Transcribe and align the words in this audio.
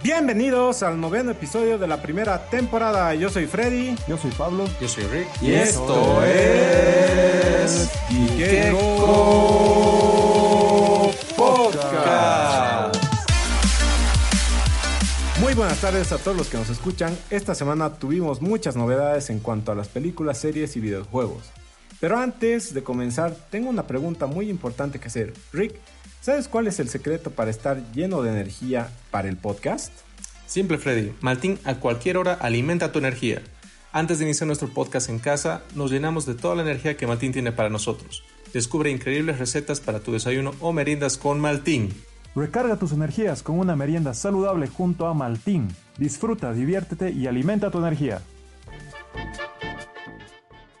Bienvenidos 0.00 0.84
al 0.84 1.00
noveno 1.00 1.32
episodio 1.32 1.76
de 1.76 1.88
la 1.88 2.00
primera 2.00 2.48
temporada. 2.48 3.12
Yo 3.16 3.28
soy 3.30 3.46
Freddy. 3.46 3.96
Yo 4.06 4.16
soy 4.16 4.30
Pablo. 4.30 4.68
Yo 4.80 4.86
soy 4.86 5.02
Rick. 5.04 5.26
Y 5.42 5.54
esto 5.54 6.22
es 6.24 7.90
Geeko 8.36 8.78
Podcast. 11.36 12.96
Muy 15.40 15.54
buenas 15.54 15.80
tardes 15.80 16.12
a 16.12 16.18
todos 16.18 16.36
los 16.36 16.48
que 16.48 16.58
nos 16.58 16.70
escuchan. 16.70 17.18
Esta 17.30 17.56
semana 17.56 17.94
tuvimos 17.94 18.40
muchas 18.40 18.76
novedades 18.76 19.30
en 19.30 19.40
cuanto 19.40 19.72
a 19.72 19.74
las 19.74 19.88
películas, 19.88 20.38
series 20.38 20.76
y 20.76 20.80
videojuegos. 20.80 21.42
Pero 21.98 22.16
antes 22.18 22.72
de 22.72 22.84
comenzar, 22.84 23.34
tengo 23.50 23.68
una 23.68 23.88
pregunta 23.88 24.26
muy 24.26 24.48
importante 24.48 25.00
que 25.00 25.08
hacer. 25.08 25.34
Rick, 25.52 25.74
¿sabes 26.20 26.48
cuál 26.48 26.66
es 26.66 26.80
el 26.80 26.88
secreto 26.88 27.30
para 27.30 27.50
estar 27.50 27.80
lleno 27.92 28.22
de 28.22 28.30
energía 28.30 28.90
para 29.10 29.28
el 29.28 29.36
podcast? 29.36 29.92
Simple 30.46 30.78
Freddy, 30.78 31.12
Maltín 31.20 31.58
a 31.64 31.74
cualquier 31.74 32.16
hora 32.16 32.34
alimenta 32.34 32.92
tu 32.92 32.98
energía. 32.98 33.42
Antes 33.92 34.18
de 34.18 34.24
iniciar 34.24 34.46
nuestro 34.46 34.68
podcast 34.68 35.08
en 35.08 35.18
casa, 35.18 35.62
nos 35.74 35.90
llenamos 35.90 36.26
de 36.26 36.34
toda 36.34 36.54
la 36.54 36.62
energía 36.62 36.96
que 36.96 37.06
Maltín 37.06 37.32
tiene 37.32 37.52
para 37.52 37.70
nosotros. 37.70 38.22
Descubre 38.52 38.90
increíbles 38.90 39.38
recetas 39.38 39.80
para 39.80 40.00
tu 40.00 40.12
desayuno 40.12 40.52
o 40.60 40.72
meriendas 40.72 41.18
con 41.18 41.40
Maltín. 41.40 41.92
Recarga 42.34 42.76
tus 42.76 42.92
energías 42.92 43.42
con 43.42 43.58
una 43.58 43.76
merienda 43.76 44.14
saludable 44.14 44.68
junto 44.68 45.06
a 45.06 45.14
Maltín. 45.14 45.68
Disfruta, 45.98 46.52
diviértete 46.52 47.10
y 47.10 47.26
alimenta 47.26 47.70
tu 47.70 47.78
energía. 47.78 48.22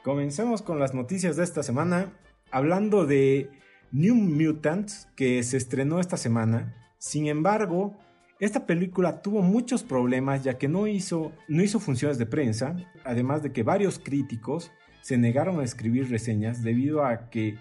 Comencemos 0.02 0.62
con 0.62 0.78
las 0.78 0.94
noticias 0.94 1.36
de 1.36 1.44
esta 1.44 1.62
semana, 1.62 2.12
hablando 2.50 3.04
de 3.04 3.50
New 3.92 4.14
Mutants, 4.14 5.08
que 5.16 5.42
se 5.42 5.56
estrenó 5.56 6.00
esta 6.00 6.16
semana. 6.16 6.74
Sin 6.98 7.26
embargo, 7.26 7.96
esta 8.40 8.66
película 8.66 9.22
tuvo 9.22 9.42
muchos 9.42 9.82
problemas 9.82 10.44
ya 10.44 10.58
que 10.58 10.68
no 10.68 10.86
hizo, 10.86 11.32
no 11.48 11.62
hizo 11.62 11.80
funciones 11.80 12.18
de 12.18 12.26
prensa, 12.26 12.76
además 13.04 13.42
de 13.42 13.52
que 13.52 13.62
varios 13.62 13.98
críticos 13.98 14.70
se 15.00 15.16
negaron 15.16 15.60
a 15.60 15.64
escribir 15.64 16.10
reseñas 16.10 16.62
debido 16.62 17.04
a 17.04 17.30
que 17.30 17.56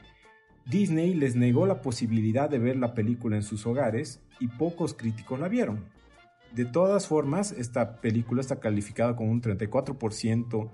Disney 0.65 1.13
les 1.13 1.35
negó 1.35 1.65
la 1.65 1.81
posibilidad 1.81 2.49
de 2.49 2.59
ver 2.59 2.75
la 2.75 2.93
película 2.93 3.37
en 3.37 3.43
sus 3.43 3.65
hogares 3.65 4.21
y 4.39 4.49
pocos 4.49 4.93
críticos 4.93 5.39
la 5.39 5.47
vieron. 5.47 5.85
De 6.53 6.65
todas 6.65 7.07
formas, 7.07 7.53
esta 7.53 8.01
película 8.01 8.41
está 8.41 8.59
calificada 8.59 9.15
con 9.15 9.29
un 9.29 9.41
34% 9.41 10.69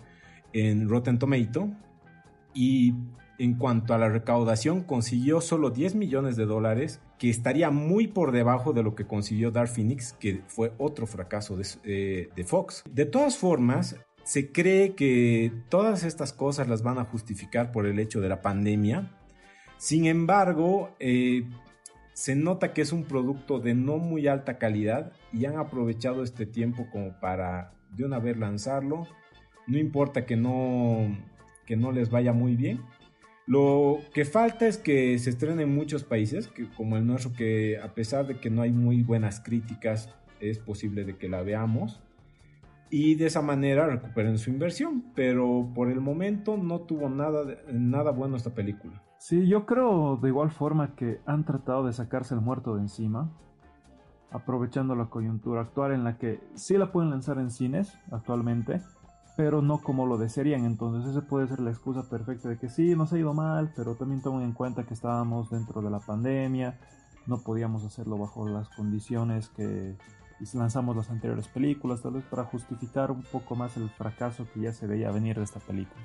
en 0.54 0.90
Rotten 0.90 1.20
Tomato 1.20 1.70
y 2.54 2.94
en 3.40 3.56
cuanto 3.56 3.94
a 3.94 3.98
la 3.98 4.10
recaudación 4.10 4.84
consiguió 4.84 5.42
solo 5.42 5.70
10 5.70 5.96
millones 5.96 6.36
de 6.36 6.46
dólares, 6.46 7.02
que 7.18 7.30
estaría 7.30 7.72
muy 7.72 8.08
por 8.08 8.32
debajo 8.32 8.74
de 8.74 8.84
lo 8.84 8.96
que 8.96 9.06
consiguió 9.06 9.52
Dark 9.52 9.70
Phoenix, 9.70 10.14
que 10.14 10.42
fue 10.48 10.74
otro 10.78 11.08
fracaso 11.08 11.58
de, 11.58 11.66
eh, 11.84 12.30
de 12.36 12.44
Fox. 12.44 12.84
De 12.90 13.06
todas 13.06 13.38
formas, 13.38 13.96
se 14.24 14.52
cree 14.52 14.96
que 14.96 15.52
todas 15.70 16.04
estas 16.04 16.34
cosas 16.34 16.68
las 16.68 16.84
van 16.84 16.98
a 16.98 17.06
justificar 17.06 17.72
por 17.72 17.86
el 17.86 18.00
hecho 18.00 18.22
de 18.22 18.30
la 18.30 18.42
pandemia. 18.42 19.12
Sin 19.78 20.06
embargo, 20.06 20.96
eh, 21.00 21.44
se 22.14 22.36
nota 22.36 22.74
que 22.74 22.82
es 22.82 22.94
un 22.94 23.04
producto 23.04 23.60
de 23.60 23.74
no 23.74 23.98
muy 23.98 24.28
alta 24.28 24.58
calidad 24.58 25.12
y 25.34 25.46
han 25.46 25.58
aprovechado 25.58 26.24
este 26.24 26.46
tiempo 26.46 26.88
como 26.92 27.20
para 27.20 27.74
de 27.92 28.06
una 28.06 28.20
vez 28.20 28.38
lanzarlo. 28.38 29.08
No 29.68 29.78
importa 29.78 30.26
que 30.26 30.38
no, 30.38 31.18
que 31.66 31.76
no 31.76 31.92
les 31.92 32.10
vaya 32.10 32.32
muy 32.32 32.56
bien. 32.56 32.82
Lo 33.46 34.00
que 34.14 34.24
falta 34.24 34.68
es 34.68 34.78
que 34.78 35.20
se 35.20 35.30
estrene 35.30 35.64
en 35.64 35.76
muchos 35.76 36.04
países, 36.04 36.48
que, 36.48 36.70
como 36.70 36.96
el 36.96 37.06
nuestro, 37.06 37.34
que 37.34 37.78
a 37.78 37.94
pesar 37.94 38.26
de 38.26 38.40
que 38.40 38.50
no 38.50 38.62
hay 38.62 38.72
muy 38.72 39.04
buenas 39.04 39.42
críticas, 39.42 40.10
es 40.40 40.60
posible 40.60 41.04
de 41.04 41.18
que 41.18 41.28
la 41.28 41.42
veamos. 41.44 42.02
Y 42.90 43.16
de 43.16 43.26
esa 43.26 43.42
manera 43.42 43.88
recuperen 43.88 44.38
su 44.38 44.50
inversión. 44.50 45.04
Pero 45.16 45.70
por 45.74 45.90
el 45.90 46.00
momento 46.00 46.58
no 46.58 46.82
tuvo 46.82 47.10
nada, 47.10 47.44
nada 47.72 48.12
bueno 48.12 48.38
esta 48.38 48.54
película. 48.54 49.02
Sí, 49.18 49.48
yo 49.48 49.66
creo 49.66 50.18
de 50.22 50.30
igual 50.30 50.52
forma 50.52 50.96
que 50.96 51.20
han 51.26 51.46
tratado 51.46 51.86
de 51.86 51.94
sacarse 51.94 52.36
el 52.36 52.42
muerto 52.42 52.76
de 52.76 52.82
encima, 52.82 53.32
aprovechando 54.32 54.96
la 54.96 55.06
coyuntura 55.06 55.62
actual 55.62 55.94
en 55.94 56.04
la 56.04 56.18
que 56.18 56.40
sí 56.56 56.78
la 56.78 56.92
pueden 56.92 57.10
lanzar 57.10 57.38
en 57.40 57.50
cines 57.50 57.98
actualmente, 58.12 58.82
pero 59.36 59.62
no 59.62 59.80
como 59.80 60.06
lo 60.06 60.18
desearían. 60.18 60.66
Entonces, 60.66 61.10
esa 61.10 61.28
puede 61.28 61.48
ser 61.48 61.60
la 61.60 61.72
excusa 61.72 62.10
perfecta 62.10 62.50
de 62.50 62.58
que 62.58 62.70
sí, 62.70 62.96
nos 62.96 63.14
ha 63.14 63.18
ido 63.18 63.34
mal, 63.34 63.72
pero 63.76 63.96
también 63.96 64.22
tomen 64.22 64.44
en 64.44 64.54
cuenta 64.54 64.84
que 64.84 64.94
estábamos 64.94 65.50
dentro 65.50 65.82
de 65.82 65.90
la 65.90 66.00
pandemia, 66.00 66.80
no 67.26 67.40
podíamos 67.40 67.84
hacerlo 67.84 68.18
bajo 68.18 68.48
las 68.48 68.70
condiciones 68.70 69.50
que 69.50 69.96
lanzamos 70.54 70.96
las 70.96 71.10
anteriores 71.10 71.48
películas, 71.48 72.02
tal 72.02 72.14
vez 72.14 72.26
para 72.26 72.44
justificar 72.44 73.12
un 73.12 73.24
poco 73.24 73.56
más 73.56 73.78
el 73.78 73.90
fracaso 73.90 74.46
que 74.54 74.62
ya 74.62 74.74
se 74.74 74.88
veía 74.88 75.10
venir 75.12 75.38
de 75.38 75.44
esta 75.44 75.60
película. 75.60 76.04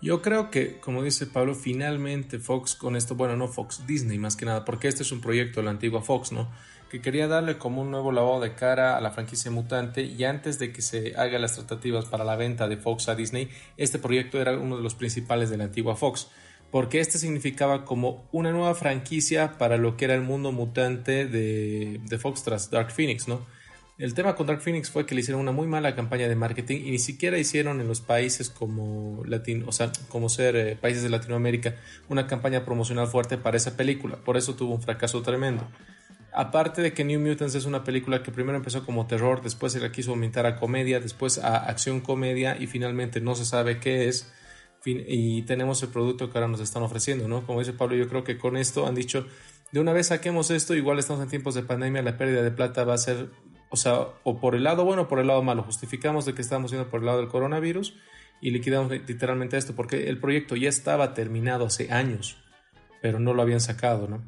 Yo 0.00 0.20
creo 0.20 0.50
que, 0.50 0.80
como 0.80 1.00
dice 1.04 1.28
Pablo, 1.28 1.54
finalmente 1.54 2.40
Fox 2.40 2.74
con 2.74 2.96
esto, 2.96 3.14
bueno, 3.14 3.36
no 3.36 3.46
Fox, 3.46 3.86
Disney 3.86 4.18
más 4.18 4.34
que 4.34 4.44
nada, 4.44 4.64
porque 4.64 4.88
este 4.88 5.04
es 5.04 5.12
un 5.12 5.20
proyecto 5.20 5.60
de 5.60 5.64
la 5.66 5.70
antigua 5.70 6.02
Fox, 6.02 6.32
¿no? 6.32 6.48
Que 6.92 7.00
quería 7.00 7.26
darle 7.26 7.56
como 7.56 7.80
un 7.80 7.90
nuevo 7.90 8.12
lavado 8.12 8.38
de 8.40 8.54
cara 8.54 8.98
a 8.98 9.00
la 9.00 9.12
franquicia 9.12 9.50
mutante 9.50 10.02
y 10.02 10.24
antes 10.24 10.58
de 10.58 10.74
que 10.74 10.82
se 10.82 11.14
hagan 11.16 11.40
las 11.40 11.54
tratativas 11.54 12.04
para 12.04 12.22
la 12.22 12.36
venta 12.36 12.68
de 12.68 12.76
Fox 12.76 13.08
a 13.08 13.14
Disney, 13.14 13.48
este 13.78 13.98
proyecto 13.98 14.38
era 14.38 14.58
uno 14.58 14.76
de 14.76 14.82
los 14.82 14.94
principales 14.94 15.48
de 15.48 15.56
la 15.56 15.64
antigua 15.64 15.96
Fox, 15.96 16.28
porque 16.70 17.00
este 17.00 17.16
significaba 17.16 17.86
como 17.86 18.28
una 18.30 18.52
nueva 18.52 18.74
franquicia 18.74 19.56
para 19.56 19.78
lo 19.78 19.96
que 19.96 20.04
era 20.04 20.14
el 20.14 20.20
mundo 20.20 20.52
mutante 20.52 21.24
de, 21.24 21.98
de 22.04 22.18
Fox 22.18 22.42
tras 22.42 22.70
Dark 22.70 22.90
Phoenix, 22.90 23.26
¿no? 23.26 23.40
El 23.96 24.12
tema 24.12 24.34
con 24.34 24.46
Dark 24.46 24.60
Phoenix 24.60 24.90
fue 24.90 25.06
que 25.06 25.14
le 25.14 25.22
hicieron 25.22 25.40
una 25.40 25.52
muy 25.52 25.66
mala 25.66 25.94
campaña 25.94 26.28
de 26.28 26.34
marketing 26.34 26.82
y 26.84 26.90
ni 26.90 26.98
siquiera 26.98 27.38
hicieron 27.38 27.80
en 27.80 27.88
los 27.88 28.02
países 28.02 28.50
como 28.50 29.22
o 29.22 29.72
sea, 29.72 29.92
como 30.08 30.28
ser 30.28 30.56
eh, 30.56 30.76
países 30.76 31.02
de 31.02 31.08
Latinoamérica, 31.08 31.76
una 32.10 32.26
campaña 32.26 32.66
promocional 32.66 33.06
fuerte 33.06 33.38
para 33.38 33.56
esa 33.56 33.78
película. 33.78 34.16
Por 34.16 34.36
eso 34.36 34.56
tuvo 34.56 34.74
un 34.74 34.82
fracaso 34.82 35.22
tremendo. 35.22 35.66
Aparte 36.34 36.80
de 36.80 36.94
que 36.94 37.04
New 37.04 37.20
Mutants 37.20 37.54
es 37.54 37.66
una 37.66 37.84
película 37.84 38.22
que 38.22 38.32
primero 38.32 38.56
empezó 38.56 38.84
como 38.86 39.06
terror, 39.06 39.42
después 39.42 39.72
se 39.72 39.80
la 39.80 39.92
quiso 39.92 40.12
aumentar 40.12 40.46
a 40.46 40.56
comedia, 40.56 40.98
después 40.98 41.38
a 41.38 41.56
acción 41.68 42.00
comedia 42.00 42.56
y 42.58 42.66
finalmente 42.66 43.20
no 43.20 43.34
se 43.34 43.44
sabe 43.44 43.78
qué 43.78 44.08
es. 44.08 44.32
Y 44.84 45.42
tenemos 45.42 45.82
el 45.82 45.90
producto 45.90 46.30
que 46.30 46.38
ahora 46.38 46.48
nos 46.48 46.60
están 46.60 46.82
ofreciendo, 46.82 47.28
¿no? 47.28 47.46
Como 47.46 47.60
dice 47.60 47.72
Pablo, 47.72 47.94
yo 47.96 48.08
creo 48.08 48.24
que 48.24 48.38
con 48.38 48.56
esto 48.56 48.86
han 48.86 48.94
dicho, 48.94 49.26
de 49.70 49.78
una 49.78 49.92
vez 49.92 50.08
saquemos 50.08 50.50
esto, 50.50 50.74
igual 50.74 50.98
estamos 50.98 51.22
en 51.22 51.28
tiempos 51.28 51.54
de 51.54 51.62
pandemia, 51.62 52.02
la 52.02 52.16
pérdida 52.16 52.42
de 52.42 52.50
plata 52.50 52.84
va 52.84 52.94
a 52.94 52.98
ser 52.98 53.28
o 53.72 53.76
sea, 53.76 54.08
o 54.22 54.38
por 54.38 54.54
el 54.54 54.64
lado 54.64 54.84
bueno 54.84 55.02
o 55.02 55.08
por 55.08 55.18
el 55.18 55.26
lado 55.26 55.42
malo. 55.42 55.62
Justificamos 55.62 56.26
de 56.26 56.34
que 56.34 56.42
estamos 56.42 56.70
yendo 56.70 56.90
por 56.90 57.00
el 57.00 57.06
lado 57.06 57.18
del 57.18 57.28
coronavirus 57.28 57.96
y 58.42 58.50
liquidamos 58.50 58.92
literalmente 58.92 59.56
esto 59.56 59.74
porque 59.74 60.10
el 60.10 60.20
proyecto 60.20 60.56
ya 60.56 60.68
estaba 60.68 61.14
terminado 61.14 61.64
hace 61.64 61.90
años, 61.90 62.36
pero 63.00 63.18
no 63.18 63.32
lo 63.32 63.40
habían 63.40 63.62
sacado, 63.62 64.08
¿no? 64.08 64.22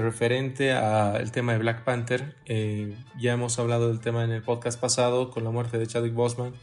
Referente 0.00 0.72
al 0.72 1.30
tema 1.30 1.52
de 1.52 1.58
Black 1.58 1.84
Panther, 1.84 2.34
eh, 2.46 2.96
ya 3.18 3.32
hemos 3.32 3.58
hablado 3.58 3.88
del 3.88 4.00
tema 4.00 4.24
en 4.24 4.30
el 4.30 4.42
podcast 4.42 4.80
pasado 4.80 5.30
con 5.30 5.44
la 5.44 5.50
muerte 5.50 5.78
de 5.78 5.86
Chadwick 5.86 6.14
Boseman. 6.14 6.54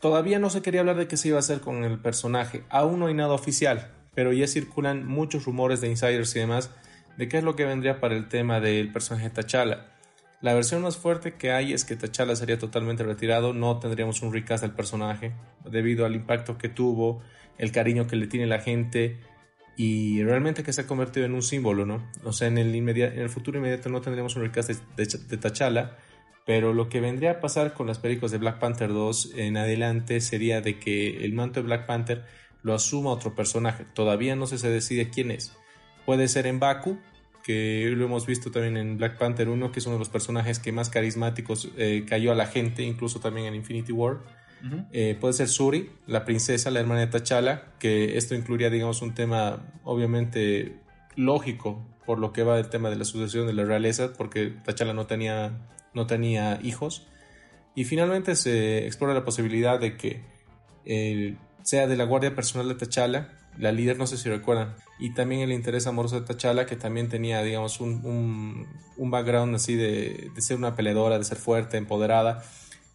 Todavía 0.00 0.38
no 0.38 0.48
se 0.48 0.62
quería 0.62 0.80
hablar 0.80 0.96
de 0.96 1.08
qué 1.08 1.16
se 1.16 1.28
iba 1.28 1.36
a 1.36 1.40
hacer 1.40 1.60
con 1.60 1.84
el 1.84 1.98
personaje, 1.98 2.62
aún 2.70 3.00
no 3.00 3.06
hay 3.06 3.14
nada 3.14 3.34
oficial, 3.34 3.90
pero 4.14 4.32
ya 4.32 4.46
circulan 4.46 5.06
muchos 5.06 5.44
rumores 5.44 5.80
de 5.80 5.88
insiders 5.88 6.34
y 6.36 6.38
demás 6.38 6.70
de 7.16 7.28
qué 7.28 7.38
es 7.38 7.44
lo 7.44 7.56
que 7.56 7.64
vendría 7.64 8.00
para 8.00 8.16
el 8.16 8.28
tema 8.28 8.60
del 8.60 8.92
personaje 8.92 9.30
T'Challa. 9.30 9.86
La 10.40 10.54
versión 10.54 10.82
más 10.82 10.96
fuerte 10.96 11.34
que 11.34 11.50
hay 11.50 11.72
es 11.72 11.84
que 11.84 11.96
T'Challa 11.96 12.36
sería 12.36 12.58
totalmente 12.58 13.02
retirado, 13.02 13.52
no 13.52 13.80
tendríamos 13.80 14.22
un 14.22 14.32
recast 14.32 14.62
del 14.62 14.72
personaje 14.72 15.32
debido 15.68 16.06
al 16.06 16.14
impacto 16.14 16.56
que 16.58 16.68
tuvo, 16.68 17.20
el 17.58 17.72
cariño 17.72 18.06
que 18.06 18.16
le 18.16 18.28
tiene 18.28 18.46
la 18.46 18.60
gente 18.60 19.18
y 19.78 20.24
realmente 20.24 20.64
que 20.64 20.72
se 20.72 20.80
ha 20.80 20.86
convertido 20.88 21.24
en 21.24 21.34
un 21.34 21.42
símbolo, 21.42 21.86
¿no? 21.86 22.04
O 22.24 22.32
sea, 22.32 22.48
en 22.48 22.58
el, 22.58 23.28
futuro 23.30 23.58
inmediato 23.58 23.88
no 23.88 24.00
tendríamos 24.00 24.34
un 24.34 24.42
recast 24.42 24.70
de, 24.70 25.06
de, 25.06 25.36
T'Challa, 25.36 25.96
pero 26.44 26.74
lo 26.74 26.88
que 26.88 27.00
vendría 27.00 27.30
a 27.30 27.40
pasar 27.40 27.74
con 27.74 27.86
las 27.86 28.00
películas 28.00 28.32
de 28.32 28.38
Black 28.38 28.58
Panther 28.58 28.88
2 28.88 29.34
en 29.36 29.56
adelante 29.56 30.20
sería 30.20 30.60
de 30.60 30.80
que 30.80 31.24
el 31.24 31.32
manto 31.32 31.60
de 31.60 31.66
Black 31.66 31.86
Panther 31.86 32.24
lo 32.64 32.74
asuma 32.74 33.10
otro 33.10 33.36
personaje. 33.36 33.86
Todavía 33.94 34.34
no 34.34 34.48
se, 34.48 34.58
se 34.58 34.68
decide 34.68 35.10
quién 35.10 35.30
es. 35.30 35.56
Puede 36.04 36.26
ser 36.26 36.48
en 36.48 36.58
Baku, 36.58 36.98
que 37.44 37.92
lo 37.94 38.04
hemos 38.04 38.26
visto 38.26 38.50
también 38.50 38.76
en 38.76 38.96
Black 38.96 39.16
Panther 39.16 39.48
1, 39.48 39.70
que 39.70 39.78
es 39.78 39.86
uno 39.86 39.94
de 39.94 40.00
los 40.00 40.08
personajes 40.08 40.58
que 40.58 40.72
más 40.72 40.90
carismáticos 40.90 41.70
eh, 41.76 42.04
cayó 42.04 42.32
a 42.32 42.34
la 42.34 42.46
gente, 42.46 42.82
incluso 42.82 43.20
también 43.20 43.46
en 43.46 43.54
Infinity 43.54 43.92
War. 43.92 44.18
Eh, 44.92 45.16
puede 45.20 45.34
ser 45.34 45.48
Suri, 45.48 45.90
la 46.06 46.24
princesa, 46.24 46.70
la 46.70 46.80
hermana 46.80 47.06
de 47.06 47.06
T'Challa, 47.06 47.74
que 47.78 48.16
esto 48.16 48.34
incluiría, 48.34 48.70
digamos, 48.70 49.02
un 49.02 49.14
tema 49.14 49.64
obviamente 49.84 50.80
lógico 51.16 51.84
por 52.06 52.18
lo 52.18 52.32
que 52.32 52.42
va 52.42 52.58
el 52.58 52.70
tema 52.70 52.88
de 52.88 52.96
la 52.96 53.04
sucesión 53.04 53.46
de 53.46 53.52
la 53.52 53.64
realeza, 53.64 54.14
porque 54.16 54.54
T'Challa 54.64 54.94
no 54.94 55.06
tenía, 55.06 55.58
no 55.92 56.06
tenía 56.06 56.58
hijos. 56.62 57.06
Y 57.74 57.84
finalmente 57.84 58.34
se 58.34 58.86
explora 58.86 59.14
la 59.14 59.24
posibilidad 59.24 59.78
de 59.78 59.96
que 59.96 60.22
eh, 60.86 61.36
sea 61.62 61.86
de 61.86 61.96
la 61.96 62.04
guardia 62.04 62.34
personal 62.34 62.66
de 62.66 62.74
T'Challa, 62.74 63.28
la 63.58 63.72
líder, 63.72 63.98
no 63.98 64.06
sé 64.06 64.16
si 64.16 64.28
recuerdan, 64.30 64.74
y 64.98 65.12
también 65.12 65.42
el 65.42 65.52
interés 65.52 65.86
amoroso 65.86 66.20
de 66.20 66.26
T'Challa, 66.26 66.64
que 66.64 66.76
también 66.76 67.08
tenía, 67.08 67.42
digamos, 67.42 67.80
un, 67.80 68.66
un, 68.96 69.10
background 69.10 69.54
así 69.54 69.74
de, 69.74 70.30
de, 70.34 70.40
ser 70.40 70.56
una 70.56 70.74
peleadora, 70.74 71.18
de 71.18 71.24
ser 71.24 71.36
fuerte, 71.36 71.76
empoderada. 71.76 72.42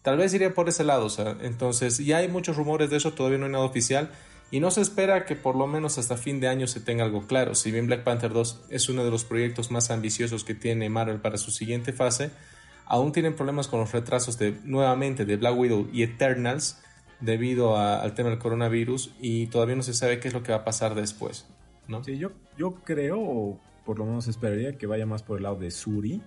Tal 0.04 0.18
vez 0.18 0.34
iría 0.34 0.52
por 0.52 0.68
ese 0.68 0.84
lado, 0.84 1.06
o 1.06 1.08
sea, 1.08 1.34
entonces 1.40 1.96
ya 1.96 2.18
hay 2.18 2.28
muchos 2.28 2.58
rumores 2.58 2.90
de 2.90 2.98
eso, 2.98 3.14
todavía 3.14 3.38
no 3.38 3.46
hay 3.46 3.52
nada 3.52 3.64
oficial, 3.64 4.10
y 4.50 4.60
no 4.60 4.70
se 4.70 4.82
espera 4.82 5.24
que 5.24 5.34
por 5.34 5.56
lo 5.56 5.66
menos 5.66 5.96
hasta 5.96 6.18
fin 6.18 6.40
de 6.40 6.48
año 6.48 6.66
se 6.66 6.80
tenga 6.80 7.04
algo 7.04 7.26
claro. 7.26 7.54
Si 7.54 7.72
bien 7.72 7.86
Black 7.86 8.04
Panther 8.04 8.34
2 8.34 8.66
es 8.68 8.90
uno 8.90 9.02
de 9.02 9.10
los 9.10 9.24
proyectos 9.24 9.70
más 9.70 9.90
ambiciosos 9.90 10.44
que 10.44 10.54
tiene 10.54 10.90
Marvel 10.90 11.22
para 11.22 11.38
su 11.38 11.50
siguiente 11.50 11.94
fase, 11.94 12.30
aún 12.84 13.12
tienen 13.12 13.34
problemas 13.34 13.66
con 13.66 13.80
los 13.80 13.92
retrasos 13.92 14.36
de 14.36 14.60
nuevamente 14.64 15.24
de 15.24 15.38
Black 15.38 15.56
Widow 15.56 15.88
y 15.90 16.02
Eternals 16.02 16.82
debido 17.20 17.78
al 17.78 18.12
tema 18.12 18.28
del 18.28 18.38
coronavirus 18.38 19.14
y 19.22 19.46
todavía 19.46 19.76
no 19.76 19.82
se 19.82 19.94
sabe 19.94 20.20
qué 20.20 20.28
es 20.28 20.34
lo 20.34 20.42
que 20.42 20.52
va 20.52 20.58
a 20.58 20.64
pasar 20.64 20.94
después. 20.94 21.46
¿no? 21.88 22.04
Sí, 22.04 22.18
yo, 22.18 22.32
yo 22.58 22.74
creo, 22.84 23.18
o 23.20 23.58
por 23.86 23.98
lo 23.98 24.04
menos 24.04 24.28
esperaría 24.28 24.76
que 24.76 24.86
vaya 24.86 25.06
más 25.06 25.22
por 25.22 25.38
el 25.38 25.44
lado 25.44 25.56
de 25.56 25.70
Suri, 25.70 26.20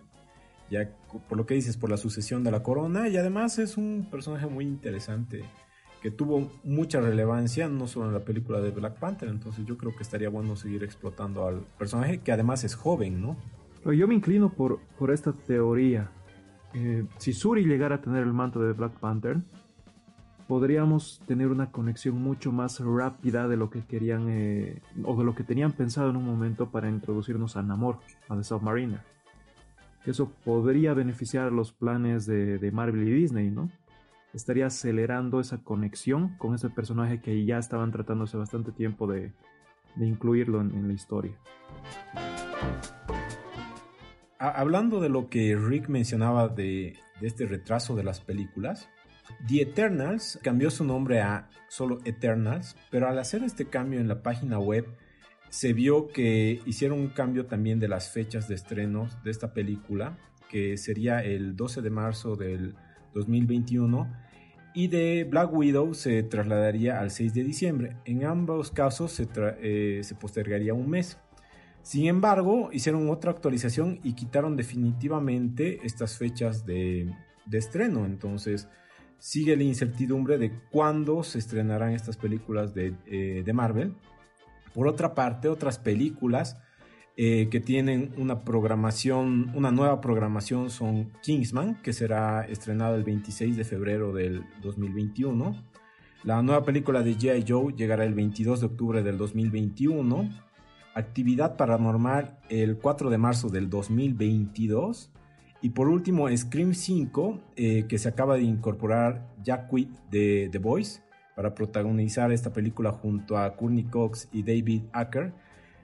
ya 0.69 0.90
por 1.30 1.38
lo 1.38 1.46
que 1.46 1.54
dices, 1.56 1.78
por 1.78 1.90
la 1.90 1.98
sucesión 1.98 2.44
de 2.44 2.52
la 2.52 2.64
corona, 2.64 3.08
y 3.08 3.18
además 3.18 3.60
es 3.60 3.78
un 3.78 4.08
personaje 4.10 4.48
muy 4.48 4.66
interesante 4.66 5.44
que 6.02 6.12
tuvo 6.12 6.52
mucha 6.64 7.02
relevancia 7.02 7.68
no 7.68 7.88
solo 7.88 8.08
en 8.08 8.14
la 8.14 8.19
película 8.19 8.62
de 8.62 8.72
Black 8.72 9.00
Panther, 9.00 9.30
entonces 9.30 9.66
yo 9.66 9.78
creo 9.78 9.96
que 9.96 10.04
estaría 10.04 10.30
bueno 10.30 10.56
seguir 10.56 10.84
explotando 10.84 11.48
al 11.48 11.62
personaje 11.78 12.19
que 12.19 12.31
además 12.31 12.64
es 12.64 12.75
joven, 12.75 13.22
¿no? 13.22 13.38
Yo 13.86 14.08
me 14.08 14.16
inclino 14.16 14.50
por, 14.52 14.80
por 15.00 15.12
esta 15.12 15.31
teoría. 15.31 16.12
Eh, 16.74 17.06
si 17.18 17.31
Suri 17.31 17.66
llegara 17.66 17.96
a 17.96 18.02
tener 18.02 18.24
el 18.24 18.34
manto 18.34 18.62
de 18.62 18.74
Black 18.74 19.00
Panther, 19.00 19.38
podríamos 20.48 21.22
tener 21.25 21.48
una 21.48 21.72
conexión 21.72 22.22
mucho 22.22 22.52
más 22.52 22.80
rápida 22.80 23.48
de 23.48 23.58
lo 23.58 23.69
que 23.69 23.86
querían 23.86 24.28
eh, 24.30 24.81
o 25.04 25.18
de 25.18 25.24
lo 25.24 25.36
que 25.36 25.44
tenían 25.44 25.72
pensado 25.72 26.10
en 26.10 26.18
un 26.18 26.25
momento 26.25 26.69
para 26.69 26.90
introducirnos 26.90 27.56
a 27.56 27.64
Namor, 27.64 28.00
a 28.30 28.36
The 28.36 28.44
Submariner. 28.44 29.17
Eso 30.07 30.31
podría 30.45 30.94
beneficiar 30.94 31.51
los 31.51 31.74
planes 31.74 32.25
de, 32.25 32.71
Marvel 32.71 33.09
y 33.09 33.12
Disney, 33.12 33.51
¿no? 33.51 33.69
Estaría 34.33 34.68
acelerando 34.68 35.42
esa 35.42 35.57
conexión 35.57 36.38
con 36.38 36.56
ese 36.56 36.69
personaje 36.69 37.19
que 37.19 37.44
ya 37.45 37.57
estaban 37.57 37.92
tratando 37.92 38.24
hace 38.24 38.38
bastante 38.38 38.71
tiempo 38.71 39.06
de, 39.06 39.33
incluirlo 40.00 40.62
en, 40.62 40.88
la 40.88 40.94
historia. 40.94 41.33
Hablando 44.39 45.01
de 45.01 45.09
lo 45.09 45.30
que 45.30 45.57
Rick 45.57 45.89
mencionaba 45.89 46.48
de 46.48 46.98
este 47.21 47.45
retraso 47.45 47.94
de 47.94 48.04
las 48.04 48.21
películas, 48.21 48.88
The 49.45 49.62
Eternals 49.62 50.39
cambió 50.42 50.71
su 50.71 50.86
nombre 50.86 51.19
a 51.19 51.50
solo 51.68 52.00
Eternals, 52.06 52.77
pero 52.89 53.09
al 53.09 53.19
hacer 53.19 53.44
este 53.44 53.65
cambio 53.65 54.00
en 54.00 54.07
la 54.07 54.24
página 54.24 54.57
web 54.57 54.88
se 55.49 55.73
vio 55.73 56.07
que 56.07 56.61
hicieron 56.65 56.99
un 56.99 57.09
cambio 57.09 57.45
también 57.45 57.79
de 57.79 57.88
las 57.88 58.11
fechas 58.11 58.47
de 58.47 58.55
estrenos 58.55 59.21
de 59.23 59.31
esta 59.31 59.53
película, 59.53 60.17
que 60.49 60.77
sería 60.77 61.23
el 61.23 61.55
12 61.55 61.81
de 61.81 61.89
marzo 61.89 62.35
del 62.35 62.75
2021, 63.13 64.07
y 64.73 64.88
de 64.89 65.23
Black 65.23 65.51
Widow 65.51 65.94
se 65.94 66.21
trasladaría 66.23 66.99
al 66.99 67.09
6 67.09 67.33
de 67.33 67.44
diciembre. 67.44 67.97
En 68.05 68.25
ambos 68.25 68.71
casos 68.71 69.11
se, 69.11 69.27
eh, 69.61 70.01
se 70.03 70.15
postergaría 70.15 70.73
un 70.73 70.89
mes. 70.89 71.17
Sin 71.81 72.05
embargo, 72.05 72.69
hicieron 72.71 73.09
otra 73.09 73.31
actualización 73.31 73.99
y 74.03 74.13
quitaron 74.13 74.55
definitivamente 74.55 75.79
estas 75.83 76.17
fechas 76.17 76.65
de, 76.65 77.11
de 77.47 77.57
estreno. 77.57 78.05
Entonces, 78.05 78.67
sigue 79.19 79.55
la 79.55 79.63
incertidumbre 79.63 80.38
de 80.38 80.51
cuándo 80.71 81.23
se 81.23 81.39
estrenarán 81.39 81.94
estas 81.94 82.17
películas 82.17 82.73
de, 82.73 82.94
eh, 83.05 83.53
Marvel. 83.53 83.95
Por 84.77 84.88
otra 84.88 85.15
parte, 85.15 85.50
otras 85.50 85.79
películas 85.79 86.56
eh, 87.15 87.47
que 87.50 87.59
tienen 87.59 88.13
una 88.15 88.44
programación, 88.44 89.51
una 89.56 89.71
nueva 89.71 90.01
programación 90.01 90.69
son 90.69 91.12
Kingsman, 91.24 91.81
que 91.81 91.94
será 91.94 92.45
estrenado 92.45 92.94
el 92.94 93.03
26 93.03 93.57
de 93.57 93.63
febrero 93.63 94.13
del 94.13 94.44
2021. 94.62 95.56
La 96.25 96.44
nueva 96.44 96.63
película 96.63 97.01
de 97.01 97.18
G.I. 97.18 97.44
Joe 97.47 97.74
llegará 97.74 98.06
el 98.06 98.13
22 98.13 98.59
de 98.59 98.65
octubre 98.68 99.01
del 99.01 99.18
2021. 99.18 100.29
Actividad 100.94 101.57
Paranormal 101.57 102.38
el 102.47 102.77
4 102.77 103.09
de 103.09 103.18
marzo 103.18 103.50
del 103.50 103.71
2022. 103.71 105.09
Y 105.63 105.69
por 105.69 105.88
último, 105.88 106.30
Scream 106.30 106.75
5, 106.75 107.39
eh, 107.56 107.85
que 107.89 107.97
se 107.97 108.09
acaba 108.09 108.35
de 108.35 108.44
incorporar 108.44 109.33
Jack 109.41 109.69
Quaid 109.69 109.88
de 110.12 110.50
The 110.51 110.59
Voice 110.59 111.06
para 111.38 111.54
protagonizar 111.54 112.31
esta 112.31 112.51
película 112.51 112.92
junto 112.92 113.38
a 113.38 113.56
Courtney 113.56 113.84
Cox 113.84 114.28
y 114.34 114.42
David 114.42 114.86
Acker, 114.92 115.34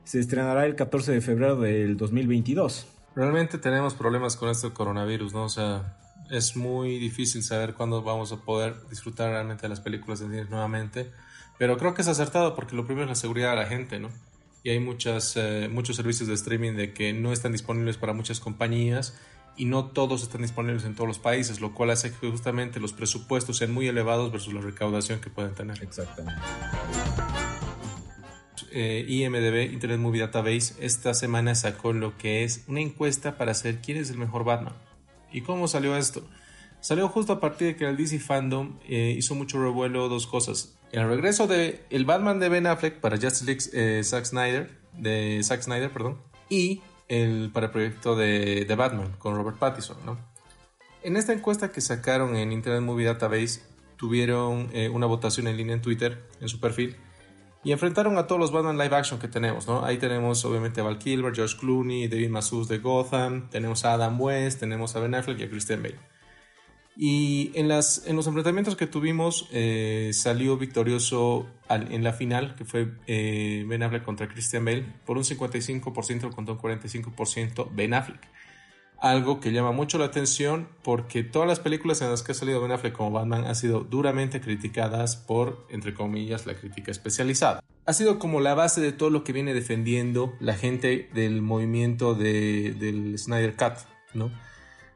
se 0.03 0.19
estrenará 0.19 0.65
el 0.65 0.73
14 0.73 1.11
de 1.11 1.21
febrero 1.21 1.57
del 1.57 1.95
2022. 1.95 2.87
Realmente 3.15 3.59
tenemos 3.59 3.93
problemas 3.93 4.35
con 4.35 4.49
este 4.49 4.71
coronavirus, 4.71 5.31
¿no? 5.35 5.43
O 5.43 5.49
sea, 5.49 5.95
es 6.31 6.55
muy 6.55 6.97
difícil 6.97 7.43
saber 7.43 7.75
cuándo 7.75 8.01
vamos 8.01 8.31
a 8.31 8.37
poder 8.37 8.73
disfrutar 8.89 9.29
realmente 9.29 9.61
de 9.61 9.69
las 9.69 9.79
películas 9.79 10.21
de 10.21 10.25
cine 10.25 10.45
nuevamente, 10.45 11.11
pero 11.59 11.77
creo 11.77 11.93
que 11.93 12.01
es 12.01 12.07
acertado 12.07 12.55
porque 12.55 12.75
lo 12.75 12.87
primero 12.87 13.03
es 13.03 13.09
la 13.09 13.15
seguridad 13.21 13.51
de 13.51 13.57
la 13.57 13.67
gente, 13.67 13.99
¿no? 13.99 14.09
Y 14.63 14.71
hay 14.71 14.79
muchas, 14.79 15.37
eh, 15.37 15.69
muchos 15.71 15.95
servicios 15.95 16.27
de 16.29 16.33
streaming 16.33 16.73
de 16.73 16.93
que 16.93 17.13
no 17.13 17.31
están 17.31 17.51
disponibles 17.51 17.97
para 17.97 18.13
muchas 18.13 18.39
compañías 18.39 19.19
y 19.55 19.65
no 19.65 19.85
todos 19.85 20.23
están 20.23 20.41
disponibles 20.41 20.83
en 20.85 20.95
todos 20.95 21.07
los 21.07 21.19
países, 21.19 21.61
lo 21.61 21.73
cual 21.73 21.91
hace 21.91 22.11
que 22.11 22.29
justamente 22.29 22.79
los 22.79 22.93
presupuestos 22.93 23.57
sean 23.57 23.73
muy 23.73 23.87
elevados 23.87 24.31
versus 24.31 24.53
la 24.53 24.61
recaudación 24.61 25.19
que 25.19 25.29
pueden 25.29 25.53
tener. 25.53 25.81
Exactamente. 25.83 26.41
Eh, 28.71 29.05
IMDB, 29.07 29.71
Internet 29.71 29.99
Movie 29.99 30.21
Database, 30.21 30.73
esta 30.79 31.13
semana 31.13 31.53
sacó 31.53 31.93
lo 31.93 32.17
que 32.17 32.43
es 32.43 32.63
una 32.67 32.81
encuesta 32.81 33.37
para 33.37 33.53
saber 33.53 33.81
quién 33.81 33.97
es 33.97 34.09
el 34.09 34.17
mejor 34.17 34.43
Batman. 34.43 34.73
¿Y 35.31 35.41
cómo 35.41 35.67
salió 35.67 35.95
esto? 35.95 36.27
Salió 36.79 37.07
justo 37.07 37.33
a 37.33 37.39
partir 37.39 37.67
de 37.67 37.75
que 37.75 37.85
el 37.85 37.95
DC 37.95 38.19
Fandom 38.19 38.79
eh, 38.87 39.15
hizo 39.17 39.35
mucho 39.35 39.61
revuelo 39.61 40.09
dos 40.09 40.25
cosas. 40.25 40.75
El 40.91 41.07
regreso 41.07 41.47
de 41.47 41.85
el 41.91 42.05
Batman 42.05 42.39
de 42.39 42.49
Ben 42.49 42.67
Affleck 42.67 42.99
para 42.99 43.17
Justice 43.17 43.45
League 43.45 43.63
eh, 43.73 44.03
Zack 44.03 44.25
Snyder, 44.25 44.77
de 44.97 45.39
Zack 45.43 45.61
Snyder, 45.61 45.91
perdón, 45.91 46.17
y 46.49 46.81
el, 47.07 47.51
para 47.53 47.67
el 47.67 47.71
proyecto 47.71 48.15
de, 48.15 48.65
de 48.65 48.75
Batman 48.75 49.13
con 49.19 49.35
Robert 49.35 49.57
Pattinson, 49.57 49.97
¿no? 50.05 50.17
En 51.03 51.17
esta 51.17 51.33
encuesta 51.33 51.71
que 51.71 51.81
sacaron 51.81 52.35
en 52.35 52.51
Internet 52.53 52.81
Movie 52.81 53.05
Database, 53.05 53.61
tuvieron 53.97 54.69
eh, 54.73 54.89
una 54.89 55.05
votación 55.05 55.47
en 55.47 55.57
línea 55.57 55.75
en 55.75 55.81
Twitter, 55.81 56.23
en 56.39 56.47
su 56.47 56.59
perfil, 56.59 56.95
y 57.63 57.71
enfrentaron 57.71 58.17
a 58.17 58.27
todos 58.27 58.39
los 58.39 58.51
Batman 58.51 58.77
live 58.77 58.95
action 58.95 59.19
que 59.19 59.27
tenemos, 59.27 59.67
¿no? 59.67 59.85
Ahí 59.85 59.97
tenemos 59.97 60.43
obviamente 60.45 60.81
a 60.81 60.83
Val 60.83 60.99
Kilmer, 60.99 61.33
George 61.33 61.57
Clooney, 61.57 62.07
David 62.07 62.29
Masus 62.29 62.67
de 62.67 62.79
Gotham, 62.79 63.49
tenemos 63.49 63.85
a 63.85 63.93
Adam 63.93 64.19
West, 64.19 64.59
tenemos 64.59 64.95
a 64.95 64.99
Ben 64.99 65.15
Affleck 65.15 65.39
y 65.39 65.43
a 65.43 65.49
Christian 65.49 65.81
Bale. 65.81 66.12
Y 66.95 67.51
en, 67.55 67.67
las, 67.67 68.05
en 68.05 68.15
los 68.15 68.27
enfrentamientos 68.27 68.75
que 68.75 68.85
tuvimos 68.85 69.47
eh, 69.51 70.11
salió 70.13 70.57
victorioso 70.57 71.47
en 71.69 72.03
la 72.03 72.13
final, 72.13 72.55
que 72.55 72.65
fue 72.65 72.91
eh, 73.07 73.65
Ben 73.67 73.81
Affleck 73.81 74.03
contra 74.03 74.27
Christian 74.27 74.63
Bale, 74.63 74.85
por 75.05 75.17
un 75.17 75.23
55% 75.23 76.33
contra 76.33 76.53
un 76.53 76.59
45% 76.59 77.69
Ben 77.73 77.95
Affleck. 77.95 78.21
Algo 78.99 79.39
que 79.41 79.51
llama 79.51 79.71
mucho 79.71 79.97
la 79.97 80.05
atención 80.05 80.69
porque 80.83 81.23
todas 81.23 81.47
las 81.47 81.59
películas 81.59 82.01
en 82.01 82.09
las 82.09 82.21
que 82.21 82.31
ha 82.31 82.35
salido 82.35 82.61
Ben 82.61 82.71
Affleck 82.71 82.93
como 82.93 83.11
Batman 83.11 83.45
han 83.45 83.55
sido 83.55 83.81
duramente 83.81 84.39
criticadas 84.39 85.17
por, 85.17 85.65
entre 85.69 85.93
comillas, 85.93 86.45
la 86.45 86.53
crítica 86.53 86.91
especializada. 86.91 87.59
Ha 87.85 87.93
sido 87.93 88.17
como 88.17 88.39
la 88.39 88.53
base 88.53 88.79
de 88.79 88.93
todo 88.93 89.09
lo 89.09 89.23
que 89.23 89.33
viene 89.33 89.53
defendiendo 89.53 90.33
la 90.39 90.53
gente 90.53 91.09
del 91.13 91.41
movimiento 91.41 92.13
de, 92.13 92.75
del 92.79 93.17
Snyder 93.17 93.55
Cut, 93.57 93.79
¿no? 94.13 94.31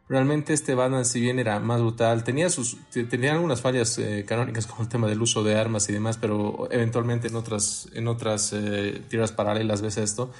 Realmente 0.09 0.53
este 0.53 0.73
Batman, 0.73 1.03
si 1.03 1.19
bien 1.19 1.37
era 1.37 1.59
más 1.59 1.81
brutal, 1.81 2.23
tenía, 2.23 2.49
sus, 2.49 2.77
tenía 3.09 3.33
algunas 3.33 3.59
fallas 3.59 3.97
eh, 3.97 4.23
canónicas 4.25 4.65
como 4.67 4.83
el 4.83 4.89
tema 4.89 5.07
del 5.07 5.21
uso 5.21 5.43
de 5.43 5.57
armas 5.57 5.89
y 5.89 5.93
demás, 5.93 6.17
pero 6.17 6.69
eventualmente 6.71 7.27
en 7.27 7.35
otras, 7.35 7.89
en 7.93 8.07
otras 8.07 8.53
eh, 8.53 9.01
tiras 9.09 9.33
paralelas 9.33 9.81
ves 9.81 9.97
esto. 9.97 10.31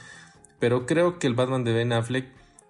Pero 0.59 0.85
creo 0.85 1.19
que 1.19 1.27
el 1.27 1.35
Batman 1.35 1.63
de 1.63 1.73
Ben 1.73 1.91
Affleck 1.91 2.27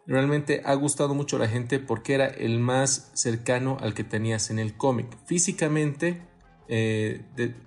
realmente 0.07 0.61
ha 0.65 0.73
gustado 0.73 1.13
mucho 1.13 1.35
a 1.35 1.39
la 1.39 1.47
gente 1.47 1.79
porque 1.79 2.15
era 2.15 2.25
el 2.25 2.59
más 2.59 3.11
cercano 3.13 3.77
al 3.79 3.93
que 3.93 4.03
tenías 4.03 4.49
en 4.49 4.57
el 4.57 4.75
cómic. 4.75 5.07
Físicamente, 5.25 6.21
eh, 6.67 7.21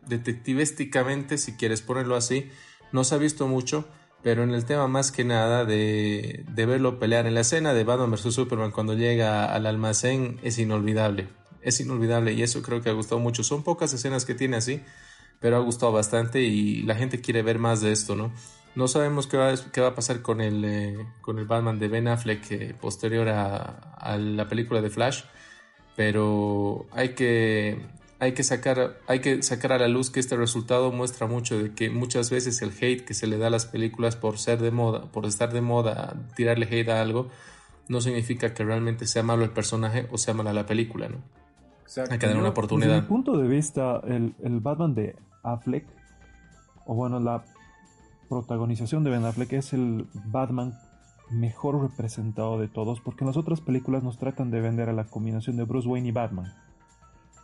detectivísticamente, 0.06 1.38
si 1.38 1.52
quieres 1.52 1.82
ponerlo 1.82 2.16
así, 2.16 2.50
no 2.92 3.04
se 3.04 3.14
ha 3.14 3.18
visto 3.18 3.46
mucho 3.46 3.86
pero 4.22 4.42
en 4.42 4.50
el 4.50 4.64
tema 4.64 4.86
más 4.88 5.12
que 5.12 5.24
nada 5.24 5.64
de, 5.64 6.44
de 6.48 6.66
verlo 6.66 6.98
pelear 6.98 7.26
en 7.26 7.34
la 7.34 7.40
escena 7.40 7.72
de 7.72 7.84
Batman 7.84 8.10
vs. 8.10 8.34
Superman 8.34 8.70
cuando 8.70 8.94
llega 8.94 9.52
al 9.52 9.66
almacén 9.66 10.38
es 10.42 10.58
inolvidable. 10.58 11.28
Es 11.62 11.80
inolvidable 11.80 12.32
y 12.32 12.42
eso 12.42 12.62
creo 12.62 12.80
que 12.80 12.90
ha 12.90 12.94
gustado 12.94 13.20
mucho. 13.20 13.42
Son 13.42 13.62
pocas 13.62 13.92
escenas 13.92 14.24
que 14.24 14.34
tiene 14.34 14.56
así, 14.56 14.82
pero 15.40 15.56
ha 15.56 15.60
gustado 15.60 15.92
bastante 15.92 16.42
y 16.42 16.82
la 16.82 16.94
gente 16.94 17.20
quiere 17.20 17.42
ver 17.42 17.58
más 17.58 17.80
de 17.80 17.92
esto, 17.92 18.14
¿no? 18.14 18.32
No 18.74 18.86
sabemos 18.86 19.26
qué 19.26 19.36
va, 19.36 19.52
qué 19.72 19.80
va 19.80 19.88
a 19.88 19.94
pasar 19.94 20.22
con 20.22 20.40
el, 20.40 20.64
eh, 20.64 21.06
con 21.20 21.38
el 21.38 21.46
Batman 21.46 21.78
de 21.78 21.88
Ben 21.88 22.06
Affleck 22.06 22.50
eh, 22.52 22.74
posterior 22.80 23.28
a, 23.28 23.56
a, 23.96 24.16
la 24.16 24.48
película 24.48 24.80
de 24.80 24.90
Flash, 24.90 25.24
pero 25.96 26.86
hay 26.92 27.10
que, 27.14 27.84
hay 28.20 28.32
que 28.32 28.42
sacar, 28.42 28.98
hay 29.08 29.20
que 29.20 29.42
sacar 29.42 29.72
a 29.72 29.78
la 29.78 29.88
luz 29.88 30.10
que 30.10 30.20
este 30.20 30.36
resultado 30.36 30.92
muestra 30.92 31.26
mucho 31.26 31.60
de 31.60 31.72
que 31.72 31.88
muchas 31.88 32.30
veces 32.30 32.60
el 32.60 32.70
hate 32.70 33.04
que 33.04 33.14
se 33.14 33.26
le 33.26 33.38
da 33.38 33.46
a 33.46 33.50
las 33.50 33.64
películas 33.64 34.14
por 34.14 34.38
ser 34.38 34.60
de 34.60 34.70
moda, 34.70 35.10
por 35.10 35.24
estar 35.24 35.52
de 35.52 35.62
moda, 35.62 36.14
tirarle 36.36 36.66
hate 36.66 36.90
a 36.90 37.00
algo, 37.00 37.28
no 37.88 38.02
significa 38.02 38.52
que 38.52 38.62
realmente 38.62 39.06
sea 39.06 39.22
malo 39.22 39.42
el 39.42 39.50
personaje 39.50 40.06
o 40.12 40.18
sea 40.18 40.34
mala 40.34 40.52
la 40.52 40.66
película, 40.66 41.08
¿no? 41.08 41.16
Hay 42.10 42.18
que 42.18 42.26
dar 42.26 42.36
una 42.36 42.50
oportunidad. 42.50 42.90
Desde 42.90 43.02
mi 43.02 43.08
punto 43.08 43.36
de 43.36 43.48
vista, 43.48 44.00
el, 44.06 44.34
el 44.44 44.60
Batman 44.60 44.94
de 44.94 45.16
Affleck, 45.42 45.86
o 46.84 46.94
bueno, 46.94 47.18
la 47.18 47.44
protagonización 48.28 49.02
de 49.02 49.10
Ben 49.10 49.24
Affleck 49.24 49.54
es 49.54 49.72
el 49.72 50.06
Batman 50.26 50.78
mejor 51.30 51.80
representado 51.80 52.58
de 52.58 52.68
todos, 52.68 53.00
porque 53.00 53.24
en 53.24 53.28
las 53.28 53.36
otras 53.36 53.60
películas 53.60 54.02
nos 54.02 54.18
tratan 54.18 54.50
de 54.50 54.60
vender 54.60 54.88
a 54.88 54.92
la 54.92 55.04
combinación 55.04 55.56
de 55.56 55.64
Bruce 55.64 55.88
Wayne 55.88 56.08
y 56.08 56.12
Batman. 56.12 56.52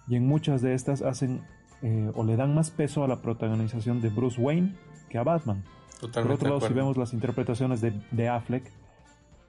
Y 0.08 0.16
en 0.16 0.26
muchas 0.26 0.62
de 0.62 0.74
estas 0.74 1.02
hacen 1.02 1.42
eh, 1.82 2.10
o 2.14 2.24
le 2.24 2.36
dan 2.36 2.54
más 2.54 2.70
peso 2.70 3.04
a 3.04 3.08
la 3.08 3.20
protagonización 3.20 4.00
de 4.00 4.08
Bruce 4.08 4.40
Wayne 4.40 4.74
que 5.08 5.18
a 5.18 5.22
Batman. 5.22 5.62
Por 6.00 6.30
otro 6.30 6.48
lado, 6.48 6.60
si 6.60 6.72
vemos 6.72 6.96
las 6.96 7.12
interpretaciones 7.12 7.80
de, 7.80 7.92
de 8.10 8.28
Affleck, 8.28 8.70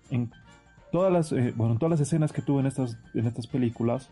en 0.10 0.32
todas 0.92 1.12
las, 1.12 1.32
eh, 1.32 1.54
bueno, 1.56 1.74
en 1.74 1.80
todas 1.80 1.92
las 1.92 2.00
escenas 2.00 2.32
que 2.32 2.42
tuvo 2.42 2.60
en 2.60 2.66
estas, 2.66 2.98
en 3.14 3.28
estas 3.28 3.48
películas, 3.48 4.10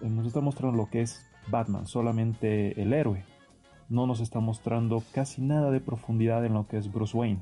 eh, 0.00 0.08
nos 0.08 0.26
está 0.26 0.40
mostrando 0.40 0.76
lo 0.76 0.90
que 0.90 1.02
es 1.02 1.26
Batman, 1.48 1.86
solamente 1.86 2.80
el 2.80 2.92
héroe. 2.92 3.24
No 3.88 4.06
nos 4.06 4.20
está 4.20 4.40
mostrando 4.40 5.02
casi 5.12 5.40
nada 5.40 5.70
de 5.70 5.80
profundidad 5.80 6.44
en 6.44 6.54
lo 6.54 6.66
que 6.66 6.76
es 6.76 6.92
Bruce 6.92 7.16
Wayne. 7.16 7.40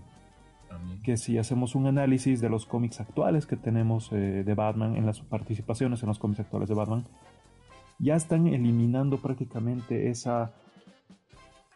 Que 1.03 1.17
si 1.17 1.39
hacemos 1.39 1.75
un 1.75 1.87
análisis 1.87 2.41
de 2.41 2.49
los 2.49 2.67
cómics 2.67 3.01
actuales 3.01 3.47
que 3.47 3.57
tenemos 3.57 4.11
de 4.11 4.55
Batman, 4.55 4.95
en 4.97 5.07
las 5.07 5.21
participaciones 5.21 6.03
en 6.03 6.09
los 6.09 6.19
cómics 6.19 6.41
actuales 6.41 6.69
de 6.69 6.75
Batman, 6.75 7.07
ya 7.99 8.17
están 8.17 8.47
eliminando 8.47 9.19
prácticamente 9.19 10.11
esa, 10.11 10.53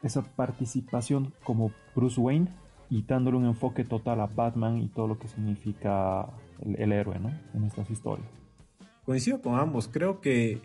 esa 0.03 0.23
participación 0.23 1.33
como 1.45 1.73
Bruce 1.95 2.21
Wayne 2.21 2.49
y 2.91 3.03
dándole 3.03 3.37
un 3.37 3.47
enfoque 3.47 3.85
total 3.85 4.21
a 4.21 4.27
Batman 4.27 4.79
y 4.79 4.89
todo 4.89 5.07
lo 5.07 5.19
que 5.19 5.29
significa 5.29 6.29
el, 6.61 6.93
héroe 6.93 7.19
¿no? 7.19 7.31
en 7.55 7.65
estas 7.65 7.89
historias. 7.91 8.29
Coincido 9.05 9.41
con 9.41 9.59
ambos, 9.59 9.89
creo 9.89 10.21
que 10.21 10.61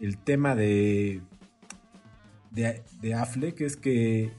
el 0.00 0.18
tema 0.18 0.54
de, 0.54 1.22
de, 2.50 3.14
Affleck 3.14 3.60
es 3.60 3.76
que 3.76 4.32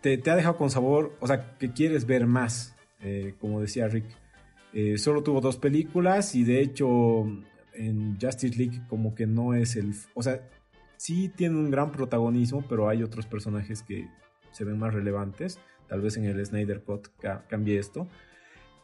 te, 0.00 0.22
ha 0.30 0.36
dejado 0.36 0.56
con 0.56 0.70
sabor, 0.70 1.16
o 1.20 1.26
sea, 1.26 1.56
que 1.58 1.72
quieres 1.72 2.06
ver 2.06 2.26
más, 2.26 2.76
eh, 3.00 3.34
como 3.40 3.60
decía 3.60 3.88
Rick. 3.88 4.06
Eh, 4.72 4.98
solo 4.98 5.22
tuvo 5.22 5.40
dos 5.40 5.56
películas 5.56 6.34
y 6.34 6.44
de 6.44 6.60
hecho 6.60 7.26
en 7.76 8.18
Justice 8.20 8.56
League 8.56 8.82
como 8.88 9.14
que 9.14 9.26
no 9.26 9.54
es 9.54 9.76
el... 9.76 9.94
O 10.14 10.22
sea, 10.22 10.40
sí 10.96 11.28
tiene 11.28 11.56
un 11.56 11.70
gran 11.70 11.92
protagonismo, 11.92 12.64
pero 12.68 12.88
hay 12.88 13.02
otros 13.02 13.26
personajes 13.26 13.82
que 13.82 14.08
se 14.52 14.64
ven 14.64 14.78
más 14.78 14.94
relevantes. 14.94 15.58
Tal 15.88 16.00
vez 16.00 16.16
en 16.16 16.24
el 16.24 16.44
Snyder 16.44 16.82
Cut 16.82 17.08
cambie 17.48 17.78
esto. 17.78 18.08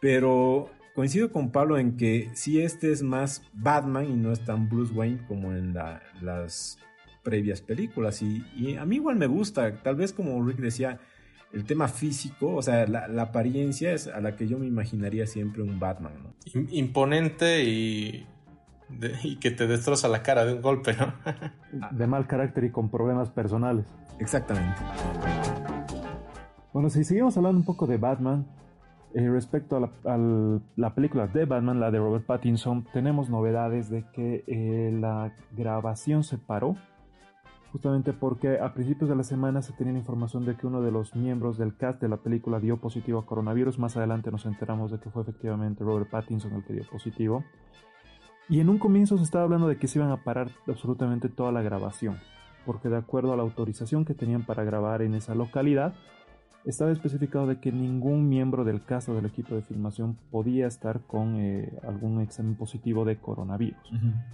Pero 0.00 0.70
coincido 0.94 1.32
con 1.32 1.50
Pablo 1.50 1.78
en 1.78 1.96
que 1.96 2.30
sí 2.34 2.60
este 2.60 2.92
es 2.92 3.02
más 3.02 3.42
Batman 3.52 4.10
y 4.10 4.16
no 4.16 4.32
es 4.32 4.44
tan 4.44 4.68
Bruce 4.68 4.92
Wayne 4.92 5.24
como 5.26 5.52
en 5.52 5.74
las 5.74 6.78
previas 7.22 7.60
películas. 7.60 8.22
Y, 8.22 8.76
a 8.76 8.84
mí 8.84 8.96
igual 8.96 9.16
me 9.16 9.26
gusta, 9.26 9.82
tal 9.82 9.96
vez 9.96 10.12
como 10.12 10.44
Rick 10.44 10.58
decía, 10.58 11.00
el 11.52 11.64
tema 11.64 11.88
físico, 11.88 12.54
o 12.54 12.62
sea, 12.62 12.86
la, 12.86 13.22
apariencia 13.22 13.92
es 13.92 14.06
a 14.06 14.20
la 14.20 14.36
que 14.36 14.48
yo 14.48 14.58
me 14.58 14.66
imaginaría 14.66 15.26
siempre 15.26 15.62
un 15.62 15.78
Batman. 15.78 16.12
Imponente 16.70 17.64
y 17.64 18.26
y 19.22 19.36
que 19.36 19.50
te 19.50 19.66
destroza 19.66 20.08
la 20.08 20.22
cara 20.22 20.44
de 20.44 20.54
un 20.54 20.62
golpe, 20.62 20.94
¿no? 20.94 21.12
de 21.90 22.06
mal 22.06 22.26
carácter 22.26 22.64
y 22.64 22.70
con 22.70 22.90
problemas 22.90 23.30
personales. 23.30 23.86
Exactamente. 24.18 24.80
Bueno, 26.72 26.88
si 26.88 27.04
seguimos 27.04 27.36
hablando 27.36 27.58
un 27.58 27.66
poco 27.66 27.86
de 27.86 27.98
Batman, 27.98 28.46
eh, 29.14 29.28
respecto 29.28 29.76
a 29.76 30.16
la, 30.76 30.94
película 30.94 31.26
de 31.26 31.44
Batman, 31.44 31.80
la 31.80 31.90
de 31.90 31.98
Robert 31.98 32.24
Pattinson, 32.24 32.86
tenemos 32.94 33.28
novedades 33.28 33.90
de 33.90 34.04
que 34.12 34.42
eh, 34.46 34.90
la 34.98 35.34
grabación 35.50 36.24
se 36.24 36.38
paró, 36.38 36.76
justamente 37.72 38.14
porque 38.14 38.58
a 38.58 38.72
principios 38.72 39.10
de 39.10 39.16
la 39.16 39.22
semana 39.22 39.60
se 39.60 39.74
tenía 39.74 39.92
información 39.92 40.46
de 40.46 40.56
que 40.56 40.66
uno 40.66 40.80
de 40.80 40.92
los 40.92 41.14
miembros 41.14 41.58
del 41.58 41.76
cast 41.76 42.00
de 42.00 42.08
la 42.08 42.16
película 42.18 42.58
dio 42.58 42.78
positivo 42.78 43.18
a 43.18 43.26
coronavirus. 43.26 43.78
Más 43.78 43.98
adelante 43.98 44.30
nos 44.30 44.46
enteramos 44.46 44.90
de 44.90 44.98
que 44.98 45.10
fue 45.10 45.22
efectivamente 45.22 45.84
Robert 45.84 46.08
Pattinson 46.08 46.54
el 46.54 46.64
que 46.64 46.72
dio 46.72 46.84
positivo. 46.88 47.44
Y 48.48 48.60
en 48.60 48.68
un 48.68 48.78
comienzo 48.78 49.16
se 49.18 49.24
estaba 49.24 49.44
hablando 49.44 49.68
de 49.68 49.76
que 49.76 49.88
se 49.88 49.98
iban 49.98 50.10
a 50.10 50.24
parar 50.24 50.50
absolutamente 50.66 51.28
toda 51.28 51.52
la 51.52 51.62
grabación, 51.62 52.18
porque 52.66 52.88
de 52.88 52.96
acuerdo 52.96 53.32
a 53.32 53.36
la 53.36 53.42
autorización 53.42 54.04
que 54.04 54.14
tenían 54.14 54.44
para 54.44 54.64
grabar 54.64 55.02
en 55.02 55.14
esa 55.14 55.34
localidad, 55.34 55.94
estaba 56.64 56.92
especificado 56.92 57.46
de 57.46 57.58
que 57.58 57.72
ningún 57.72 58.28
miembro 58.28 58.64
del 58.64 58.84
caso 58.84 59.14
del 59.14 59.26
equipo 59.26 59.54
de 59.54 59.62
filmación 59.62 60.16
podía 60.30 60.66
estar 60.66 61.00
con 61.00 61.36
eh, 61.36 61.72
algún 61.86 62.20
examen 62.20 62.54
positivo 62.54 63.04
de 63.04 63.16
coronavirus. 63.16 63.80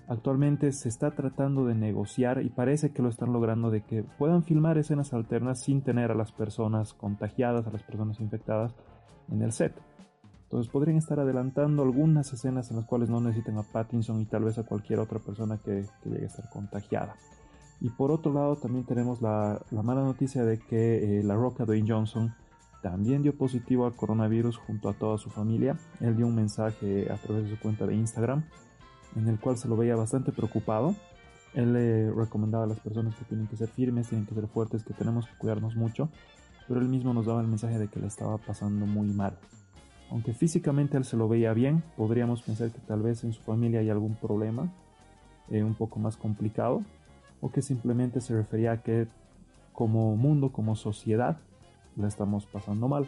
Actualmente 0.08 0.72
se 0.72 0.88
está 0.88 1.12
tratando 1.12 1.64
de 1.64 1.74
negociar 1.74 2.42
y 2.42 2.50
parece 2.50 2.92
que 2.92 3.02
lo 3.02 3.08
están 3.08 3.32
logrando 3.32 3.70
de 3.70 3.82
que 3.82 4.02
puedan 4.02 4.42
filmar 4.42 4.78
escenas 4.78 5.14
alternas 5.14 5.60
sin 5.60 5.82
tener 5.82 6.10
a 6.10 6.14
las 6.14 6.32
personas 6.32 6.92
contagiadas, 6.92 7.66
a 7.66 7.70
las 7.70 7.82
personas 7.82 8.20
infectadas 8.20 8.74
en 9.30 9.42
el 9.42 9.52
set. 9.52 9.74
Entonces 10.48 10.72
podrían 10.72 10.96
estar 10.96 11.20
adelantando 11.20 11.82
algunas 11.82 12.32
escenas 12.32 12.70
en 12.70 12.78
las 12.78 12.86
cuales 12.86 13.10
no 13.10 13.20
necesiten 13.20 13.58
a 13.58 13.64
Pattinson 13.64 14.22
y 14.22 14.24
tal 14.24 14.44
vez 14.44 14.56
a 14.56 14.62
cualquier 14.62 14.98
otra 14.98 15.18
persona 15.18 15.58
que, 15.58 15.84
llegue 16.06 16.22
a 16.22 16.26
estar 16.26 16.48
contagiada. 16.48 17.16
Y 17.82 17.90
por 17.90 18.10
otro 18.10 18.32
lado 18.32 18.56
también 18.56 18.86
tenemos 18.86 19.20
la, 19.20 19.60
mala 19.70 20.02
noticia 20.02 20.46
de 20.46 20.58
que 20.58 21.20
eh, 21.20 21.22
la 21.22 21.34
Roca 21.34 21.66
Dwayne 21.66 21.86
Johnson 21.86 22.34
también 22.82 23.22
dio 23.22 23.36
positivo 23.36 23.84
al 23.84 23.94
coronavirus 23.94 24.56
junto 24.56 24.88
a 24.88 24.94
toda 24.94 25.18
su 25.18 25.28
familia. 25.28 25.76
Él 26.00 26.16
dio 26.16 26.26
un 26.26 26.34
mensaje 26.34 27.12
a 27.12 27.16
través 27.18 27.44
de 27.44 27.50
su 27.50 27.60
cuenta 27.60 27.86
de 27.86 27.94
Instagram 27.94 28.44
en 29.16 29.28
el 29.28 29.38
cual 29.38 29.58
se 29.58 29.68
lo 29.68 29.76
veía 29.76 29.96
bastante 29.96 30.32
preocupado. 30.32 30.94
Él 31.52 31.74
le 31.74 32.10
recomendaba 32.10 32.64
a 32.64 32.66
las 32.68 32.80
personas 32.80 33.14
que 33.16 33.26
tienen 33.26 33.48
que 33.48 33.56
ser 33.58 33.68
firmes, 33.68 34.08
tienen 34.08 34.26
que 34.26 34.34
ser 34.34 34.46
fuertes, 34.48 34.82
que 34.82 34.94
tenemos 34.94 35.26
que 35.26 35.36
cuidarnos 35.36 35.76
mucho, 35.76 36.08
pero 36.66 36.80
él 36.80 36.88
mismo 36.88 37.12
nos 37.12 37.26
daba 37.26 37.42
el 37.42 37.48
mensaje 37.48 37.78
de 37.78 37.88
que 37.88 38.00
le 38.00 38.06
estaba 38.06 38.38
pasando 38.38 38.86
muy 38.86 39.08
mal. 39.08 39.38
Aunque 40.10 40.32
físicamente 40.32 40.96
él 40.96 41.04
se 41.04 41.16
lo 41.16 41.28
veía 41.28 41.52
bien, 41.52 41.82
podríamos 41.96 42.42
pensar 42.42 42.70
que 42.70 42.80
tal 42.80 43.02
vez 43.02 43.24
en 43.24 43.32
su 43.32 43.42
familia 43.42 43.80
hay 43.80 43.90
algún 43.90 44.14
problema 44.14 44.72
eh, 45.50 45.62
un 45.62 45.74
poco 45.74 45.98
más 45.98 46.16
complicado, 46.16 46.82
o 47.40 47.50
que 47.50 47.62
simplemente 47.62 48.20
se 48.20 48.34
refería 48.34 48.72
a 48.72 48.82
que 48.82 49.06
como 49.72 50.16
mundo, 50.16 50.50
como 50.50 50.76
sociedad, 50.76 51.38
la 51.96 52.08
estamos 52.08 52.46
pasando 52.46 52.88
mal. 52.88 53.06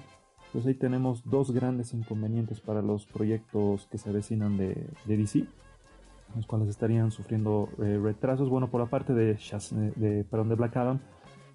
Pues 0.52 0.66
ahí 0.66 0.75
tenemos 0.75 1.23
dos 1.25 1.52
grandes 1.52 1.95
inconvenientes 1.95 2.61
para 2.61 2.83
los 2.83 3.07
proyectos 3.07 3.87
que 3.90 3.99
se 3.99 4.11
avecinan 4.11 4.57
de, 4.57 4.88
DC, 5.07 5.47
los 6.37 6.47
cuales 6.47 6.69
estarían 6.69 7.11
sufriendo 7.11 7.69
eh, 7.78 7.99
retrasos. 8.02 8.49
Bueno, 8.49 8.69
por 8.69 8.80
la 8.80 8.87
parte 8.87 9.14
de, 9.14 9.38
de, 9.97 10.25
perdón, 10.25 10.49
de 10.49 10.54
Black 10.54 10.76
Adam, 10.76 11.00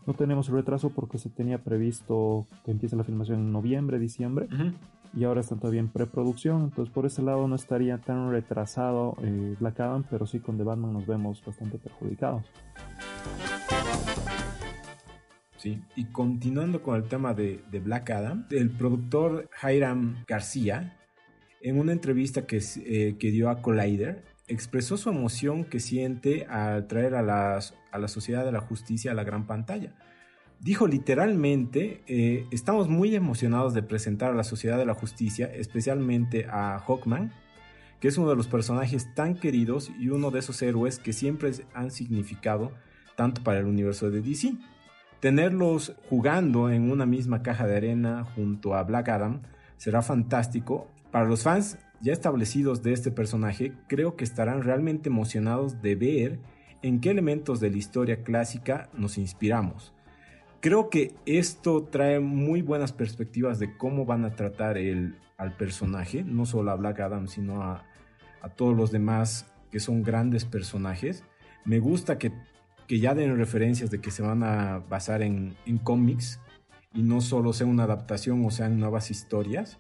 no 0.05 0.13
tenemos 0.13 0.49
retraso 0.49 0.89
porque 0.89 1.17
se 1.17 1.29
tenía 1.29 1.63
previsto 1.63 2.47
que 2.63 2.71
empiece 2.71 2.95
la 2.95 3.03
filmación 3.03 3.39
en 3.39 3.51
noviembre, 3.51 3.99
diciembre 3.99 4.47
y 5.15 5.23
ahora 5.23 5.41
están 5.41 5.59
todavía 5.59 5.79
en 5.79 5.87
preproducción, 5.87 6.63
entonces 6.65 6.93
por 6.93 7.05
ese 7.05 7.21
lado 7.21 7.47
no 7.47 7.55
estaría 7.55 7.97
tan 7.99 8.31
retrasado 8.31 9.15
eh, 9.23 9.55
Black 9.59 9.79
Adam, 9.79 10.03
pero 10.09 10.25
sí 10.27 10.39
con 10.39 10.57
The 10.57 10.63
Batman 10.63 10.93
nos 10.93 11.07
vemos 11.07 11.41
bastante 11.43 11.77
perjudicados. 11.77 12.45
Sí, 15.57 15.81
y 15.95 16.05
continuando 16.05 16.83
con 16.83 16.95
el 16.95 17.07
tema 17.07 17.33
de, 17.33 17.63
Black 17.83 18.11
Adam, 18.11 18.45
el 18.51 18.69
productor 18.69 19.49
Hiram 19.63 20.23
García, 20.27 20.97
en 21.61 21.79
una 21.79 21.93
entrevista 21.93 22.45
que, 22.45 22.61
eh, 22.85 23.15
que 23.17 23.31
dio 23.31 23.49
a 23.49 23.61
Collider, 23.61 24.23
expresó 24.47 24.97
su 24.97 25.09
emoción 25.09 25.63
que 25.63 25.79
siente 25.79 26.45
al 26.45 26.87
traer 26.87 27.15
a, 27.15 27.23
las, 27.23 27.73
a 27.91 27.97
la 27.97 28.07
Sociedad 28.07 28.45
de 28.45 28.51
la 28.51 28.59
Justicia 28.59 29.11
a 29.11 29.15
la 29.15 29.23
gran 29.23 29.47
pantalla 29.47 29.95
Dijo 30.59 30.87
literalmente, 30.87 32.01
eh, 32.07 32.45
estamos 32.51 32.89
muy 32.89 33.15
emocionados 33.15 33.73
de 33.73 33.83
presentar 33.83 34.31
a 34.31 34.35
la 34.35 34.43
Sociedad 34.43 34.77
de 34.77 34.85
la 34.85 34.95
Justicia, 34.95 35.45
especialmente 35.53 36.47
a 36.49 36.79
Hawkman, 36.79 37.31
que 37.99 38.07
es 38.07 38.17
uno 38.17 38.29
de 38.29 38.35
los 38.35 38.47
personajes 38.47 39.13
tan 39.13 39.35
queridos 39.35 39.91
y 39.99 40.09
uno 40.09 40.31
de 40.31 40.39
esos 40.39 40.61
héroes 40.61 40.99
que 40.99 41.13
siempre 41.13 41.51
han 41.73 41.91
significado 41.91 42.71
tanto 43.15 43.43
para 43.43 43.59
el 43.59 43.65
universo 43.65 44.09
de 44.09 44.21
DC. 44.21 44.53
Tenerlos 45.19 45.95
jugando 46.09 46.69
en 46.69 46.91
una 46.91 47.05
misma 47.05 47.41
caja 47.41 47.65
de 47.65 47.77
arena 47.77 48.25
junto 48.35 48.75
a 48.75 48.83
Black 48.83 49.09
Adam 49.09 49.41
será 49.77 50.01
fantástico. 50.01 50.87
Para 51.11 51.25
los 51.25 51.43
fans 51.43 51.77
ya 52.01 52.13
establecidos 52.13 52.83
de 52.83 52.93
este 52.93 53.11
personaje, 53.11 53.73
creo 53.87 54.15
que 54.15 54.23
estarán 54.23 54.63
realmente 54.63 55.09
emocionados 55.09 55.81
de 55.81 55.95
ver 55.95 56.39
en 56.81 56.99
qué 56.99 57.09
elementos 57.09 57.59
de 57.59 57.71
la 57.71 57.77
historia 57.77 58.23
clásica 58.23 58.89
nos 58.93 59.17
inspiramos. 59.17 59.94
Creo 60.65 60.89
que 60.89 61.13
esto 61.27 61.83
trae 61.83 62.19
muy 62.19 62.63
buenas 62.63 62.91
perspectivas 62.91 63.59
de 63.59 63.77
cómo 63.77 64.03
van 64.03 64.25
a 64.25 64.33
tratar 64.33 64.79
el, 64.79 65.15
al 65.37 65.55
personaje, 65.55 66.23
no 66.23 66.47
solo 66.47 66.71
a 66.71 66.75
Black 66.75 67.01
Adam, 67.01 67.27
sino 67.27 67.61
a, 67.61 67.85
todos 68.55 68.75
los 68.75 68.91
demás 68.91 69.45
que 69.69 69.79
son 69.79 70.01
grandes 70.01 70.43
personajes. 70.43 71.23
Me 71.65 71.77
gusta 71.77 72.17
que 72.17 72.31
que 72.87 72.99
ya 72.99 73.13
den 73.13 73.37
referencias 73.37 73.91
de 73.91 74.01
que 74.01 74.09
se 74.09 74.23
van 74.23 74.41
a 74.41 74.79
basar 74.79 75.21
en, 75.21 75.55
en 75.67 75.77
cómics 75.77 76.41
y 76.95 77.03
no 77.03 77.21
solo 77.21 77.53
sea 77.53 77.67
una 77.67 77.83
adaptación 77.83 78.43
o 78.43 78.49
sean 78.49 78.79
nuevas 78.79 79.11
historias. 79.11 79.77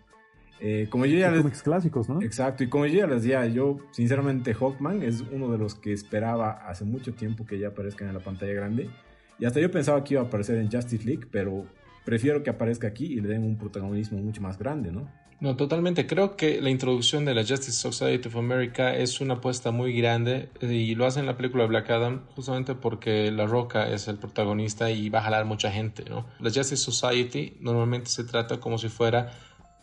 Eh, 0.59 0.85
como 0.91 1.07
yo 1.07 1.17
ya 1.17 1.31
les... 1.31 1.41
cómics 1.41 1.63
clásicos, 1.63 2.09
¿no? 2.09 2.21
Exacto, 2.21 2.63
y 2.63 2.69
como 2.69 2.85
yo 2.85 2.99
ya 2.99 3.07
les 3.07 3.23
decía, 3.23 3.43
yo 3.47 3.79
sinceramente 3.89 4.53
Hawkman 4.53 5.01
es 5.01 5.21
uno 5.31 5.51
de 5.51 5.57
los 5.57 5.73
que 5.73 5.93
esperaba 5.93 6.51
hace 6.67 6.85
mucho 6.85 7.15
tiempo 7.15 7.43
que 7.43 7.57
ya 7.57 7.69
aparezca 7.69 8.05
en 8.05 8.13
la 8.13 8.19
pantalla 8.19 8.53
grande. 8.53 8.91
Y 9.39 9.45
hasta 9.45 9.59
yo 9.59 9.69
pensaba 9.71 10.03
que 10.03 10.13
iba 10.13 10.23
a 10.23 10.25
aparecer 10.25 10.57
en 10.57 10.71
Justice 10.71 11.05
League, 11.05 11.27
pero 11.31 11.65
prefiero 12.05 12.43
que 12.43 12.49
aparezca 12.49 12.87
aquí 12.87 13.05
y 13.05 13.19
le 13.19 13.29
den 13.29 13.43
un 13.43 13.57
protagonismo 13.57 14.17
mucho 14.19 14.41
más 14.41 14.57
grande, 14.57 14.91
¿no? 14.91 15.09
No, 15.41 15.57
totalmente. 15.57 16.07
Creo 16.07 16.37
que 16.37 16.61
la 16.61 16.69
introducción 16.69 17.25
de 17.25 17.33
la 17.35 17.41
Justice 17.41 17.73
Society 17.73 18.29
of 18.29 18.37
America 18.37 18.95
es 18.95 19.19
una 19.19 19.35
apuesta 19.35 19.71
muy 19.71 19.93
grande 19.93 20.49
y 20.61 20.95
lo 20.95 21.05
hace 21.05 21.19
en 21.19 21.25
la 21.25 21.35
película 21.35 21.65
Black 21.65 21.89
Adam 21.89 22.21
justamente 22.35 22.73
porque 22.73 23.29
La 23.31 23.45
Roca 23.45 23.89
es 23.89 24.07
el 24.07 24.17
protagonista 24.17 24.89
y 24.91 25.09
va 25.09 25.19
a 25.19 25.23
jalar 25.23 25.45
mucha 25.45 25.71
gente, 25.71 26.05
¿no? 26.09 26.25
La 26.39 26.49
Justice 26.51 26.77
Society 26.77 27.57
normalmente 27.59 28.09
se 28.09 28.23
trata 28.23 28.61
como 28.61 28.77
si 28.77 28.87
fuera 28.87 29.33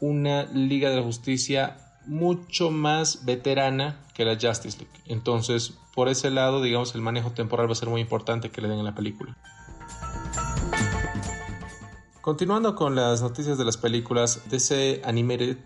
una 0.01 0.45
Liga 0.45 0.91
de 0.91 1.03
Justicia 1.03 1.77
mucho 2.07 2.71
más 2.71 3.25
veterana 3.25 4.01
que 4.15 4.25
la 4.25 4.33
Justice 4.41 4.79
League. 4.79 5.01
Entonces, 5.07 5.79
por 5.95 6.09
ese 6.09 6.31
lado, 6.31 6.63
digamos, 6.63 6.95
el 6.95 7.03
manejo 7.03 7.33
temporal 7.33 7.69
va 7.69 7.73
a 7.73 7.77
ser 7.77 7.89
muy 7.89 8.01
importante 8.01 8.51
que 8.51 8.61
le 8.61 8.69
den 8.69 8.79
en 8.79 8.85
la 8.85 8.95
película. 8.95 9.37
Continuando 12.23 12.77
con 12.77 12.95
las 12.95 13.21
noticias 13.21 13.59
de 13.59 13.65
las 13.65 13.77
películas, 13.77 14.43
DC 14.49 15.03
Animated 15.05 15.57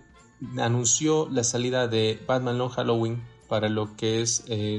anunció 0.56 1.28
la 1.28 1.44
salida 1.44 1.86
de 1.86 2.18
Batman 2.26 2.56
Long 2.56 2.70
Halloween 2.70 3.22
para 3.46 3.68
lo 3.68 3.94
que 3.94 4.22
es 4.22 4.42
eh, 4.48 4.78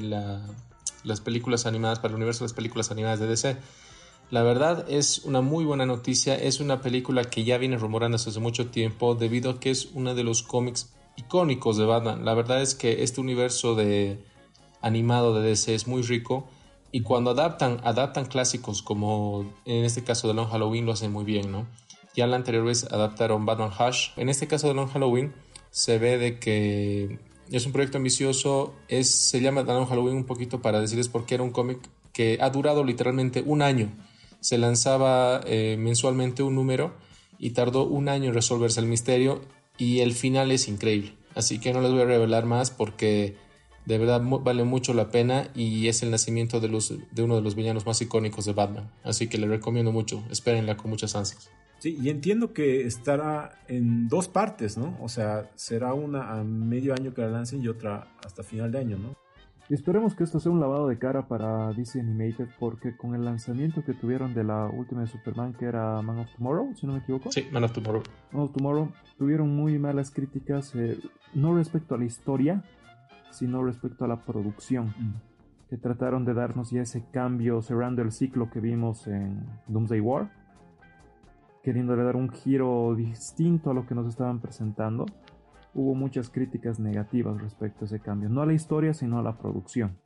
las 1.03 1.21
películas 1.21 1.67
animadas, 1.67 1.99
para 1.99 2.09
el 2.09 2.15
universo 2.15 2.39
de 2.39 2.45
las 2.45 2.53
películas 2.53 2.89
animadas 2.89 3.19
de 3.19 3.27
DC. 3.27 3.57
La 4.31 4.41
verdad 4.41 4.87
es 4.89 5.19
una 5.19 5.41
muy 5.41 5.65
buena 5.65 5.85
noticia, 5.85 6.33
es 6.33 6.59
una 6.59 6.81
película 6.81 7.25
que 7.25 7.43
ya 7.43 7.59
viene 7.59 7.77
rumorándose 7.77 8.31
hace 8.31 8.39
mucho 8.39 8.71
tiempo 8.71 9.13
debido 9.13 9.51
a 9.51 9.59
que 9.59 9.69
es 9.69 9.89
uno 9.93 10.15
de 10.15 10.23
los 10.23 10.41
cómics 10.41 10.95
icónicos 11.15 11.77
de 11.77 11.85
Batman. 11.85 12.25
La 12.25 12.33
verdad 12.33 12.59
es 12.63 12.73
que 12.73 13.03
este 13.03 13.21
universo 13.21 13.75
de 13.75 14.25
animado 14.81 15.39
de 15.39 15.47
DC 15.47 15.75
es 15.75 15.85
muy 15.85 16.01
rico 16.01 16.49
y 16.97 17.01
cuando 17.01 17.29
adaptan, 17.29 17.79
adaptan 17.83 18.25
clásicos 18.25 18.81
como 18.81 19.53
en 19.65 19.85
este 19.85 20.03
caso 20.03 20.27
de 20.27 20.33
Long 20.33 20.49
Halloween 20.49 20.87
lo 20.87 20.93
hacen 20.93 21.11
muy 21.11 21.25
bien, 21.25 21.51
¿no? 21.51 21.67
Ya 22.15 22.25
la 22.25 22.37
anterior 22.37 22.65
vez 22.65 22.85
adaptaron 22.85 23.45
Batman 23.45 23.69
Hush. 23.69 24.13
En 24.17 24.29
este 24.29 24.47
caso 24.47 24.67
de 24.67 24.73
Long 24.73 24.89
Halloween 24.89 25.31
se 25.69 25.99
ve 25.99 26.17
de 26.17 26.39
que 26.39 27.19
es 27.51 27.67
un 27.67 27.71
proyecto 27.71 27.99
ambicioso. 27.99 28.73
Es, 28.87 29.11
se 29.13 29.41
llama 29.41 29.61
Long 29.61 29.85
Halloween 29.87 30.15
un 30.15 30.23
poquito 30.23 30.59
para 30.59 30.81
decirles 30.81 31.07
por 31.07 31.27
qué 31.27 31.35
era 31.35 31.43
un 31.43 31.51
cómic 31.51 31.87
que 32.13 32.39
ha 32.41 32.49
durado 32.49 32.83
literalmente 32.83 33.43
un 33.45 33.61
año. 33.61 33.91
Se 34.39 34.57
lanzaba 34.57 35.41
eh, 35.45 35.75
mensualmente 35.77 36.41
un 36.41 36.55
número 36.55 36.95
y 37.37 37.51
tardó 37.51 37.83
un 37.83 38.09
año 38.09 38.29
en 38.29 38.33
resolverse 38.33 38.79
el 38.79 38.87
misterio 38.87 39.41
y 39.77 39.99
el 39.99 40.13
final 40.13 40.51
es 40.51 40.67
increíble. 40.67 41.13
Así 41.35 41.59
que 41.59 41.73
no 41.73 41.81
les 41.81 41.91
voy 41.91 42.01
a 42.01 42.05
revelar 42.05 42.47
más 42.47 42.71
porque 42.71 43.37
de 43.87 43.97
verdad 43.97 44.21
vale 44.21 44.65
mucho 44.65 44.93
la 44.93 45.09
pena 45.11 45.47
y 45.55 45.87
es 45.87 46.03
el 46.03 46.11
nacimiento 46.11 46.59
de, 46.59 46.67
los, 46.67 46.93
de 47.09 47.23
uno 47.23 47.37
de 47.37 47.41
los 47.41 47.55
villanos 47.55 47.85
más 47.85 48.01
icónicos 48.01 48.43
de 48.43 48.51
Batman. 48.51 48.91
Así 49.03 49.29
que 49.29 49.37
le 49.37 49.47
recomiendo 49.47 49.93
mucho, 49.93 50.21
espérenla 50.29 50.75
con 50.75 50.91
muchas 50.91 51.15
ansias. 51.15 51.49
Sí, 51.79 51.97
y 52.01 52.09
entiendo 52.09 52.51
que 52.51 52.85
estará 52.85 53.61
en 53.69 54.09
dos 54.09 54.27
partes, 54.27 54.77
¿no? 54.77 54.97
O 54.99 55.07
sea, 55.07 55.49
será 55.55 55.93
una 55.93 56.33
a 56.33 56.43
medio 56.43 56.93
año 56.93 57.13
que 57.13 57.21
la 57.21 57.29
lancen 57.29 57.63
y 57.63 57.69
otra 57.69 58.07
hasta 58.25 58.43
final 58.43 58.73
de 58.73 58.79
año, 58.79 58.97
¿no? 58.97 59.15
Y 59.69 59.73
esperemos 59.73 60.15
que 60.15 60.23
esto 60.25 60.39
sea 60.39 60.51
un 60.51 60.59
lavado 60.59 60.87
de 60.87 60.97
cara 60.97 61.27
para 61.27 61.71
DC 61.71 61.99
Animated 61.99 62.47
porque 62.59 62.97
con 62.97 63.15
el 63.15 63.23
lanzamiento 63.23 63.85
que 63.85 63.93
tuvieron 63.93 64.33
de 64.33 64.43
la 64.43 64.67
última 64.67 65.01
de 65.01 65.07
Superman 65.07 65.53
que 65.53 65.65
era 65.65 66.01
Man 66.01 66.19
of 66.19 66.27
Tomorrow, 66.37 66.73
si 66.75 66.87
no 66.87 66.93
me 66.93 66.99
equivoco. 66.99 67.31
Sí, 67.31 67.45
Man 67.51 67.63
of 67.63 67.71
Tomorrow. 67.71 68.03
Man 68.31 68.43
of 68.43 68.53
Tomorrow 68.53 68.91
tuvieron 69.17 69.55
muy 69.55 69.77
malas 69.79 70.11
críticas, 70.11 70.73
eh, 70.75 70.97
no 71.33 71.55
respecto 71.55 71.95
a 71.95 71.97
la 71.97 72.05
historia, 72.05 72.63
sino 73.37 73.63
respecto 73.63 74.05
a 74.05 74.07
la 74.07 74.25
producción. 74.25 74.87
Mm. 74.87 75.13
Que 75.69 75.77
trataron 75.77 76.25
de 76.25 76.33
darnos 76.33 76.71
ya 76.71 76.81
ese 76.81 77.05
cambio 77.11 77.61
cerrando 77.61 78.01
el 78.01 78.11
ciclo 78.11 78.49
que 78.49 78.59
vimos 78.59 79.05
en 79.07 79.45
Doomsday 79.67 79.99
War. 79.99 80.31
Queriéndole 81.61 82.03
dar 82.03 82.15
un 82.15 82.29
giro 82.29 82.95
distinto 82.95 83.69
a 83.69 83.73
lo 83.73 83.85
que 83.85 83.93
nos 83.93 84.07
estaban 84.07 84.39
presentando. 84.39 85.05
Hubo 85.73 85.93
muchas 85.93 86.29
críticas 86.29 86.79
negativas 86.79 87.39
respecto 87.41 87.83
a 87.83 87.85
ese 87.85 87.99
cambio. 87.99 88.29
No 88.29 88.41
a 88.41 88.45
la 88.45 88.53
historia, 88.53 88.93
sino 88.93 89.19
a 89.19 89.21
la 89.21 89.37
producción. 89.37 89.97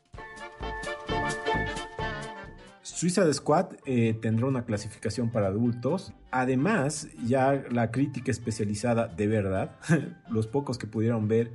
Suicide 2.81 3.33
Squad 3.33 3.77
eh, 3.85 4.17
tendrá 4.21 4.47
una 4.47 4.65
clasificación 4.65 5.29
para 5.29 5.47
adultos. 5.47 6.13
Además, 6.31 7.07
ya 7.25 7.63
la 7.71 7.91
crítica 7.91 8.31
especializada 8.31 9.07
de 9.07 9.27
verdad, 9.27 9.77
los 10.29 10.47
pocos 10.47 10.77
que 10.77 10.87
pudieron 10.87 11.27
ver 11.27 11.51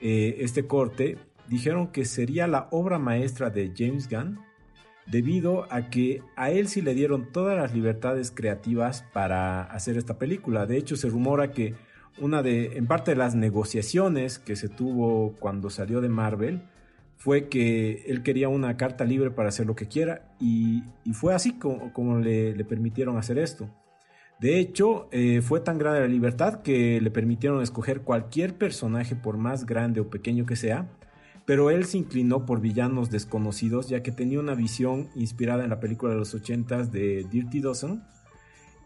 eh, 0.00 0.36
este 0.40 0.66
corte, 0.66 1.18
dijeron 1.48 1.88
que 1.88 2.04
sería 2.04 2.46
la 2.46 2.68
obra 2.70 2.98
maestra 2.98 3.50
de 3.50 3.72
James 3.76 4.08
Gunn 4.08 4.38
debido 5.06 5.66
a 5.72 5.90
que 5.90 6.22
a 6.36 6.50
él 6.50 6.68
sí 6.68 6.82
le 6.82 6.94
dieron 6.94 7.32
todas 7.32 7.56
las 7.56 7.74
libertades 7.74 8.30
creativas 8.30 9.04
para 9.12 9.62
hacer 9.62 9.96
esta 9.96 10.18
película. 10.18 10.66
De 10.66 10.76
hecho, 10.76 10.96
se 10.96 11.08
rumora 11.08 11.52
que 11.52 11.74
una 12.18 12.42
de, 12.42 12.76
en 12.76 12.86
parte 12.86 13.12
de 13.12 13.16
las 13.16 13.34
negociaciones 13.34 14.38
que 14.38 14.56
se 14.56 14.68
tuvo 14.68 15.34
cuando 15.38 15.70
salió 15.70 16.00
de 16.00 16.08
Marvel, 16.08 16.62
fue 17.20 17.48
que 17.48 18.04
él 18.06 18.22
quería 18.22 18.48
una 18.48 18.78
carta 18.78 19.04
libre 19.04 19.30
para 19.30 19.50
hacer 19.50 19.66
lo 19.66 19.76
que 19.76 19.86
quiera 19.86 20.32
y, 20.40 20.82
fue 21.12 21.34
así 21.34 21.58
como, 21.58 22.18
le, 22.18 22.64
permitieron 22.64 23.18
hacer 23.18 23.38
esto. 23.38 23.68
De 24.40 24.58
hecho, 24.58 25.06
eh, 25.12 25.42
fue 25.42 25.60
tan 25.60 25.76
grande 25.76 26.00
la 26.00 26.06
libertad 26.06 26.62
que 26.62 26.98
le 26.98 27.10
permitieron 27.10 27.62
escoger 27.62 28.00
cualquier 28.00 28.56
personaje 28.56 29.14
por 29.14 29.36
más 29.36 29.66
grande 29.66 30.00
o 30.00 30.08
pequeño 30.08 30.46
que 30.46 30.56
sea, 30.56 30.88
pero 31.44 31.70
él 31.70 31.84
se 31.84 31.98
inclinó 31.98 32.46
por 32.46 32.62
villanos 32.62 33.10
desconocidos 33.10 33.88
ya 33.90 34.02
que 34.02 34.12
tenía 34.12 34.40
una 34.40 34.54
visión 34.54 35.10
inspirada 35.14 35.62
en 35.62 35.70
la 35.70 35.78
película 35.78 36.12
de 36.12 36.18
los 36.18 36.34
80 36.34 36.84
de 36.84 37.26
Dirty 37.30 37.60
Dozen. 37.60 38.02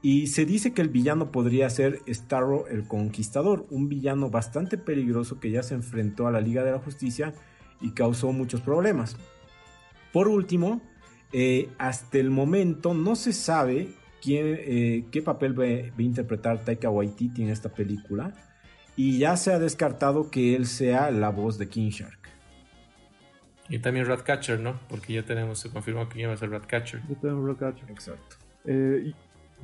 Y 0.02 0.26
se 0.26 0.44
dice 0.44 0.72
que 0.72 0.82
el 0.82 0.88
villano 0.88 1.30
podría 1.30 1.70
ser 1.70 2.00
Starro 2.08 2.66
el 2.66 2.88
Conquistador, 2.88 3.64
un 3.70 3.88
villano 3.88 4.30
bastante 4.30 4.76
peligroso 4.76 5.38
que 5.38 5.52
ya 5.52 5.62
se 5.62 5.74
enfrentó 5.74 6.26
a 6.26 6.32
la 6.32 6.40
Liga 6.40 6.64
de 6.64 6.72
la 6.72 6.80
Justicia 6.80 7.32
y 7.80 7.92
causó 7.92 8.32
muchos 8.32 8.60
problemas. 8.60 9.16
Por 10.12 10.26
último, 10.26 10.82
eh, 11.32 11.68
hasta 11.78 12.18
el 12.18 12.30
momento 12.30 12.92
no 12.92 13.14
se 13.14 13.32
sabe 13.32 13.94
eh, 14.32 15.04
qué 15.10 15.22
papel 15.22 15.58
va, 15.58 15.64
a 15.64 16.02
interpretar 16.02 16.64
Taika 16.64 16.90
Waititi 16.90 17.42
en 17.42 17.50
esta 17.50 17.68
película. 17.68 18.32
Y 18.96 19.18
ya 19.18 19.36
se 19.36 19.52
ha 19.52 19.58
descartado 19.58 20.30
que 20.30 20.54
él 20.54 20.66
sea 20.66 21.10
la 21.10 21.30
voz 21.30 21.58
de 21.58 21.68
King 21.68 21.90
Shark. 21.90 22.18
Y 23.68 23.78
también 23.78 24.06
Ratcatcher, 24.06 24.60
¿no? 24.60 24.78
Porque 24.88 25.14
ya 25.14 25.24
tenemos, 25.24 25.58
se 25.58 25.70
confirmó 25.70 26.08
que 26.08 26.26
va 26.26 26.34
a 26.34 26.36
ser 26.36 26.50
Ratcatcher. 26.50 27.02
Ya 27.08 27.14
tenemos 27.16 27.46
Ratcatcher. 27.46 27.90
Exacto. 27.90 28.36
Eh, 28.64 29.12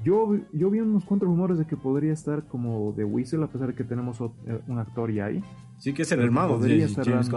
yo, 0.03 0.37
yo 0.53 0.71
vi 0.71 0.81
unos 0.81 1.05
cuantos 1.05 1.29
rumores 1.29 1.59
de 1.59 1.67
que 1.67 1.77
podría 1.77 2.13
estar 2.13 2.45
como 2.45 2.93
de 2.93 3.05
Whistle, 3.05 3.45
a 3.45 3.49
pesar 3.49 3.69
de 3.69 3.75
que 3.75 3.85
tenemos 3.85 4.21
eh, 4.21 4.61
un 4.67 4.79
actor 4.79 5.13
ya 5.13 5.27
ahí. 5.27 5.43
Sí, 5.79 5.93
que 5.93 6.03
es 6.03 6.13
el 6.13 6.21
hermano 6.21 6.59
de 6.59 6.89
James 6.89 7.31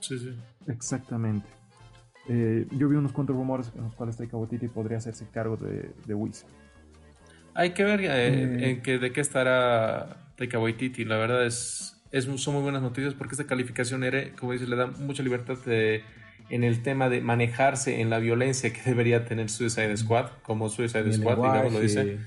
Sí, 0.00 0.18
sí. 0.18 0.38
Exactamente. 0.66 1.46
Eh, 2.28 2.66
yo 2.72 2.88
vi 2.88 2.96
unos 2.96 3.12
cuantos 3.12 3.34
rumores 3.34 3.72
en 3.74 3.84
los 3.84 3.94
cuales 3.94 4.16
Taika 4.16 4.36
Waititi 4.36 4.68
podría 4.68 4.98
hacerse 4.98 5.26
cargo 5.32 5.56
de, 5.56 5.90
de 6.06 6.30
Hay 7.54 7.70
que 7.70 7.84
ver 7.84 8.00
eh, 8.02 8.70
en 8.70 8.82
que, 8.82 8.98
de 8.98 9.12
qué 9.12 9.20
estará 9.20 10.32
Taika 10.36 10.58
Waititi. 10.58 11.04
La 11.04 11.16
verdad 11.16 11.44
es, 11.46 12.00
es, 12.12 12.24
son 12.24 12.54
muy 12.54 12.62
buenas 12.62 12.82
noticias 12.82 13.14
porque 13.14 13.34
esta 13.34 13.46
calificación, 13.46 14.04
era, 14.04 14.32
como 14.38 14.52
dices, 14.52 14.68
le 14.68 14.76
da 14.76 14.86
mucha 14.86 15.22
libertad 15.22 15.58
en 16.50 16.64
el 16.64 16.82
tema 16.82 17.08
de 17.08 17.20
manejarse 17.20 18.00
en 18.00 18.10
la 18.10 18.18
violencia 18.18 18.72
que 18.72 18.82
debería 18.84 19.24
tener 19.24 19.48
Suicide 19.48 19.96
Squad, 19.96 20.26
como 20.42 20.68
Suicide 20.68 21.12
Squad, 21.12 21.36
digamos, 21.36 21.72
lo 21.72 21.80
dice. 21.80 22.18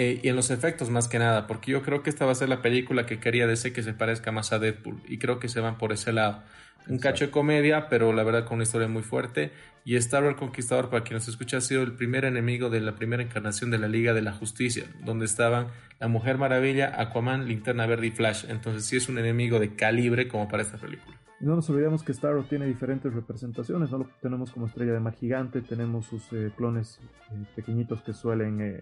Eh, 0.00 0.20
y 0.22 0.28
en 0.28 0.36
los 0.36 0.50
efectos 0.50 0.90
más 0.90 1.08
que 1.08 1.18
nada, 1.18 1.48
porque 1.48 1.72
yo 1.72 1.82
creo 1.82 2.04
que 2.04 2.10
esta 2.10 2.24
va 2.24 2.30
a 2.30 2.36
ser 2.36 2.48
la 2.48 2.62
película 2.62 3.04
que 3.04 3.18
quería 3.18 3.48
decir 3.48 3.72
que 3.72 3.82
se 3.82 3.92
parezca 3.92 4.30
más 4.30 4.52
a 4.52 4.60
Deadpool 4.60 5.02
y 5.08 5.18
creo 5.18 5.40
que 5.40 5.48
se 5.48 5.58
van 5.58 5.76
por 5.76 5.92
ese 5.92 6.12
lado 6.12 6.44
un 6.88 6.98
cacho 6.98 7.26
de 7.26 7.30
comedia, 7.32 7.88
pero 7.88 8.12
la 8.12 8.22
verdad 8.22 8.44
con 8.44 8.54
una 8.54 8.62
historia 8.62 8.86
muy 8.86 9.02
fuerte. 9.02 9.50
Y 9.84 9.96
Star 9.96 10.22
Wars 10.22 10.36
Conquistador, 10.36 10.88
para 10.88 11.02
quien 11.02 11.16
nos 11.16 11.26
escucha, 11.26 11.56
ha 11.56 11.60
sido 11.60 11.82
el 11.82 11.94
primer 11.94 12.24
enemigo 12.24 12.70
de 12.70 12.80
la 12.80 12.94
primera 12.94 13.22
encarnación 13.22 13.72
de 13.72 13.78
la 13.78 13.88
Liga 13.88 14.14
de 14.14 14.22
la 14.22 14.32
Justicia, 14.32 14.84
donde 15.04 15.24
estaban 15.24 15.66
la 15.98 16.06
Mujer 16.06 16.38
Maravilla, 16.38 16.92
Aquaman, 17.00 17.48
Linterna 17.48 17.84
Verde 17.86 18.06
y 18.06 18.10
Flash. 18.12 18.44
Entonces 18.48 18.84
sí 18.84 18.96
es 18.96 19.08
un 19.08 19.18
enemigo 19.18 19.58
de 19.58 19.74
calibre 19.74 20.28
como 20.28 20.46
para 20.46 20.62
esta 20.62 20.78
película. 20.78 21.18
No 21.40 21.56
nos 21.56 21.68
olvidemos 21.70 22.04
que 22.04 22.12
Star 22.12 22.36
Wars 22.36 22.48
tiene 22.48 22.66
diferentes 22.66 23.12
representaciones, 23.12 23.90
no 23.90 23.98
lo 23.98 24.10
tenemos 24.22 24.52
como 24.52 24.66
estrella 24.66 24.92
de 24.92 25.00
mar 25.00 25.14
gigante, 25.14 25.60
tenemos 25.60 26.06
sus 26.06 26.32
eh, 26.32 26.52
clones 26.56 27.00
eh, 27.32 27.44
pequeñitos 27.56 28.02
que 28.02 28.12
suelen 28.12 28.60
eh, 28.60 28.80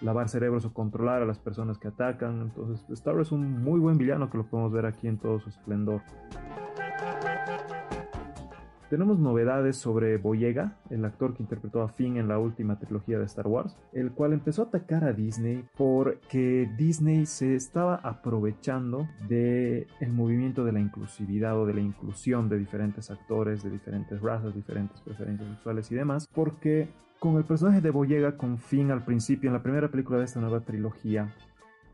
lavar 0.00 0.28
cerebros 0.28 0.64
o 0.64 0.72
controlar 0.72 1.22
a 1.22 1.26
las 1.26 1.38
personas 1.38 1.78
que 1.78 1.88
atacan. 1.88 2.42
Entonces 2.42 2.84
Star 2.90 3.14
Wars 3.14 3.28
es 3.28 3.32
un 3.32 3.62
muy 3.62 3.80
buen 3.80 3.98
villano 3.98 4.30
que 4.30 4.38
lo 4.38 4.46
podemos 4.46 4.72
ver 4.72 4.86
aquí 4.86 5.08
en 5.08 5.18
todo 5.18 5.40
su 5.40 5.48
esplendor. 5.48 6.02
tenemos 8.88 9.18
novedades 9.18 9.76
sobre 9.76 10.16
Boyega, 10.16 10.76
el 10.90 11.04
actor 11.04 11.34
que 11.34 11.42
interpretó 11.42 11.82
a 11.82 11.88
Finn 11.88 12.16
en 12.16 12.28
la 12.28 12.38
última 12.38 12.78
trilogía 12.78 13.18
de 13.18 13.24
Star 13.24 13.46
Wars, 13.46 13.76
el 13.92 14.12
cual 14.12 14.32
empezó 14.32 14.62
a 14.62 14.64
atacar 14.66 15.04
a 15.04 15.12
Disney 15.12 15.64
porque 15.76 16.70
Disney 16.76 17.26
se 17.26 17.54
estaba 17.54 17.96
aprovechando 17.96 19.08
del 19.28 19.88
el 20.00 20.12
movimiento 20.12 20.64
de 20.64 20.72
la 20.72 20.80
inclusividad 20.80 21.58
o 21.58 21.66
de 21.66 21.74
la 21.74 21.80
inclusión 21.80 22.48
de 22.48 22.58
diferentes 22.58 23.10
actores, 23.10 23.62
de 23.62 23.70
diferentes 23.70 24.20
razas, 24.20 24.54
diferentes 24.54 25.00
preferencias 25.00 25.48
sexuales 25.50 25.90
y 25.90 25.94
demás, 25.94 26.28
porque 26.32 26.88
con 27.18 27.36
el 27.36 27.44
personaje 27.44 27.80
de 27.80 27.90
Boyega 27.90 28.36
con 28.36 28.58
Finn 28.58 28.90
al 28.90 29.04
principio 29.04 29.48
en 29.48 29.54
la 29.54 29.62
primera 29.62 29.88
película 29.88 30.18
de 30.18 30.24
esta 30.24 30.40
nueva 30.40 30.60
trilogía 30.60 31.32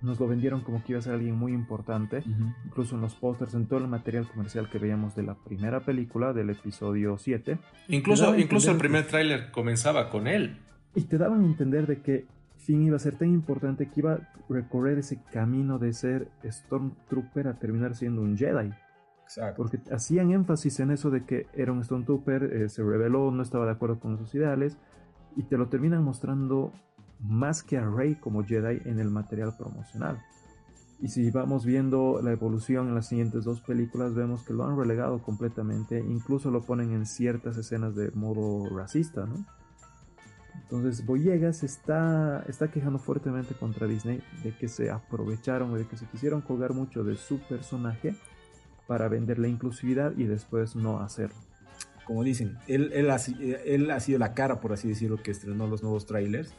nos 0.02 0.18
lo 0.18 0.26
vendieron 0.26 0.60
como 0.60 0.82
que 0.82 0.92
iba 0.92 0.98
a 0.98 1.02
ser 1.02 1.14
alguien 1.14 1.36
muy 1.36 1.52
importante, 1.52 2.22
incluso 2.66 2.96
en 2.96 3.00
los 3.00 3.14
pósters, 3.14 3.54
en 3.54 3.66
todo 3.66 3.78
el 3.78 3.88
material 3.88 4.28
comercial 4.28 4.68
que 4.68 4.78
veíamos 4.78 5.14
de 5.14 5.22
la 5.22 5.34
primera 5.34 5.80
película, 5.80 6.32
del 6.32 6.50
episodio 6.50 7.16
7. 7.18 7.58
Incluso, 7.88 8.36
incluso 8.36 8.70
el 8.72 8.78
primer 8.78 9.06
tráiler 9.06 9.50
comenzaba 9.52 10.10
con 10.10 10.26
él. 10.26 10.58
Y 10.94 11.02
te 11.02 11.18
daban 11.18 11.42
a 11.42 11.46
entender 11.46 11.86
de 11.86 12.02
que 12.02 12.26
Finn 12.58 12.82
iba 12.82 12.96
a 12.96 13.00
ser 13.00 13.16
tan 13.16 13.28
importante 13.28 13.86
que 13.86 14.00
iba 14.00 14.14
a 14.14 14.28
recorrer 14.48 14.98
ese 14.98 15.20
camino 15.32 15.78
de 15.78 15.92
ser 15.92 16.28
Stormtrooper 16.44 17.48
a 17.48 17.58
terminar 17.58 17.94
siendo 17.94 18.22
un 18.22 18.36
Jedi. 18.36 18.72
Exacto. 19.22 19.56
Porque 19.56 19.78
hacían 19.90 20.32
énfasis 20.32 20.80
en 20.80 20.90
eso 20.90 21.10
de 21.10 21.24
que 21.24 21.46
era 21.54 21.72
un 21.72 21.82
Stormtrooper, 21.82 22.42
eh, 22.42 22.68
se 22.68 22.82
rebeló, 22.82 23.30
no 23.30 23.42
estaba 23.42 23.66
de 23.66 23.72
acuerdo 23.72 24.00
con 24.00 24.18
sus 24.18 24.34
ideales, 24.34 24.76
y 25.36 25.42
te 25.44 25.56
lo 25.56 25.68
terminan 25.68 26.04
mostrando 26.04 26.72
más 27.20 27.62
que 27.62 27.78
a 27.78 27.88
Rey 27.88 28.16
como 28.16 28.44
Jedi 28.44 28.80
en 28.88 28.98
el 28.98 29.10
material 29.10 29.56
promocional. 29.56 30.22
Y 31.00 31.08
si 31.08 31.30
vamos 31.30 31.64
viendo 31.64 32.20
la 32.22 32.30
evolución 32.30 32.88
en 32.88 32.94
las 32.94 33.08
siguientes 33.08 33.44
dos 33.44 33.60
películas, 33.60 34.14
vemos 34.14 34.44
que 34.44 34.52
lo 34.52 34.64
han 34.64 34.76
relegado 34.76 35.20
completamente, 35.20 35.98
incluso 35.98 36.50
lo 36.50 36.62
ponen 36.62 36.92
en 36.92 37.06
ciertas 37.06 37.56
escenas 37.56 37.96
de 37.96 38.12
modo 38.12 38.68
racista, 38.68 39.26
¿no? 39.26 39.44
Entonces 40.54 41.04
Boyegas 41.04 41.64
está, 41.64 42.44
está 42.46 42.70
quejando 42.70 42.98
fuertemente 42.98 43.54
contra 43.54 43.86
Disney 43.86 44.22
de 44.44 44.56
que 44.56 44.68
se 44.68 44.90
aprovecharon, 44.90 45.74
de 45.74 45.86
que 45.86 45.96
se 45.96 46.06
quisieron 46.06 46.40
colgar 46.40 46.72
mucho 46.72 47.04
de 47.04 47.16
su 47.16 47.40
personaje 47.40 48.14
para 48.86 49.08
vender 49.08 49.38
la 49.38 49.48
inclusividad 49.48 50.12
y 50.16 50.24
después 50.24 50.76
no 50.76 51.00
hacerlo. 51.00 51.36
Como 52.04 52.24
dicen, 52.24 52.58
él, 52.66 52.90
él, 52.92 53.10
ha, 53.10 53.16
él 53.64 53.90
ha 53.90 54.00
sido 54.00 54.18
la 54.18 54.34
cara, 54.34 54.60
por 54.60 54.72
así 54.72 54.88
decirlo, 54.88 55.22
que 55.22 55.30
estrenó 55.30 55.66
los 55.66 55.82
nuevos 55.82 56.06
trailers 56.06 56.54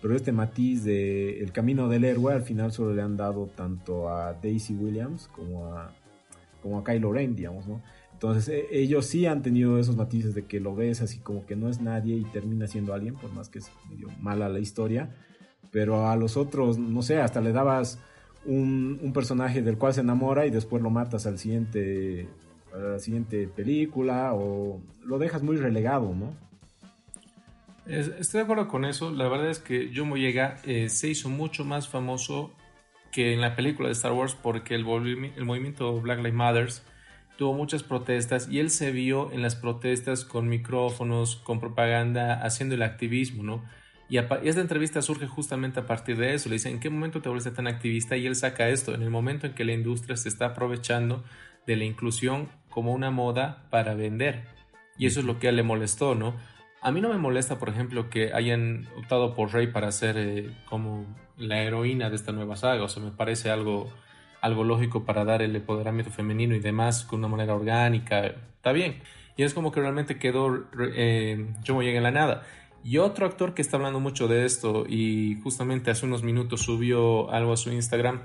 pero 0.00 0.14
este 0.14 0.32
matiz 0.32 0.84
de 0.84 1.40
El 1.40 1.52
Camino 1.52 1.88
del 1.88 2.04
Héroe 2.04 2.32
al 2.34 2.42
final 2.42 2.72
solo 2.72 2.94
le 2.94 3.02
han 3.02 3.16
dado 3.16 3.46
tanto 3.46 4.08
a 4.08 4.34
Daisy 4.34 4.74
Williams 4.74 5.28
como 5.28 5.74
a, 5.74 5.92
como 6.62 6.78
a 6.78 6.84
Kylo 6.84 7.12
Ren, 7.12 7.34
digamos, 7.34 7.66
¿no? 7.66 7.82
Entonces 8.12 8.48
e, 8.48 8.66
ellos 8.70 9.06
sí 9.06 9.26
han 9.26 9.42
tenido 9.42 9.78
esos 9.78 9.96
matices 9.96 10.34
de 10.34 10.44
que 10.44 10.60
lo 10.60 10.74
ves 10.74 11.02
así 11.02 11.18
como 11.18 11.44
que 11.46 11.56
no 11.56 11.68
es 11.68 11.80
nadie 11.80 12.16
y 12.16 12.24
termina 12.24 12.66
siendo 12.66 12.94
alguien, 12.94 13.14
por 13.14 13.32
más 13.32 13.48
que 13.48 13.58
es 13.58 13.70
medio 13.90 14.08
mala 14.20 14.48
la 14.48 14.58
historia, 14.58 15.10
pero 15.70 16.08
a 16.08 16.16
los 16.16 16.36
otros, 16.36 16.78
no 16.78 17.02
sé, 17.02 17.20
hasta 17.20 17.40
le 17.40 17.52
dabas 17.52 17.98
un, 18.44 19.00
un 19.02 19.12
personaje 19.12 19.62
del 19.62 19.76
cual 19.76 19.94
se 19.94 20.02
enamora 20.02 20.46
y 20.46 20.50
después 20.50 20.82
lo 20.82 20.90
matas 20.90 21.26
al 21.26 21.38
siguiente, 21.38 22.28
la 22.78 22.98
siguiente 22.98 23.48
película 23.48 24.32
o 24.34 24.80
lo 25.04 25.18
dejas 25.18 25.42
muy 25.42 25.56
relegado, 25.56 26.14
¿no? 26.14 26.34
Estoy 27.86 28.38
de 28.38 28.44
acuerdo 28.44 28.66
con 28.66 28.84
eso. 28.84 29.12
La 29.12 29.28
verdad 29.28 29.48
es 29.48 29.60
que 29.60 29.92
John 29.94 30.10
Boyega 30.10 30.56
eh, 30.64 30.88
se 30.88 31.08
hizo 31.08 31.28
mucho 31.28 31.64
más 31.64 31.88
famoso 31.88 32.52
que 33.12 33.32
en 33.32 33.40
la 33.40 33.54
película 33.54 33.88
de 33.88 33.92
Star 33.92 34.12
Wars 34.12 34.34
porque 34.34 34.74
el, 34.74 34.84
el 35.36 35.44
movimiento 35.44 36.00
Black 36.00 36.18
Lives 36.18 36.34
Matter 36.34 36.68
tuvo 37.38 37.52
muchas 37.52 37.82
protestas 37.82 38.48
y 38.50 38.58
él 38.58 38.70
se 38.70 38.90
vio 38.90 39.30
en 39.32 39.42
las 39.42 39.54
protestas 39.54 40.24
con 40.24 40.48
micrófonos, 40.48 41.36
con 41.36 41.60
propaganda, 41.60 42.42
haciendo 42.42 42.74
el 42.74 42.82
activismo, 42.82 43.42
¿no? 43.42 43.62
Y, 44.08 44.18
esta 44.18 44.60
entrevista 44.60 45.02
surge 45.02 45.26
justamente 45.26 45.80
a 45.80 45.86
partir 45.86 46.16
de 46.16 46.34
eso. 46.34 46.48
Le 46.48 46.54
dice, 46.54 46.70
¿en 46.70 46.80
qué 46.80 46.90
momento 46.90 47.20
te 47.20 47.28
volviste 47.28 47.50
tan 47.50 47.66
activista? 47.66 48.16
Y 48.16 48.26
él 48.26 48.36
saca 48.36 48.68
esto, 48.68 48.94
en 48.94 49.02
el 49.02 49.10
momento 49.10 49.46
en 49.46 49.54
que 49.54 49.64
la 49.64 49.72
industria 49.72 50.16
se 50.16 50.28
está 50.28 50.46
aprovechando 50.46 51.24
de 51.66 51.76
la 51.76 51.84
inclusión 51.84 52.48
como 52.76 52.92
una 52.92 53.10
moda 53.10 53.64
para 53.70 53.94
vender. 53.94 54.42
Y 54.98 55.06
eso 55.06 55.20
es 55.20 55.24
lo 55.24 55.38
que 55.38 55.46
a 55.46 55.50
él 55.50 55.56
le 55.56 55.62
molestó, 55.62 56.14
¿no? 56.14 56.34
A 56.82 56.92
mí 56.92 57.00
no 57.00 57.08
me 57.08 57.16
molesta, 57.16 57.58
por 57.58 57.70
ejemplo, 57.70 58.10
que 58.10 58.34
hayan 58.34 58.86
optado 58.98 59.34
por 59.34 59.54
Rey 59.54 59.68
para 59.68 59.90
ser 59.92 60.18
eh, 60.18 60.54
como 60.66 61.06
la 61.38 61.62
heroína 61.62 62.10
de 62.10 62.16
esta 62.16 62.32
nueva 62.32 62.54
saga. 62.54 62.82
O 62.82 62.88
sea, 62.88 63.02
me 63.02 63.12
parece 63.12 63.48
algo, 63.48 63.90
algo 64.42 64.62
lógico 64.62 65.06
para 65.06 65.24
dar 65.24 65.40
el 65.40 65.56
empoderamiento 65.56 66.12
femenino 66.12 66.54
y 66.54 66.60
demás 66.60 67.06
con 67.06 67.20
una 67.20 67.28
manera 67.28 67.54
orgánica. 67.54 68.26
Está 68.26 68.72
bien. 68.72 69.00
Y 69.38 69.44
es 69.44 69.54
como 69.54 69.72
que 69.72 69.80
realmente 69.80 70.18
quedó 70.18 70.66
eh, 70.78 71.46
Yo 71.64 71.80
llegué 71.80 71.96
en 71.96 72.02
la 72.02 72.10
nada. 72.10 72.42
Y 72.84 72.98
otro 72.98 73.24
actor 73.24 73.54
que 73.54 73.62
está 73.62 73.78
hablando 73.78 74.00
mucho 74.00 74.28
de 74.28 74.44
esto 74.44 74.84
y 74.86 75.40
justamente 75.42 75.90
hace 75.90 76.04
unos 76.04 76.22
minutos 76.22 76.60
subió 76.60 77.30
algo 77.30 77.54
a 77.54 77.56
su 77.56 77.72
Instagram 77.72 78.20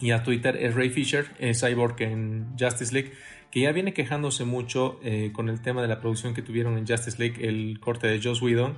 y 0.00 0.10
a 0.12 0.22
Twitter 0.22 0.56
es 0.56 0.74
Ray 0.74 0.88
Fisher, 0.88 1.26
es 1.38 1.60
Cyborg 1.60 2.00
en 2.00 2.56
Justice 2.58 2.92
League 2.94 3.12
que 3.54 3.60
ya 3.60 3.70
viene 3.70 3.94
quejándose 3.94 4.44
mucho 4.44 4.98
eh, 5.04 5.30
con 5.32 5.48
el 5.48 5.62
tema 5.62 5.80
de 5.80 5.86
la 5.86 6.00
producción 6.00 6.34
que 6.34 6.42
tuvieron 6.42 6.76
en 6.76 6.88
Justice 6.88 7.16
League, 7.20 7.46
el 7.46 7.78
corte 7.78 8.08
de 8.08 8.20
Joss 8.20 8.42
Whedon, 8.42 8.76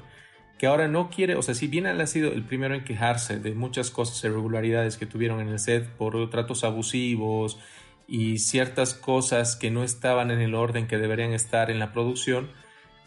que 0.58 0.66
ahora 0.66 0.86
no 0.86 1.08
quiere, 1.08 1.34
o 1.34 1.40
sea, 1.40 1.54
si 1.54 1.66
bien 1.66 1.86
ha 1.86 2.06
sido 2.06 2.30
el 2.30 2.44
primero 2.44 2.74
en 2.74 2.84
quejarse 2.84 3.38
de 3.38 3.54
muchas 3.54 3.90
cosas, 3.90 4.22
irregularidades 4.22 4.98
que 4.98 5.06
tuvieron 5.06 5.40
en 5.40 5.48
el 5.48 5.60
set 5.60 5.88
por 5.88 6.28
tratos 6.28 6.62
abusivos 6.62 7.58
y 8.06 8.36
ciertas 8.36 8.92
cosas 8.92 9.56
que 9.56 9.70
no 9.70 9.82
estaban 9.82 10.30
en 10.30 10.42
el 10.42 10.54
orden 10.54 10.86
que 10.86 10.98
deberían 10.98 11.32
estar 11.32 11.70
en 11.70 11.78
la 11.78 11.94
producción, 11.94 12.50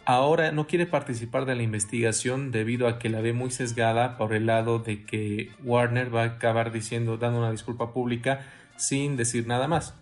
ahora 0.06 0.52
no 0.52 0.66
quiere 0.66 0.88
participar 0.88 1.46
de 1.46 1.54
la 1.54 1.62
investigación 1.62 2.50
debido 2.50 2.88
a 2.88 2.98
que 2.98 3.10
la 3.10 3.22
ve 3.22 3.34
muy 3.34 3.52
sesgada 3.52 4.18
por 4.18 4.34
el 4.34 4.48
lado 4.48 4.80
de 4.80 5.06
que 5.06 5.52
Warner 5.64 6.16
va 6.16 6.24
a 6.24 6.26
acabar 6.26 6.72
diciendo, 6.72 7.18
dando 7.18 7.38
una 7.38 7.52
disculpa 7.52 7.94
pública 7.94 8.48
sin 8.76 9.18
decir 9.18 9.46
nada 9.46 9.68
más 9.68 9.94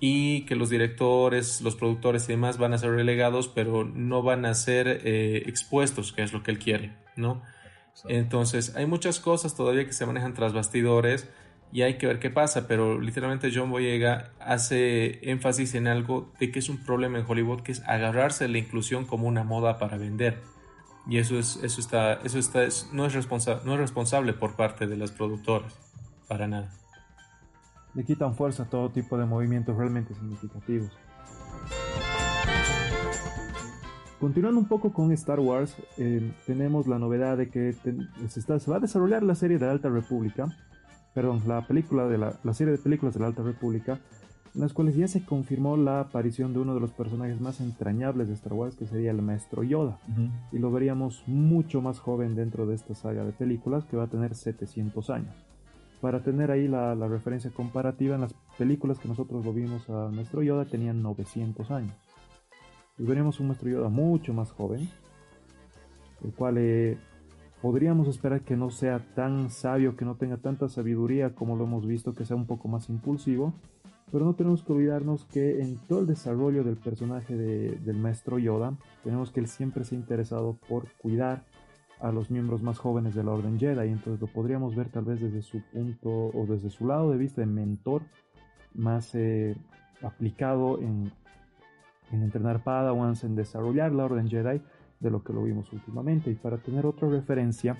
y 0.00 0.46
que 0.46 0.56
los 0.56 0.70
directores, 0.70 1.60
los 1.60 1.76
productores 1.76 2.24
y 2.24 2.32
demás 2.32 2.56
van 2.56 2.72
a 2.72 2.78
ser 2.78 2.92
relegados, 2.92 3.48
pero 3.48 3.84
no 3.84 4.22
van 4.22 4.46
a 4.46 4.54
ser 4.54 4.88
eh, 4.88 5.42
expuestos, 5.46 6.12
que 6.12 6.22
es 6.22 6.32
lo 6.32 6.42
que 6.42 6.50
él 6.50 6.58
quiere, 6.58 6.96
¿no? 7.16 7.42
Entonces, 8.08 8.74
hay 8.76 8.86
muchas 8.86 9.20
cosas 9.20 9.54
todavía 9.54 9.84
que 9.84 9.92
se 9.92 10.06
manejan 10.06 10.32
tras 10.32 10.54
bastidores 10.54 11.28
y 11.70 11.82
hay 11.82 11.98
que 11.98 12.06
ver 12.06 12.18
qué 12.18 12.30
pasa, 12.30 12.66
pero 12.66 12.98
literalmente 12.98 13.50
John 13.54 13.70
Boyega 13.70 14.32
hace 14.40 15.30
énfasis 15.30 15.74
en 15.74 15.86
algo 15.86 16.32
de 16.40 16.50
que 16.50 16.60
es 16.60 16.70
un 16.70 16.82
problema 16.82 17.18
en 17.18 17.26
Hollywood, 17.28 17.60
que 17.60 17.72
es 17.72 17.82
agarrarse 17.86 18.48
la 18.48 18.56
inclusión 18.56 19.04
como 19.04 19.28
una 19.28 19.44
moda 19.44 19.78
para 19.78 19.98
vender. 19.98 20.40
Y 21.06 21.18
eso 21.18 21.38
es, 21.38 21.56
eso 21.62 21.78
está, 21.78 22.14
eso 22.24 22.38
está, 22.38 22.60
no 22.92 23.04
es, 23.06 23.64
no 23.64 23.74
es 23.74 23.80
responsable 23.80 24.32
por 24.32 24.56
parte 24.56 24.86
de 24.86 24.96
las 24.96 25.12
productoras, 25.12 25.78
para 26.26 26.48
nada 26.48 26.79
le 27.94 28.04
quitan 28.04 28.34
fuerza 28.34 28.64
a 28.64 28.66
todo 28.66 28.90
tipo 28.90 29.18
de 29.18 29.26
movimientos 29.26 29.76
realmente 29.76 30.14
significativos. 30.14 30.90
Continuando 34.20 34.60
un 34.60 34.68
poco 34.68 34.92
con 34.92 35.10
Star 35.12 35.40
Wars, 35.40 35.74
eh, 35.96 36.32
tenemos 36.46 36.86
la 36.86 36.98
novedad 36.98 37.38
de 37.38 37.48
que 37.48 37.72
se, 37.72 38.70
va 38.70 38.76
a 38.76 38.80
desarrollar 38.80 39.22
la 39.22 39.34
serie 39.34 39.58
de 39.58 39.64
la 39.64 39.72
Alta 39.72 39.88
República, 39.88 40.54
perdón, 41.14 41.40
la 41.46 41.66
película 41.66 42.06
de 42.06 42.18
la, 42.18 42.38
serie 42.52 42.72
de 42.72 42.78
películas 42.78 43.14
de 43.14 43.20
la 43.20 43.28
Alta 43.28 43.42
República, 43.42 43.98
en 44.54 44.60
las 44.60 44.74
cuales 44.74 44.94
ya 44.94 45.08
se 45.08 45.24
confirmó 45.24 45.78
la 45.78 46.00
aparición 46.00 46.52
de 46.52 46.58
uno 46.58 46.74
de 46.74 46.80
los 46.80 46.92
personajes 46.92 47.40
más 47.40 47.62
entrañables 47.62 48.28
de 48.28 48.34
Star 48.34 48.52
Wars, 48.52 48.76
que 48.76 48.86
sería 48.86 49.10
el 49.10 49.22
Maestro 49.22 49.62
Yoda, 49.62 49.98
y 50.52 50.58
lo 50.58 50.70
veríamos 50.70 51.22
mucho 51.26 51.80
más 51.80 51.98
joven 51.98 52.34
dentro 52.34 52.66
de 52.66 52.74
esta 52.74 52.94
saga 52.94 53.24
de 53.24 53.32
películas, 53.32 53.86
que 53.86 53.96
va 53.96 54.04
a 54.04 54.08
tener 54.08 54.34
700 54.34 55.08
años 55.08 55.49
para 56.00 56.22
tener 56.22 56.50
ahí 56.50 56.66
la, 56.66 56.94
referencia 56.94 57.50
comparativa 57.50 58.14
en 58.14 58.22
las 58.22 58.34
películas 58.56 58.98
que 58.98 59.08
nosotros 59.08 59.44
lo 59.44 59.52
vimos 59.52 59.88
a 59.90 60.10
nuestro 60.10 60.42
Yoda 60.42 60.64
tenían 60.64 61.02
900 61.02 61.70
años. 61.70 61.94
Y 62.98 63.02
un 63.04 63.46
nuestro 63.46 63.70
Yoda 63.70 63.88
mucho 63.88 64.34
más 64.34 64.50
joven, 64.50 64.88
el 66.22 66.32
cual 66.32 66.56
eh, 66.58 66.98
podríamos 67.62 68.08
esperar 68.08 68.42
que 68.42 68.56
no 68.56 68.70
sea 68.70 68.98
tan 69.14 69.50
sabio, 69.50 69.96
que 69.96 70.04
no 70.04 70.16
tenga 70.16 70.36
tanta 70.36 70.68
sabiduría 70.68 71.34
como 71.34 71.56
lo 71.56 71.64
hemos 71.64 71.86
visto, 71.86 72.14
que 72.14 72.24
sea 72.24 72.36
un 72.36 72.46
poco 72.46 72.68
más 72.68 72.88
impulsivo, 72.88 73.54
pero 74.10 74.24
no 74.24 74.34
tenemos 74.34 74.62
que 74.62 74.72
olvidarnos 74.72 75.24
que 75.26 75.60
en 75.60 75.76
todo 75.86 76.00
el 76.00 76.06
desarrollo 76.06 76.64
del 76.64 76.76
personaje 76.76 77.36
del 77.36 77.96
maestro 77.96 78.38
Yoda, 78.38 78.76
tenemos 79.04 79.30
que 79.30 79.40
él 79.40 79.48
siempre 79.48 79.84
se 79.84 79.94
ha 79.94 79.98
interesado 79.98 80.58
por 80.68 80.88
cuidar 80.98 81.44
a 82.00 82.12
los 82.12 82.30
miembros 82.30 82.62
más 82.62 82.78
jóvenes 82.78 83.14
de 83.14 83.24
la 83.24 83.32
Orden 83.32 83.58
Jedi. 83.58 83.88
Entonces 83.88 84.20
lo 84.20 84.26
podríamos 84.26 84.74
ver 84.74 84.88
tal 84.88 85.04
vez 85.04 85.20
desde 85.20 85.42
su 85.42 85.60
punto 85.72 86.10
o 86.10 86.46
desde 86.48 86.70
su 86.70 86.86
lado 86.86 87.10
de 87.10 87.18
vista 87.18 87.40
de 87.40 87.46
mentor 87.46 88.02
más 88.74 89.14
eh, 89.14 89.56
aplicado 90.02 90.80
en, 90.80 91.12
en 92.12 92.22
entrenar 92.22 92.62
Padawans, 92.62 93.24
en 93.24 93.36
desarrollar 93.36 93.92
la 93.92 94.04
Orden 94.04 94.28
Jedi 94.28 94.60
de 95.00 95.10
lo 95.10 95.22
que 95.22 95.32
lo 95.32 95.42
vimos 95.42 95.72
últimamente. 95.72 96.30
Y 96.30 96.34
para 96.34 96.58
tener 96.58 96.86
otra 96.86 97.08
referencia, 97.08 97.76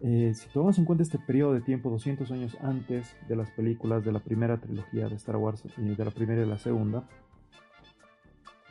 eh, 0.00 0.32
si 0.34 0.48
tomamos 0.50 0.78
en 0.78 0.84
cuenta 0.84 1.02
este 1.02 1.18
periodo 1.18 1.54
de 1.54 1.60
tiempo, 1.60 1.90
200 1.90 2.30
años 2.30 2.56
antes 2.60 3.16
de 3.28 3.36
las 3.36 3.50
películas 3.50 4.04
de 4.04 4.12
la 4.12 4.20
primera 4.20 4.58
trilogía 4.58 5.08
de 5.08 5.16
Star 5.16 5.36
Wars, 5.36 5.64
y 5.76 5.82
de 5.82 6.04
la 6.04 6.10
primera 6.10 6.42
y 6.42 6.46
la 6.46 6.58
segunda, 6.58 7.04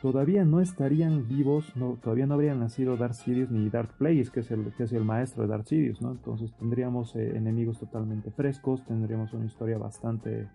todavía 0.02 0.44
no 0.44 0.60
estarían 0.60 1.26
vivos, 1.28 1.74
no, 1.76 1.98
todavía 2.02 2.26
no 2.26 2.34
habrían 2.34 2.60
nacido 2.60 2.96
Darth 2.96 3.14
Sidious 3.14 3.50
ni 3.50 3.68
Darth 3.70 3.92
Plagueis, 3.92 4.30
que 4.30 4.40
es 4.40 4.50
el, 4.50 4.72
que 4.76 4.84
es 4.84 4.92
el 4.92 5.04
maestro 5.04 5.42
de 5.42 5.48
Darth 5.48 5.66
Sidious, 5.66 6.02
¿no? 6.02 6.12
Entonces 6.12 6.52
tendríamos 6.54 7.14
eh, 7.16 7.36
enemigos 7.36 7.78
totalmente 7.78 8.30
frescos, 8.30 8.84
tendríamos 8.84 9.32
una 9.32 9.46
historia 9.46 9.78
bastante, 9.78 10.48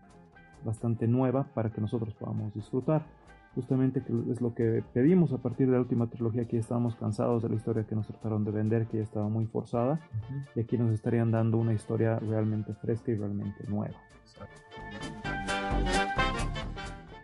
bastante 0.64 1.08
nueva 1.08 1.48
para 1.54 1.70
que 1.72 1.82
nosotros 1.82 2.14
podamos 2.14 2.54
disfrutar. 2.54 3.06
Justamente 3.56 4.02
es 4.30 4.40
lo 4.40 4.54
que 4.54 4.82
pedimos 4.94 5.34
a 5.34 5.38
partir 5.40 5.68
de 5.68 5.74
la 5.74 5.80
última 5.80 6.08
trilogía, 6.08 6.48
que 6.48 6.58
estábamos 6.58 6.96
cansados 6.96 7.44
de 7.44 7.50
la 7.50 7.56
historia 7.56 7.84
que 7.84 7.96
nos 7.96 8.08
trataron 8.08 8.46
de 8.46 8.52
vender, 8.52 8.88
que 8.88 8.98
ya 8.98 9.04
estaba 9.04 9.28
muy 9.28 9.46
forzada, 9.46 10.00
y 10.56 10.62
aquí 10.62 10.78
nos 10.78 10.92
estarían 10.92 11.32
dando 11.32 11.58
una 11.58 11.74
historia 11.74 12.18
realmente 12.20 12.74
fresca 12.76 13.12
y 13.12 13.16
realmente 13.16 13.66
nueva. 13.68 13.98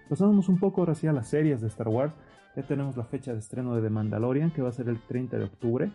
Pasamos 0.10 0.48
un 0.48 0.58
poco 0.58 0.82
ahora 0.82 0.96
sí 0.96 1.06
a 1.08 1.12
las 1.12 1.28
series 1.28 1.60
de 1.62 1.68
Star 1.68 1.90
Wars. 1.90 2.14
Ya 2.56 2.64
tenemos 2.64 2.96
la 2.96 3.04
fecha 3.04 3.34
de 3.34 3.40
estreno 3.40 3.76
de 3.76 3.82
The 3.82 3.90
Mandalorian, 3.90 4.52
que 4.52 4.62
va 4.62 4.70
a 4.70 4.72
ser 4.72 4.88
el 4.88 5.00
30 5.00 5.38
de 5.38 5.44
octubre. 5.44 5.92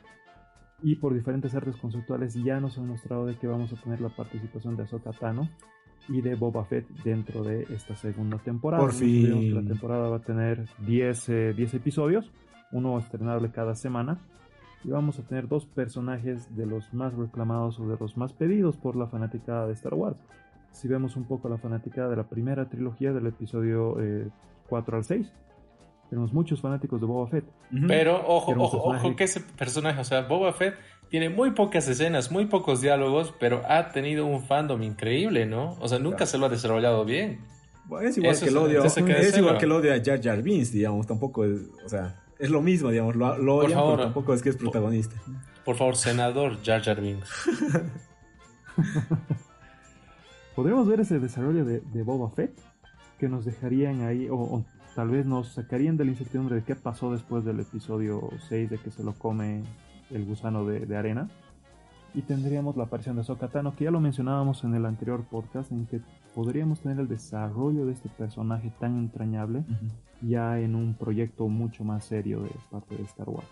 Y 0.83 0.96
por 0.96 1.14
diferentes 1.14 1.55
artes 1.55 1.77
conceptuales 1.77 2.35
ya 2.35 2.61
nos 2.61 2.77
han 2.77 2.88
mostrado 2.88 3.27
de 3.27 3.37
que 3.37 3.46
vamos 3.46 3.72
a 3.72 3.77
tener 3.77 4.01
la 4.01 4.11
participación 4.11 4.77
de 4.77 4.83
Ahsoka 4.83 5.12
Tano 5.12 5.48
y 6.09 6.20
de 6.20 6.35
Boba 6.35 6.64
Fett 6.64 6.88
dentro 7.05 7.42
de 7.42 7.62
esta 7.70 7.94
segunda 7.96 8.38
temporada. 8.38 8.83
Por 8.83 8.92
fin. 8.92 9.55
La 9.55 9.62
temporada 9.62 10.09
va 10.09 10.16
a 10.16 10.22
tener 10.22 10.68
10, 10.87 11.27
10 11.57 11.75
eh, 11.75 11.77
episodios, 11.77 12.31
uno 12.72 12.98
estrenable 12.98 13.51
cada 13.51 13.75
semana. 13.75 14.18
Y 14.85 14.90
vamos 14.90 15.18
a 15.20 15.22
tener 15.22 15.48
dos 15.48 15.64
personajes 15.64 16.55
de 16.57 16.66
los 16.66 16.92
más 16.92 17.14
reclamados 17.14 17.79
o 17.79 17.87
de 17.87 17.96
los 17.98 18.16
más 18.16 18.33
pedidos 18.33 18.77
por 18.77 18.96
la 18.96 19.07
fanática 19.07 19.66
de 19.66 19.72
Star 19.72 19.94
Wars 19.94 20.18
si 20.72 20.88
vemos 20.88 21.16
un 21.16 21.24
poco 21.24 21.48
la 21.48 21.58
fanática 21.58 22.08
de 22.08 22.16
la 22.16 22.24
primera 22.24 22.68
trilogía 22.68 23.12
del 23.12 23.26
episodio 23.26 23.96
4 24.68 24.96
eh, 24.96 24.98
al 24.98 25.04
6, 25.04 25.32
tenemos 26.11 26.32
muchos 26.32 26.61
fanáticos 26.61 27.00
de 27.00 27.06
Boba 27.06 27.26
Fett. 27.28 27.44
Pero 27.88 28.22
ojo, 28.26 28.52
ojo, 28.58 28.78
ojo 28.78 29.16
que 29.16 29.24
ese 29.24 29.40
personaje, 29.40 30.00
o 30.00 30.04
sea, 30.04 30.22
Boba 30.22 30.52
Fett 30.52 30.74
tiene 31.08 31.28
muy 31.28 31.52
pocas 31.52 31.87
escenas, 31.88 32.30
muy 32.30 32.46
pocos 32.46 32.80
diálogos, 32.80 33.35
pero 33.38 33.62
ha 33.68 33.90
tenido 33.92 34.26
un 34.26 34.42
fandom 34.42 34.82
increíble, 34.82 35.46
¿no? 35.46 35.76
O 35.80 35.88
sea, 35.88 35.98
nunca 35.98 36.26
se 36.26 36.38
lo 36.38 36.46
ha 36.46 36.48
desarrollado 36.48 37.04
bien. 37.04 37.40
es 38.02 38.16
igual 38.16 38.38
que 38.38 38.48
el 38.48 38.56
odio, 38.56 38.85
es, 38.85 38.96
igual 39.38 39.58
que 39.58 39.64
el 39.66 39.72
odio 39.72 39.92
a 39.94 40.02
Jar 40.02 40.22
Jar 40.22 40.42
Binks, 40.42 40.72
digamos, 40.72 41.06
tampoco 41.06 41.44
es, 41.44 41.61
o 41.85 41.88
sea, 41.88 42.22
es 42.38 42.50
lo 42.50 42.61
mismo, 42.61 42.90
digamos, 42.90 43.14
lo, 43.16 43.37
lo 43.38 43.56
odian, 43.56 43.78
pero 43.78 43.98
tampoco 43.98 44.35
es 44.35 44.42
que 44.42 44.48
es 44.48 44.56
protagonista. 44.56 45.16
Por, 45.64 45.76
favor, 45.76 45.96
senador 45.96 46.62
Jar 46.62 46.82
Jar 46.82 47.00
Binks. 47.00 47.30
podríamos 50.54 50.86
ver 50.86 51.00
ese 51.00 51.18
desarrollo 51.18 51.64
de, 51.64 52.02
Boba 52.02 52.30
Fett 52.30 52.58
que 53.18 53.28
nos 53.28 53.44
dejarían 53.44 54.02
ahí, 54.02 54.28
o, 54.30 54.64
tal 54.94 55.10
vez 55.10 55.26
nos 55.26 55.48
sacarían 55.48 55.96
de 55.96 56.04
la 56.04 56.10
incertidumbre 56.10 56.56
de 56.56 56.64
qué 56.64 56.74
pasó 56.74 57.12
después 57.12 57.44
del 57.44 57.60
episodio 57.60 58.28
6 58.48 58.70
de 58.70 58.78
que 58.78 58.90
se 58.90 59.04
lo 59.04 59.14
come 59.14 59.62
el 60.10 60.24
gusano 60.24 60.64
de, 60.64 60.96
arena. 60.96 61.28
Y 62.14 62.22
tendríamos 62.22 62.76
la 62.76 62.84
aparición 62.84 63.16
de 63.16 63.24
Sokatano, 63.24 63.74
que 63.74 63.84
ya 63.84 63.90
lo 63.90 64.00
mencionábamos 64.00 64.64
en 64.64 64.74
el 64.74 64.84
anterior 64.84 65.24
podcast, 65.24 65.72
en 65.72 65.86
que 65.86 66.00
podríamos 66.34 66.80
tener 66.80 66.98
el 67.00 67.08
desarrollo 67.08 67.86
de 67.86 67.92
este 67.92 68.10
personaje 68.10 68.70
tan 68.78 68.98
entrañable 68.98 69.64
ya 70.20 70.60
en 70.60 70.74
un 70.74 70.94
proyecto 70.94 71.48
mucho 71.48 71.84
más 71.84 72.04
serio 72.04 72.42
de 72.42 72.50
parte 72.70 72.96
de 72.96 73.04
Star 73.04 73.30
Wars. 73.30 73.48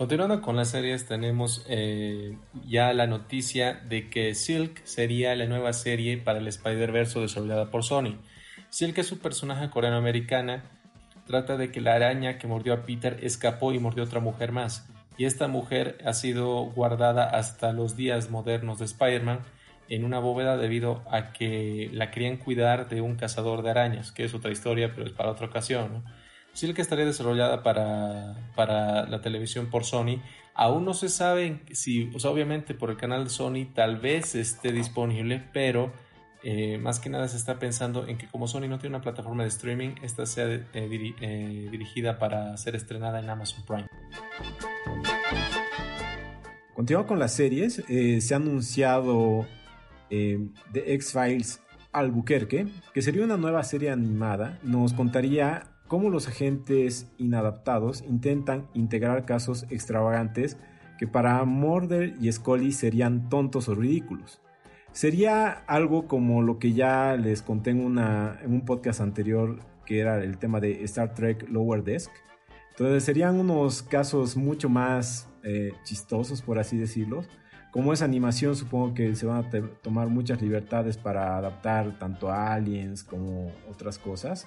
Continuando 0.00 0.40
con 0.40 0.56
las 0.56 0.70
series, 0.70 1.04
tenemos 1.04 1.62
eh, 1.68 2.34
ya 2.66 2.94
la 2.94 3.06
noticia 3.06 3.74
de 3.86 4.08
que 4.08 4.34
Silk 4.34 4.82
sería 4.84 5.36
la 5.36 5.44
nueva 5.44 5.74
serie 5.74 6.16
para 6.16 6.38
el 6.38 6.48
Spider-Verse 6.48 7.20
desarrollada 7.20 7.70
por 7.70 7.84
Sony. 7.84 8.16
Silk 8.70 8.96
es 8.96 9.12
un 9.12 9.18
personaje 9.18 9.68
coreano-americana. 9.68 10.64
Trata 11.26 11.58
de 11.58 11.70
que 11.70 11.82
la 11.82 11.96
araña 11.96 12.38
que 12.38 12.46
mordió 12.46 12.72
a 12.72 12.86
Peter 12.86 13.18
escapó 13.20 13.74
y 13.74 13.78
mordió 13.78 14.04
otra 14.04 14.20
mujer 14.20 14.52
más. 14.52 14.88
Y 15.18 15.26
esta 15.26 15.48
mujer 15.48 15.98
ha 16.06 16.14
sido 16.14 16.62
guardada 16.62 17.24
hasta 17.24 17.74
los 17.74 17.94
días 17.94 18.30
modernos 18.30 18.78
de 18.78 18.86
Spider-Man 18.86 19.40
en 19.90 20.06
una 20.06 20.18
bóveda 20.18 20.56
debido 20.56 21.02
a 21.10 21.34
que 21.34 21.90
la 21.92 22.10
querían 22.10 22.38
cuidar 22.38 22.88
de 22.88 23.02
un 23.02 23.16
cazador 23.16 23.60
de 23.60 23.72
arañas, 23.72 24.12
que 24.12 24.24
es 24.24 24.32
otra 24.32 24.50
historia, 24.50 24.94
pero 24.94 25.06
es 25.06 25.12
para 25.12 25.30
otra 25.30 25.48
ocasión. 25.48 26.04
Sí 26.52 26.72
que 26.74 26.82
estaría 26.82 27.04
desarrollada 27.04 27.62
para, 27.62 28.36
para 28.54 29.06
la 29.06 29.20
televisión 29.20 29.66
por 29.66 29.84
Sony. 29.84 30.20
Aún 30.54 30.84
no 30.84 30.94
se 30.94 31.08
sabe 31.08 31.62
si, 31.72 32.10
obviamente 32.24 32.74
por 32.74 32.90
el 32.90 32.96
canal 32.96 33.24
de 33.24 33.30
Sony 33.30 33.72
tal 33.74 33.98
vez 33.98 34.34
esté 34.34 34.72
disponible, 34.72 35.42
pero 35.52 35.92
eh, 36.42 36.78
más 36.78 37.00
que 37.00 37.08
nada 37.10 37.28
se 37.28 37.36
está 37.36 37.58
pensando 37.58 38.06
en 38.06 38.18
que 38.18 38.26
como 38.26 38.48
Sony 38.48 38.66
no 38.68 38.78
tiene 38.78 38.96
una 38.96 39.02
plataforma 39.02 39.42
de 39.42 39.48
streaming, 39.50 39.94
esta 40.02 40.26
sea 40.26 40.46
eh, 40.46 40.64
eh, 40.74 41.68
dirigida 41.70 42.18
para 42.18 42.56
ser 42.56 42.76
estrenada 42.76 43.20
en 43.20 43.30
Amazon 43.30 43.64
Prime. 43.66 43.86
Continuando 46.74 47.08
con 47.08 47.18
las 47.18 47.34
series, 47.34 47.82
se 47.86 48.34
ha 48.34 48.36
anunciado 48.36 49.46
The 50.08 50.94
X-Files 50.94 51.60
Albuquerque, 51.92 52.68
que 52.94 53.02
sería 53.02 53.22
una 53.22 53.36
nueva 53.36 53.62
serie 53.64 53.90
animada. 53.90 54.58
Nos 54.62 54.94
contaría 54.94 55.69
cómo 55.90 56.08
los 56.08 56.28
agentes 56.28 57.10
inadaptados 57.18 58.02
intentan 58.02 58.68
integrar 58.74 59.24
casos 59.24 59.66
extravagantes 59.70 60.56
que 61.00 61.08
para 61.08 61.44
Morder 61.44 62.14
y 62.20 62.30
Scully 62.30 62.70
serían 62.70 63.28
tontos 63.28 63.68
o 63.68 63.74
ridículos. 63.74 64.40
Sería 64.92 65.50
algo 65.66 66.06
como 66.06 66.42
lo 66.42 66.60
que 66.60 66.74
ya 66.74 67.16
les 67.16 67.42
conté 67.42 67.70
en, 67.70 67.80
un 67.80 68.62
podcast 68.64 69.00
anterior, 69.00 69.58
que 69.84 69.98
era 69.98 70.22
el 70.22 70.38
tema 70.38 70.60
de 70.60 70.84
Star 70.84 71.12
Trek 71.12 71.48
Lower 71.48 71.82
Desk. 71.82 72.12
Entonces 72.70 73.02
serían 73.02 73.40
unos 73.40 73.82
casos 73.82 74.36
mucho 74.36 74.68
más 74.68 75.28
eh, 75.42 75.72
chistosos, 75.82 76.40
por 76.40 76.60
así 76.60 76.78
decirlo. 76.78 77.24
Como 77.72 77.92
es 77.92 78.00
animación, 78.00 78.54
supongo 78.54 78.94
que 78.94 79.16
se 79.16 79.26
van 79.26 79.44
a 79.44 79.50
tomar 79.82 80.06
muchas 80.06 80.40
libertades 80.40 80.96
para 80.96 81.36
adaptar 81.36 81.98
tanto 81.98 82.30
a 82.30 82.52
aliens 82.54 83.02
como 83.02 83.50
otras 83.68 83.98
cosas. 83.98 84.46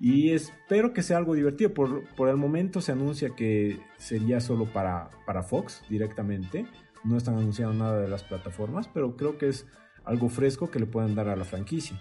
Y 0.00 0.30
espero 0.30 0.92
que 0.92 1.02
sea 1.02 1.18
algo 1.18 1.34
divertido. 1.34 1.72
Por, 1.72 2.04
por 2.14 2.28
el 2.28 2.36
momento 2.36 2.80
se 2.80 2.92
anuncia 2.92 3.30
que 3.30 3.80
sería 3.96 4.40
solo 4.40 4.66
para, 4.72 5.10
para 5.26 5.42
Fox 5.42 5.82
directamente. 5.88 6.66
No 7.04 7.16
están 7.16 7.36
anunciando 7.36 7.74
nada 7.74 8.00
de 8.00 8.08
las 8.08 8.22
plataformas, 8.22 8.88
pero 8.88 9.16
creo 9.16 9.38
que 9.38 9.48
es 9.48 9.66
algo 10.04 10.28
fresco 10.28 10.70
que 10.70 10.78
le 10.78 10.86
pueden 10.86 11.14
dar 11.14 11.28
a 11.28 11.36
la 11.36 11.44
franquicia. 11.44 11.98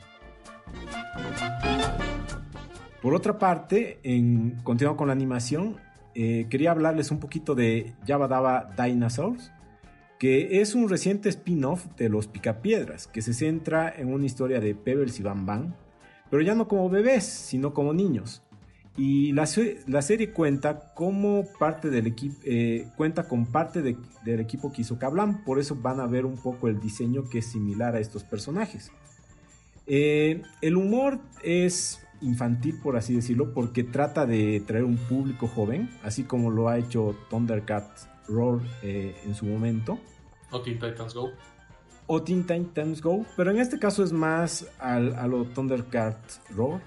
Por 3.01 3.13
otra 3.13 3.37
parte, 3.37 3.99
en, 4.03 4.61
continuando 4.63 4.97
con 4.97 5.07
la 5.07 5.13
animación, 5.13 5.77
eh, 6.15 6.47
quería 6.49 6.71
hablarles 6.71 7.11
un 7.11 7.19
poquito 7.19 7.55
de 7.55 7.93
Dava 8.05 8.73
Dinosaurs, 8.77 9.51
que 10.19 10.61
es 10.61 10.73
un 10.73 10.87
reciente 10.87 11.27
spin-off 11.27 11.85
de 11.97 12.07
Los 12.07 12.27
Picapiedras, 12.27 13.07
que 13.07 13.21
se 13.21 13.33
centra 13.33 13.93
en 13.93 14.13
una 14.13 14.25
historia 14.25 14.61
de 14.61 14.73
Pebbles 14.73 15.19
y 15.19 15.23
Bam 15.23 15.45
Bam, 15.45 15.75
pero 16.33 16.41
ya 16.41 16.55
no 16.55 16.67
como 16.67 16.89
bebés, 16.89 17.25
sino 17.25 17.75
como 17.75 17.93
niños. 17.93 18.41
Y 18.97 19.33
la, 19.33 19.45
serie 19.45 20.31
cuenta 20.31 20.91
como 20.95 21.45
parte 21.59 21.91
del 21.91 22.07
equipo, 22.07 22.35
eh, 22.43 22.87
cuenta 22.97 23.27
con 23.27 23.45
parte 23.45 23.83
del 23.83 24.39
equipo 24.39 24.73
que 24.73 24.81
hizo 24.81 24.97
Kablam, 24.97 25.43
por 25.43 25.59
eso 25.59 25.75
van 25.75 25.99
a 25.99 26.07
ver 26.07 26.25
un 26.25 26.37
poco 26.37 26.69
el 26.69 26.79
diseño 26.79 27.29
que 27.29 27.37
es 27.37 27.45
similar 27.45 27.95
a 27.95 27.99
estos 27.99 28.23
personajes. 28.23 28.91
Eh, 29.85 30.41
el 30.61 30.75
humor 30.75 31.19
es 31.43 32.03
infantil, 32.19 32.79
por 32.81 32.97
así 32.97 33.13
decirlo, 33.13 33.53
porque 33.53 33.83
trata 33.83 34.25
de 34.25 34.59
traer 34.65 34.85
un 34.85 34.97
público 34.97 35.45
joven, 35.47 35.87
así 36.01 36.23
como 36.23 36.49
lo 36.49 36.67
ha 36.67 36.79
hecho 36.79 37.15
Thundercat 37.29 37.87
Roar 38.27 38.59
eh, 38.81 39.15
en 39.23 39.35
su 39.35 39.45
momento. 39.45 39.99
O 40.49 40.63
Teen 40.63 40.79
Titans 40.79 41.13
Go 41.13 41.29
o 42.07 42.21
Teen 42.21 42.45
Titans 42.45 43.01
Go, 43.01 43.25
pero 43.35 43.51
en 43.51 43.57
este 43.57 43.79
caso 43.79 44.03
es 44.03 44.11
más 44.11 44.67
al, 44.79 45.15
a 45.15 45.27
lo 45.27 45.45
Thundercat 45.45 46.17
Roar. 46.49 46.81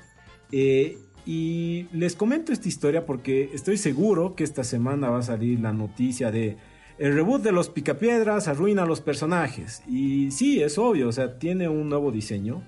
Eh, 0.53 0.99
y 1.25 1.89
les 1.93 2.15
comento 2.15 2.53
esta 2.53 2.69
historia 2.69 3.05
porque 3.05 3.51
estoy 3.53 3.79
seguro 3.79 4.37
que 4.37 4.45
esta 4.45 4.63
semana 4.63 5.11
va 5.11 5.19
a 5.19 5.23
salir 5.23 5.59
la 5.59 5.73
noticia 5.73 6.31
de 6.31 6.57
el 6.99 7.15
reboot 7.15 7.43
de 7.43 7.53
los 7.53 7.69
Picapiedras 7.69 8.49
arruina 8.49 8.85
a 8.85 8.87
los 8.87 9.03
personajes. 9.03 9.83
Y 9.87 10.31
sí, 10.31 10.63
es 10.63 10.79
obvio, 10.79 11.09
o 11.09 11.13
sea, 11.13 11.39
tiene 11.39 11.69
un 11.69 11.91
nuevo 11.91 12.11
diseño. 12.11 12.63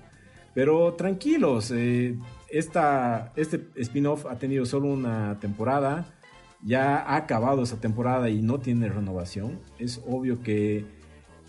Pero 0.53 0.93
tranquilos, 0.93 1.71
eh, 1.71 2.15
esta, 2.49 3.31
este 3.35 3.67
spin-off 3.77 4.25
ha 4.27 4.37
tenido 4.37 4.65
solo 4.65 4.87
una 4.87 5.39
temporada. 5.39 6.13
Ya 6.61 6.97
ha 6.97 7.15
acabado 7.15 7.63
esa 7.63 7.79
temporada 7.79 8.29
y 8.29 8.41
no 8.41 8.59
tiene 8.59 8.89
renovación. 8.89 9.59
Es 9.79 10.01
obvio 10.05 10.43
que 10.43 10.85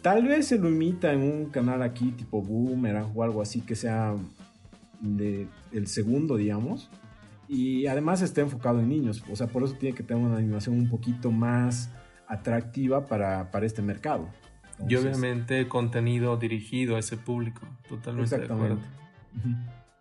Tal 0.03 0.27
vez 0.27 0.49
se 0.49 0.59
lo 0.59 0.69
imita 0.69 1.13
en 1.13 1.23
un 1.23 1.47
canal 1.51 1.83
aquí 1.83 2.13
tipo 2.13 2.41
Boomerang 2.43 3.13
o 3.15 3.23
algo 3.23 3.43
así 3.43 3.61
que 3.61 3.75
sea 3.75 4.15
de, 5.01 5.47
el 5.73 5.87
segundo, 5.87 6.37
digamos. 6.37 6.91
Y 7.49 7.87
además 7.87 8.23
está 8.23 8.41
enfocado 8.41 8.81
en 8.81 8.89
niños. 8.89 9.23
O 9.31 9.37
sea, 9.37 9.49
por 9.49 9.65
eso 9.65 9.75
tiene 9.75 9.95
que 9.95 10.03
tener 10.03 10.23
una 10.23 10.37
animación 10.37 10.77
un 10.77 10.89
poquito 10.89 11.31
más 11.31 11.91
atractiva 12.29 13.07
para, 13.07 13.51
este 13.63 13.83
mercado. 13.83 14.29
y 14.89 14.95
obviamente 14.95 15.67
contenido 15.69 16.37
dirigido 16.37 16.97
a 16.97 17.01
ese 17.01 17.17
público. 17.17 17.67
Totalmente. 17.89 18.37
Exactamente. 18.37 18.85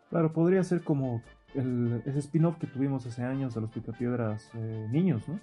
Claro, 0.10 0.32
podría 0.32 0.64
ser 0.64 0.82
como 0.82 1.22
el, 1.56 2.02
ese 2.06 2.20
spin-off 2.20 2.58
que 2.58 2.68
tuvimos 2.68 3.06
hace 3.06 3.24
años 3.24 3.56
de 3.56 3.62
los 3.62 3.72
Picapiedras 3.72 4.50
eh, 4.54 4.88
niños, 4.92 5.28
¿no? 5.28 5.40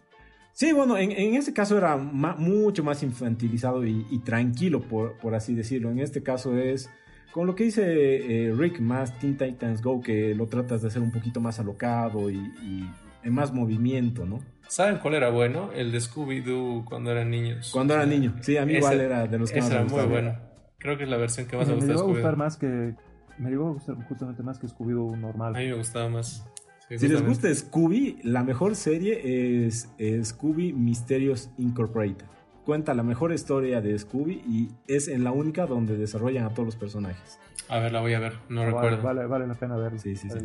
Sí, 0.57 0.73
bueno, 0.73 0.97
en, 0.97 1.13
en 1.13 1.35
este 1.35 1.53
caso 1.53 1.77
era 1.77 1.99
mucho 1.99 2.83
más 2.83 3.03
infantilizado 3.03 3.85
y, 3.85 4.23
tranquilo, 4.25 4.81
por, 4.81 5.19
por, 5.19 5.35
así 5.35 5.55
decirlo. 5.55 5.91
En 5.91 5.99
este 5.99 6.23
caso 6.23 6.57
es 6.57 6.89
con 7.31 7.47
lo 7.47 7.55
que 7.55 7.65
dice 7.65 8.47
eh, 8.47 8.55
Rick 8.57 8.81
más 8.81 9.19
Teen 9.19 9.37
Titans 9.37 9.83
Go, 9.83 10.01
que 10.01 10.35
lo 10.35 10.47
tratas 10.47 10.81
de 10.81 10.89
hacer 10.89 11.03
un 11.03 11.13
poquito 11.13 11.43
más 11.43 11.61
alocado 11.61 12.31
y, 12.31 12.89
en 13.23 13.35
más 13.35 13.53
movimiento, 13.53 14.25
¿no? 14.25 14.39
¿Saben 14.67 14.97
cuál 14.97 15.13
era 15.17 15.29
bueno? 15.29 15.73
El 15.75 15.93
de 15.93 15.99
Scooby-Doo 15.99 16.87
cuando 16.87 17.11
eran 17.11 17.31
niños. 17.31 17.69
Cuando 17.71 17.93
era 17.93 18.07
niño, 18.07 18.37
sí, 18.41 18.57
a 18.57 18.65
mí 18.65 18.77
igual 18.77 18.99
era 18.99 19.27
de 19.27 19.39
los 19.39 19.53
que 19.53 19.61
más 19.61 19.71
era 19.71 19.85
muy 19.85 20.07
bueno. 20.07 20.39
Creo 20.79 20.97
que 20.97 21.05
es 21.05 21.11
la 21.11 21.19
versión 21.19 21.47
que 21.47 21.59
más 21.59 21.69
me, 21.69 21.75
me 21.75 21.81
gustó. 21.81 21.97
Me 21.97 22.01
a 22.01 22.15
gustar 22.15 22.37
más 22.39 22.57
que. 22.57 22.95
Me 23.37 23.51
llegó 23.51 23.69
a 23.69 23.73
gustar 23.73 23.97
justamente 24.09 24.43
más 24.43 24.59
que 24.59 24.69
Scooby-Doo 24.69 25.19
normal. 25.19 25.55
A 25.55 25.59
mí 25.59 25.67
me 25.67 25.75
gustaba 25.75 26.09
más 26.09 26.47
si 26.89 27.09
les 27.09 27.23
gusta 27.23 27.53
Scooby, 27.53 28.21
la 28.23 28.45
mejor 28.45 28.77
serie 28.77 29.67
es, 29.67 29.89
Scooby 30.23 30.73
Mysterious 30.73 31.51
Incorporated. 31.59 32.27
Cuenta 32.65 32.95
la 32.95 33.03
mejor 33.03 33.33
historia 33.33 33.81
de 33.81 33.99
Scooby 33.99 34.43
y 34.47 34.69
es 34.87 35.09
en 35.09 35.25
la 35.25 35.33
única 35.33 35.67
donde 35.67 35.97
desarrollan 35.97 36.45
a 36.45 36.51
todos 36.51 36.67
los 36.67 36.77
personajes. 36.77 37.39
A 37.69 37.79
ver, 37.79 37.93
la 37.93 38.01
voy 38.01 38.15
a 38.15 38.21
ver, 38.21 38.35
no 38.49 38.65
recuerdo. 38.65 39.03
Vale, 39.03 39.27
vale, 39.27 39.47
la 39.47 39.55
pena 39.55 39.77
verla. 39.77 39.99
Sí, 39.99 40.17
sí, 40.17 40.29
sí. 40.31 40.39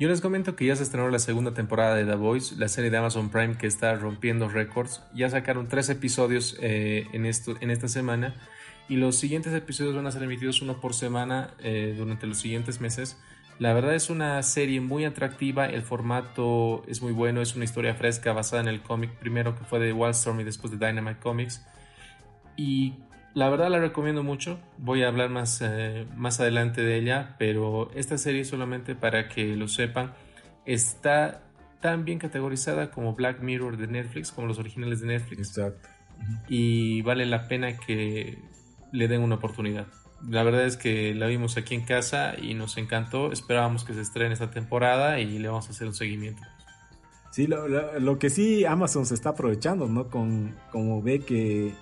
Yo 0.00 0.08
les 0.08 0.20
comento 0.20 0.54
que 0.54 0.64
ya 0.64 0.76
se 0.76 0.84
estrenó 0.84 1.10
la 1.10 1.18
segunda 1.18 1.54
temporada 1.54 1.96
de 1.96 2.04
The 2.04 2.14
Voice, 2.14 2.54
la 2.56 2.68
serie 2.68 2.90
de 2.90 2.96
Amazon 2.96 3.30
Prime 3.30 3.56
que 3.56 3.66
está 3.66 3.94
rompiendo 3.96 4.48
récords. 4.48 5.02
Ya 5.14 5.28
sacaron 5.28 5.68
tres 5.68 5.90
episodios 5.90 6.56
eh, 6.60 7.06
en, 7.12 7.26
esto, 7.26 7.56
en 7.60 7.70
esta 7.70 7.88
semana 7.88 8.34
y 8.88 8.96
los 8.96 9.16
siguientes 9.16 9.52
episodios 9.52 9.94
van 9.94 10.06
a 10.06 10.12
ser 10.12 10.22
emitidos 10.22 10.62
uno 10.62 10.80
por 10.80 10.94
semana 10.94 11.54
eh, 11.58 11.94
durante 11.96 12.26
los 12.26 12.38
siguientes 12.38 12.80
meses. 12.80 13.18
La 13.58 13.72
verdad 13.72 13.94
es 13.94 14.08
una 14.08 14.42
serie 14.42 14.80
muy 14.80 15.04
atractiva, 15.04 15.66
el 15.66 15.82
formato 15.82 16.84
es 16.86 17.02
muy 17.02 17.12
bueno, 17.12 17.42
es 17.42 17.56
una 17.56 17.64
historia 17.64 17.94
fresca 17.94 18.32
basada 18.32 18.62
en 18.62 18.68
el 18.68 18.82
cómic 18.82 19.10
primero 19.18 19.56
que 19.56 19.64
fue 19.64 19.80
de 19.80 19.92
Wildstorm 19.92 20.40
y 20.40 20.44
después 20.44 20.70
de 20.76 20.86
Dynamite 20.86 21.18
Comics. 21.18 21.66
Y 22.56 22.94
la 23.34 23.50
verdad 23.50 23.68
la 23.68 23.78
recomiendo 23.78 24.22
mucho, 24.22 24.60
voy 24.78 25.02
a 25.02 25.08
hablar 25.08 25.28
más, 25.28 25.60
eh, 25.60 26.06
más 26.16 26.40
adelante 26.40 26.82
de 26.82 26.96
ella, 26.96 27.34
pero 27.38 27.90
esta 27.94 28.16
serie 28.16 28.44
solamente 28.44 28.94
para 28.94 29.28
que 29.28 29.56
lo 29.56 29.68
sepan, 29.68 30.14
está 30.64 31.42
tan 31.80 32.04
bien 32.04 32.18
categorizada 32.18 32.90
como 32.90 33.14
Black 33.14 33.40
Mirror 33.40 33.76
de 33.76 33.88
Netflix, 33.88 34.32
como 34.32 34.46
los 34.46 34.58
originales 34.58 35.00
de 35.00 35.08
Netflix. 35.08 35.56
Exacto. 35.56 35.88
Y 36.48 37.02
vale 37.02 37.26
la 37.26 37.48
pena 37.48 37.76
que 37.76 38.38
le 38.92 39.08
den 39.08 39.22
una 39.22 39.36
oportunidad. 39.36 39.86
La 40.28 40.42
verdad 40.42 40.64
es 40.64 40.76
que 40.76 41.14
la 41.14 41.26
vimos 41.26 41.56
aquí 41.56 41.74
en 41.74 41.84
casa 41.84 42.34
y 42.40 42.54
nos 42.54 42.76
encantó. 42.76 43.30
Esperábamos 43.30 43.84
que 43.84 43.94
se 43.94 44.00
estrene 44.00 44.32
esta 44.32 44.50
temporada 44.50 45.20
y 45.20 45.38
le 45.38 45.48
vamos 45.48 45.68
a 45.68 45.70
hacer 45.70 45.86
un 45.86 45.94
seguimiento. 45.94 46.42
Sí, 47.30 47.46
lo, 47.46 48.18
que 48.18 48.30
sí 48.30 48.64
Amazon 48.64 49.06
se 49.06 49.14
está 49.14 49.30
aprovechando, 49.30 49.86
¿no? 49.86 50.08
Con, 50.08 50.56
como 50.72 51.02
ve 51.02 51.20
que, 51.20 51.72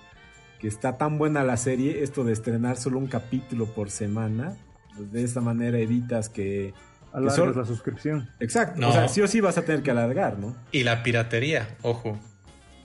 que, 0.59 0.67
está 0.67 0.97
tan 0.97 1.17
buena 1.17 1.43
la 1.43 1.57
serie, 1.57 2.03
esto 2.03 2.23
de 2.23 2.33
estrenar 2.33 2.77
solo 2.77 2.99
un 2.99 3.07
capítulo 3.07 3.65
por 3.65 3.89
semana, 3.89 4.55
pues 4.95 5.11
de 5.11 5.23
esa 5.23 5.41
manera 5.41 5.79
evitas 5.79 6.29
que... 6.29 6.73
Alargas 7.13 7.55
la 7.55 7.65
suscripción. 7.65 8.29
Exacto, 8.39 8.87
o 8.87 8.91
sea, 8.91 9.07
sí 9.07 9.21
o 9.21 9.27
sí 9.27 9.39
vas 9.39 9.57
a 9.57 9.63
tener 9.63 9.81
que 9.81 9.89
alargar, 9.89 10.37
¿no? 10.37 10.55
Y 10.71 10.83
la 10.83 11.01
piratería, 11.01 11.75
ojo. 11.81 12.19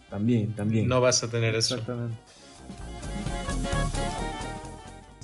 También, 0.09 0.55
también. 0.55 0.89
No 0.89 1.01
vas 1.01 1.23
a 1.25 1.29
tener 1.29 1.55
eso. 1.55 1.77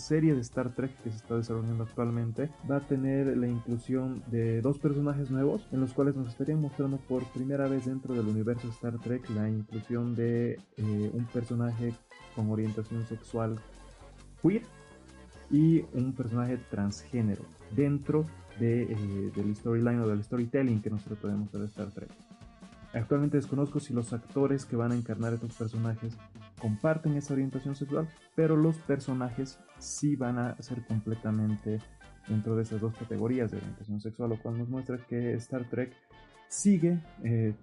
Serie 0.09 0.35
de 0.35 0.41
Star 0.41 0.75
Trek 0.75 0.91
que 1.03 1.11
se 1.11 1.17
está 1.17 1.37
desarrollando 1.37 1.85
actualmente 1.85 2.51
va 2.69 2.77
a 2.77 2.81
tener 2.81 3.37
la 3.37 3.47
inclusión 3.47 4.23
de 4.29 4.63
dos 4.63 4.79
personajes 4.79 5.31
nuevos 5.31 5.69
en 5.71 5.81
los 5.81 5.93
cuales 5.93 6.17
nos 6.17 6.29
estarían 6.29 6.63
mostrando 6.63 6.97
por 6.97 7.25
primera 7.25 7.69
vez 7.69 7.85
dentro 7.85 8.15
del 8.15 8.27
universo 8.27 8.69
Star 8.69 8.99
Trek 8.99 9.29
la 9.29 9.51
inclusión 9.51 10.15
de 10.15 10.53
eh, 10.79 11.11
un 11.13 11.27
personaje 11.27 11.93
con 12.35 12.51
orientación 12.51 13.05
sexual 13.07 13.59
queer 14.43 14.63
y 15.51 15.85
un 15.93 16.15
personaje 16.15 16.59
transgénero 16.71 17.43
dentro 17.77 18.25
de, 18.59 18.85
eh, 18.85 19.33
del 19.37 19.55
storyline 19.55 20.01
o 20.01 20.09
del 20.09 20.25
storytelling 20.25 20.81
que 20.81 20.91
podemos 20.91 21.53
ver 21.53 21.61
de 21.61 21.69
Star 21.69 21.91
Trek. 21.91 22.09
Actualmente 22.95 23.37
desconozco 23.37 23.79
si 23.79 23.93
los 23.93 24.15
actores 24.15 24.65
que 24.65 24.77
van 24.77 24.93
a 24.93 24.97
encarnar 24.97 25.35
estos 25.35 25.53
personajes 25.53 26.17
comparten 26.59 27.15
esa 27.17 27.35
orientación 27.35 27.75
sexual, 27.75 28.09
pero 28.35 28.57
los 28.57 28.77
personajes 28.79 29.59
sí 29.79 30.17
van 30.17 30.39
a 30.39 30.61
ser 30.63 30.85
completamente 30.87 31.81
dentro 32.29 32.57
de 32.57 32.63
esas 32.63 32.81
dos 32.81 32.95
categorías 32.97 33.51
de 33.51 33.59
orientación 33.59 34.01
sexual, 34.01 34.31
lo 34.31 34.39
cual 34.39 34.59
nos 34.59 34.69
muestra 34.69 34.99
que 35.09 35.35
Star 35.35 35.65
Trek 35.69 35.93
sigue 36.49 37.01
eh, 37.23 37.55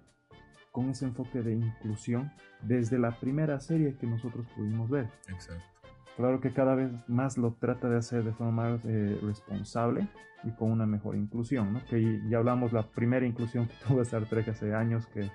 con 0.72 0.90
ese 0.90 1.06
enfoque 1.06 1.42
de 1.42 1.54
inclusión 1.54 2.32
desde 2.62 2.98
la 2.98 3.18
primera 3.18 3.60
serie 3.60 3.96
que 3.96 4.06
nosotros 4.06 4.46
pudimos 4.56 4.90
ver. 4.90 5.08
Exacto. 5.28 5.64
Claro 6.16 6.40
que 6.40 6.52
cada 6.52 6.74
vez 6.74 6.90
más 7.08 7.36
lo 7.36 7.52
trata 7.54 7.88
de 7.88 7.98
hacer 7.98 8.24
de 8.24 8.32
forma 8.32 8.70
más 8.70 8.80
eh, 8.84 9.18
responsable 9.22 10.08
y 10.44 10.50
con 10.52 10.70
una 10.70 10.86
mejor 10.86 11.14
inclusión, 11.14 11.74
¿no? 11.74 11.84
Que 11.84 12.20
ya 12.28 12.38
hablamos 12.38 12.72
la 12.72 12.82
primera 12.82 13.26
inclusión 13.26 13.66
que 13.66 13.74
tuvo 13.86 14.02
Star 14.02 14.26
Trek 14.26 14.48
hace 14.48 14.74
años 14.74 15.06
que 15.06 15.30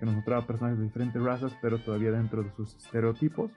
que 0.00 0.06
nos 0.06 0.14
mostraba 0.14 0.46
personajes 0.46 0.78
de 0.78 0.86
diferentes 0.86 1.22
razas, 1.22 1.52
pero 1.60 1.78
todavía 1.78 2.10
dentro 2.10 2.42
de 2.42 2.50
sus 2.56 2.74
estereotipos. 2.74 3.50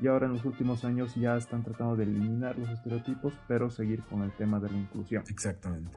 Y 0.00 0.08
ahora 0.08 0.26
en 0.26 0.32
los 0.32 0.44
últimos 0.44 0.84
años 0.84 1.14
ya 1.14 1.36
están 1.36 1.62
tratando 1.62 1.94
de 1.94 2.02
eliminar 2.02 2.58
los 2.58 2.68
estereotipos, 2.70 3.32
pero 3.46 3.70
seguir 3.70 4.02
con 4.02 4.22
el 4.22 4.32
tema 4.32 4.58
de 4.58 4.68
la 4.68 4.76
inclusión. 4.76 5.22
Exactamente. 5.28 5.96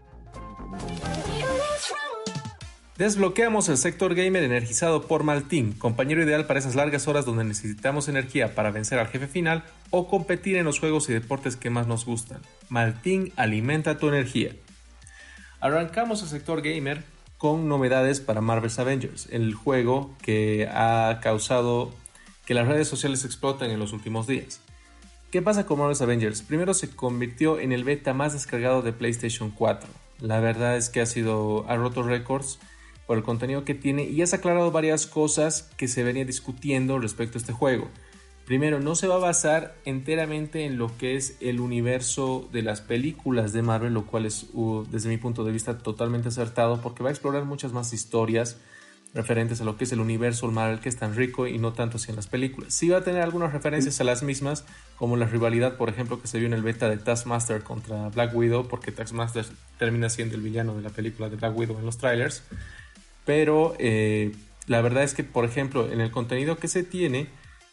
Desbloqueamos 2.98 3.70
el 3.70 3.78
sector 3.78 4.14
gamer 4.14 4.44
energizado 4.44 5.08
por 5.08 5.24
Maltín, 5.24 5.74
compañero 5.74 6.22
ideal 6.22 6.46
para 6.46 6.60
esas 6.60 6.76
largas 6.76 7.08
horas 7.08 7.26
donde 7.26 7.44
necesitamos 7.44 8.08
energía 8.08 8.54
para 8.54 8.70
vencer 8.70 9.00
al 9.00 9.08
jefe 9.08 9.28
final 9.28 9.64
o 9.90 10.08
competir 10.08 10.58
en 10.58 10.66
los 10.66 10.80
juegos 10.80 11.10
y 11.10 11.14
deportes 11.14 11.56
que 11.56 11.72
más 11.72 11.88
nos 11.88 12.06
gustan. 12.06 12.42
Maltín 12.70 13.34
alimenta 13.36 13.98
tu 13.98 14.10
energía. 14.10 14.52
Arrancamos 15.60 16.22
el 16.22 16.28
sector 16.28 16.62
gamer 16.62 17.04
con 17.44 17.68
novedades 17.68 18.22
para 18.22 18.40
Marvel's 18.40 18.80
Avengers, 18.80 19.28
el 19.30 19.54
juego 19.54 20.16
que 20.22 20.70
ha 20.72 21.20
causado 21.22 21.92
que 22.46 22.54
las 22.54 22.70
redes 22.70 22.88
sociales 22.88 23.26
exploten 23.26 23.70
en 23.70 23.80
los 23.80 23.92
últimos 23.92 24.28
días. 24.28 24.62
¿Qué 25.30 25.42
pasa 25.42 25.66
con 25.66 25.80
Marvel's 25.80 26.02
Avengers? 26.02 26.42
Primero 26.42 26.74
se 26.74 26.96
convirtió 26.96 27.60
en 27.60 27.74
el 27.74 27.84
beta 27.84 28.14
más 28.14 28.32
descargado 28.32 28.82
de 28.82 28.94
PlayStation 28.94 29.52
4. 29.52 29.90
La 30.22 30.40
verdad 30.40 30.78
es 30.78 30.88
que 30.88 31.02
ha 31.02 31.06
sido 31.06 31.66
ha 31.68 31.76
roto 31.76 32.02
récords 32.02 32.60
por 33.08 33.18
el 33.18 33.26
contenido 33.26 33.66
que 33.66 33.76
tiene 33.76 34.06
y 34.06 34.22
has 34.22 34.34
aclarado 34.34 34.72
varias 34.72 35.06
cosas 35.06 35.70
que 35.76 35.90
se 35.90 36.06
venía 36.06 36.24
discutiendo 36.24 36.98
respecto 36.98 37.38
a 37.38 37.42
este 37.42 37.52
juego. 37.52 37.90
Primero, 38.46 38.82
no 38.82 38.96
se 38.96 39.08
va 39.08 39.16
a 39.16 39.20
basar 39.20 39.76
enteramente 39.86 40.66
en 40.66 40.78
lo 40.78 40.96
que 40.98 41.16
es 41.16 41.38
el 41.40 41.62
universo 41.62 42.50
de 42.52 42.62
las 42.62 42.82
películas 42.82 43.54
de 43.54 43.62
Marvel, 43.62 43.94
lo 43.94 44.06
cual 44.06 44.26
es, 44.26 44.48
desde 44.92 45.08
mi 45.08 45.18
punto 45.18 45.46
de 45.46 45.54
vista, 45.54 45.78
totalmente 45.78 46.28
acertado, 46.28 46.82
porque 46.82 47.04
va 47.04 47.10
a 47.10 47.14
explorar 47.14 47.46
muchas 47.46 47.72
más 47.72 47.94
historias 47.94 48.58
referentes 49.14 49.62
a 49.62 49.64
lo 49.64 49.78
que 49.78 49.84
es 49.84 49.92
el 49.92 50.00
universo 50.00 50.52
Marvel, 50.52 50.80
que 50.80 50.90
es 50.90 50.98
tan 50.98 51.16
rico 51.16 51.48
y 51.48 51.58
no 51.58 51.72
tanto 51.74 51.98
así 51.98 52.10
en 52.10 52.16
las 52.16 52.28
películas. 52.28 52.74
Sí 52.74 52.90
va 52.90 52.98
a 52.98 53.04
tener 53.04 53.22
algunas 53.22 53.54
referencias 53.54 54.02
a 54.02 54.04
las 54.04 54.24
mismas, 54.24 54.66
como 54.98 55.16
la 55.18 55.26
rivalidad, 55.26 55.78
por 55.78 55.90
ejemplo, 55.90 56.20
que 56.20 56.28
se 56.28 56.40
vio 56.40 56.48
en 56.48 56.54
el 56.54 56.64
beta 56.64 56.90
de 56.90 56.98
Taskmaster 56.98 57.62
contra 57.64 58.10
Black 58.10 58.36
Widow, 58.36 58.68
porque 58.68 58.92
Taskmaster 58.92 59.46
termina 59.78 60.10
siendo 60.10 60.36
el 60.36 60.42
villano 60.42 60.76
de 60.76 60.82
la 60.82 60.90
película 60.90 61.30
de 61.30 61.36
Black 61.38 61.56
Widow 61.56 61.78
en 61.78 61.86
los 61.86 61.98
trailers. 61.98 62.44
Pero 63.26 63.76
eh, 63.80 64.34
la 64.68 64.82
verdad 64.82 65.04
es 65.04 65.14
que, 65.14 65.24
por 65.24 65.46
ejemplo, 65.46 65.90
en 65.92 66.02
el 66.02 66.12
contenido 66.12 66.58
que 66.58 66.68
se 66.68 66.84
tiene, 66.84 67.28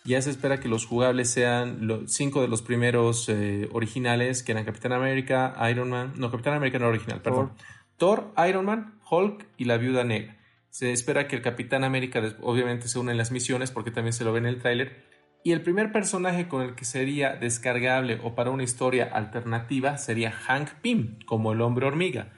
ya 0.04 0.22
se 0.22 0.30
espera 0.30 0.60
que 0.60 0.68
los 0.68 0.86
jugables 0.86 1.30
sean 1.30 1.86
los 1.86 2.12
cinco 2.12 2.40
de 2.40 2.48
los 2.48 2.62
primeros 2.62 3.28
eh, 3.28 3.68
originales, 3.72 4.42
que 4.42 4.52
eran 4.52 4.64
Capitán 4.64 4.92
América, 4.92 5.54
Iron 5.70 5.90
Man, 5.90 6.14
no, 6.16 6.30
Capitán 6.30 6.54
América 6.54 6.78
no 6.78 6.88
original, 6.88 7.20
perdón. 7.20 7.52
Thor, 7.96 8.32
Iron 8.48 8.64
Man, 8.64 8.98
Hulk 9.10 9.46
y 9.58 9.66
la 9.66 9.76
Viuda 9.76 10.04
Negra. 10.04 10.36
Se 10.70 10.92
espera 10.92 11.28
que 11.28 11.36
el 11.36 11.42
Capitán 11.42 11.84
América 11.84 12.22
obviamente 12.40 12.88
se 12.88 12.98
une 12.98 13.12
en 13.12 13.18
las 13.18 13.30
misiones 13.32 13.70
porque 13.70 13.90
también 13.90 14.12
se 14.12 14.24
lo 14.24 14.32
ve 14.32 14.38
en 14.38 14.46
el 14.46 14.58
tráiler. 14.58 15.04
Y 15.42 15.52
el 15.52 15.62
primer 15.62 15.90
personaje 15.90 16.48
con 16.48 16.62
el 16.62 16.74
que 16.74 16.84
sería 16.84 17.34
descargable 17.34 18.20
o 18.22 18.34
para 18.34 18.50
una 18.50 18.62
historia 18.62 19.04
alternativa 19.04 19.98
sería 19.98 20.30
Hank 20.30 20.70
Pym, 20.82 21.18
como 21.26 21.52
el 21.52 21.60
hombre 21.60 21.86
hormiga. 21.86 22.32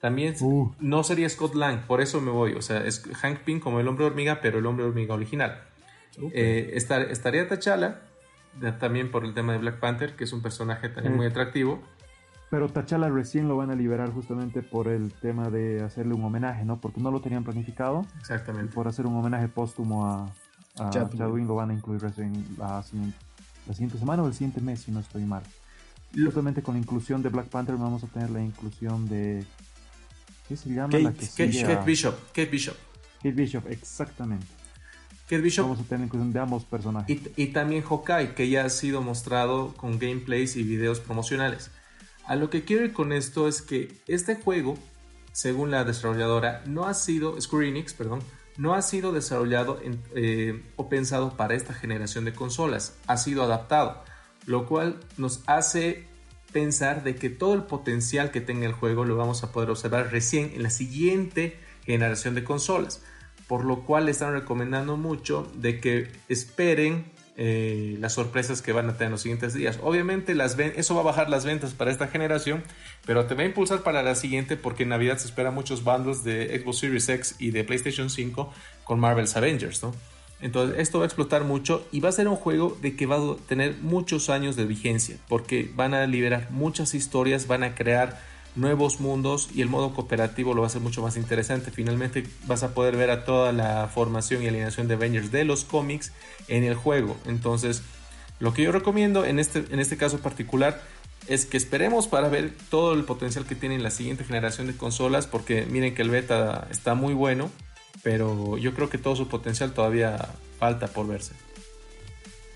También 0.00 0.34
uh. 0.40 0.72
no 0.80 1.04
sería 1.04 1.28
Scott 1.28 1.54
Lang, 1.54 1.86
por 1.86 2.00
eso 2.00 2.20
me 2.20 2.30
voy. 2.30 2.54
O 2.54 2.62
sea, 2.62 2.84
es 2.84 3.02
Hank 3.20 3.40
Pym 3.40 3.60
como 3.60 3.80
el 3.80 3.88
hombre 3.88 4.04
hormiga, 4.04 4.40
pero 4.40 4.58
el 4.58 4.66
hombre 4.66 4.84
hormiga 4.86 5.14
original. 5.14 5.62
Eh, 6.32 6.72
estaría 6.74 7.48
T'Challa, 7.48 8.02
también 8.78 9.10
por 9.10 9.24
el 9.24 9.34
tema 9.34 9.52
de 9.52 9.58
Black 9.58 9.80
Panther, 9.80 10.14
que 10.14 10.24
es 10.24 10.32
un 10.32 10.42
personaje 10.42 10.88
también 10.88 11.16
muy 11.16 11.26
atractivo. 11.26 11.82
Pero 12.50 12.68
T'Challa 12.68 13.08
recién 13.08 13.48
lo 13.48 13.56
van 13.56 13.70
a 13.70 13.74
liberar 13.74 14.10
justamente 14.12 14.62
por 14.62 14.88
el 14.88 15.12
tema 15.12 15.48
de 15.48 15.82
hacerle 15.82 16.14
un 16.14 16.24
homenaje, 16.24 16.64
¿no? 16.64 16.80
Porque 16.80 17.00
no 17.00 17.10
lo 17.10 17.20
tenían 17.20 17.44
planificado. 17.44 18.06
Exactamente. 18.20 18.74
por 18.74 18.88
hacer 18.88 19.06
un 19.06 19.16
homenaje 19.16 19.48
póstumo 19.48 20.06
a, 20.06 20.30
a 20.78 20.90
Chadwick 20.90 21.46
lo 21.46 21.54
van 21.54 21.70
a 21.70 21.74
incluir 21.74 22.00
recién 22.00 22.32
la, 22.58 22.84
la, 23.66 23.74
siguiente 23.74 23.98
semana 23.98 24.22
o 24.22 24.26
el 24.26 24.32
siguiente 24.32 24.60
mes, 24.60 24.80
si 24.80 24.90
no 24.90 25.00
estoy 25.00 25.24
mal. 25.24 25.42
Justamente 26.14 26.62
con 26.62 26.74
la 26.74 26.80
inclusión 26.80 27.22
de 27.22 27.30
Black 27.30 27.46
Panther 27.46 27.76
vamos 27.76 28.04
a 28.04 28.06
tener 28.06 28.30
la 28.30 28.42
inclusión 28.42 29.08
de... 29.08 29.44
¿Qué 30.48 30.56
se 30.56 30.68
llama? 30.70 30.90
Kate, 30.90 31.04
la 31.04 31.12
que 31.12 31.26
Kate, 31.26 31.82
Bishop. 31.86 32.14
Kate 32.34 32.46
Bishop. 32.46 32.76
Kate 33.16 33.32
Bishop, 33.32 33.66
exactamente. 33.68 34.46
Bishop. 35.40 35.64
Vamos 35.64 35.80
a 35.80 35.88
tener 35.88 36.06
inclusión 36.06 36.32
de 36.32 36.40
ambos 36.40 36.64
personajes. 36.64 37.20
Y, 37.36 37.42
y 37.42 37.46
también 37.48 37.82
Hawkeye, 37.82 38.34
que 38.34 38.50
ya 38.50 38.64
ha 38.64 38.68
sido 38.68 39.00
mostrado 39.00 39.72
con 39.74 39.98
gameplays 39.98 40.56
y 40.56 40.62
videos 40.62 41.00
promocionales. 41.00 41.70
A 42.26 42.36
lo 42.36 42.50
que 42.50 42.64
quiero 42.64 42.84
ir 42.84 42.92
con 42.92 43.12
esto 43.12 43.48
es 43.48 43.62
que 43.62 44.00
este 44.06 44.36
juego, 44.36 44.76
según 45.32 45.70
la 45.70 45.84
desarrolladora, 45.84 46.62
no 46.66 46.86
ha 46.86 46.94
sido, 46.94 47.40
Square 47.40 47.68
Enix, 47.68 47.94
perdón, 47.94 48.20
no 48.56 48.74
ha 48.74 48.82
sido 48.82 49.12
desarrollado 49.12 49.80
eh, 50.14 50.62
o 50.76 50.88
pensado 50.88 51.36
para 51.36 51.54
esta 51.54 51.72
generación 51.72 52.24
de 52.24 52.32
consolas, 52.32 52.96
ha 53.06 53.16
sido 53.16 53.42
adaptado, 53.42 54.04
lo 54.46 54.66
cual 54.66 55.00
nos 55.16 55.42
hace 55.46 56.06
pensar 56.52 57.02
de 57.02 57.16
que 57.16 57.30
todo 57.30 57.54
el 57.54 57.62
potencial 57.62 58.30
que 58.30 58.40
tenga 58.40 58.66
el 58.66 58.72
juego 58.72 59.04
lo 59.04 59.16
vamos 59.16 59.42
a 59.42 59.52
poder 59.52 59.70
observar 59.70 60.12
recién 60.12 60.52
en 60.54 60.62
la 60.62 60.70
siguiente 60.70 61.58
generación 61.84 62.34
de 62.34 62.44
consolas, 62.44 63.02
por 63.46 63.64
lo 63.64 63.80
cual 63.80 64.06
le 64.06 64.10
están 64.10 64.32
recomendando 64.32 64.96
mucho 64.96 65.50
de 65.54 65.80
que 65.80 66.08
esperen 66.28 67.04
eh, 67.36 67.96
las 67.98 68.12
sorpresas 68.12 68.60
que 68.60 68.72
van 68.72 68.90
a 68.90 68.92
tener 68.92 69.06
en 69.06 69.12
los 69.12 69.22
siguientes 69.22 69.54
días. 69.54 69.78
Obviamente 69.82 70.34
las 70.34 70.58
eso 70.58 70.94
va 70.94 71.00
a 71.00 71.04
bajar 71.04 71.30
las 71.30 71.46
ventas 71.46 71.72
para 71.72 71.90
esta 71.90 72.08
generación, 72.08 72.62
pero 73.06 73.24
te 73.24 73.34
va 73.34 73.42
a 73.42 73.46
impulsar 73.46 73.82
para 73.82 74.02
la 74.02 74.14
siguiente 74.14 74.58
porque 74.58 74.82
en 74.82 74.90
Navidad 74.90 75.16
se 75.16 75.28
esperan 75.28 75.54
muchos 75.54 75.82
bundles 75.82 76.24
de 76.24 76.60
Xbox 76.60 76.78
Series 76.78 77.08
X 77.08 77.36
y 77.38 77.50
de 77.50 77.64
PlayStation 77.64 78.10
5 78.10 78.52
con 78.84 79.00
Marvel's 79.00 79.34
Avengers, 79.34 79.82
¿no? 79.82 79.94
Entonces 80.42 80.78
esto 80.78 80.98
va 80.98 81.04
a 81.04 81.06
explotar 81.06 81.44
mucho 81.44 81.86
y 81.90 82.00
va 82.00 82.10
a 82.10 82.12
ser 82.12 82.28
un 82.28 82.36
juego 82.36 82.76
de 82.82 82.96
que 82.96 83.06
va 83.06 83.16
a 83.16 83.36
tener 83.48 83.76
muchos 83.80 84.28
años 84.28 84.54
de 84.56 84.66
vigencia 84.66 85.16
porque 85.28 85.70
van 85.74 85.94
a 85.94 86.06
liberar 86.06 86.48
muchas 86.50 86.94
historias, 86.94 87.46
van 87.46 87.62
a 87.62 87.74
crear 87.74 88.20
nuevos 88.54 89.00
mundos 89.00 89.48
y 89.54 89.62
el 89.62 89.68
modo 89.68 89.94
cooperativo 89.94 90.54
lo 90.54 90.62
va 90.62 90.66
a 90.66 90.70
hacer 90.70 90.82
mucho 90.82 91.02
más 91.02 91.16
interesante. 91.16 91.70
Finalmente 91.70 92.24
vas 92.46 92.62
a 92.62 92.74
poder 92.74 92.96
ver 92.96 93.10
a 93.10 93.24
toda 93.24 93.52
la 93.52 93.88
formación 93.88 94.42
y 94.42 94.48
alineación 94.48 94.88
de 94.88 94.94
Avengers 94.94 95.32
de 95.32 95.44
los 95.44 95.64
cómics 95.64 96.12
en 96.48 96.64
el 96.64 96.74
juego. 96.74 97.16
Entonces, 97.26 97.82
lo 98.38 98.52
que 98.52 98.62
yo 98.62 98.72
recomiendo 98.72 99.24
en 99.24 99.38
este, 99.38 99.64
en 99.70 99.80
este 99.80 99.96
caso 99.96 100.18
particular 100.18 100.82
es 101.28 101.46
que 101.46 101.56
esperemos 101.56 102.08
para 102.08 102.28
ver 102.28 102.52
todo 102.70 102.94
el 102.94 103.04
potencial 103.04 103.46
que 103.46 103.54
tiene 103.54 103.78
la 103.78 103.90
siguiente 103.90 104.24
generación 104.24 104.66
de 104.66 104.76
consolas, 104.76 105.26
porque 105.26 105.66
miren 105.66 105.94
que 105.94 106.02
el 106.02 106.10
beta 106.10 106.66
está 106.70 106.94
muy 106.94 107.14
bueno, 107.14 107.50
pero 108.02 108.58
yo 108.58 108.74
creo 108.74 108.90
que 108.90 108.98
todo 108.98 109.14
su 109.14 109.28
potencial 109.28 109.72
todavía 109.72 110.18
falta 110.58 110.88
por 110.88 111.06
verse. 111.06 111.34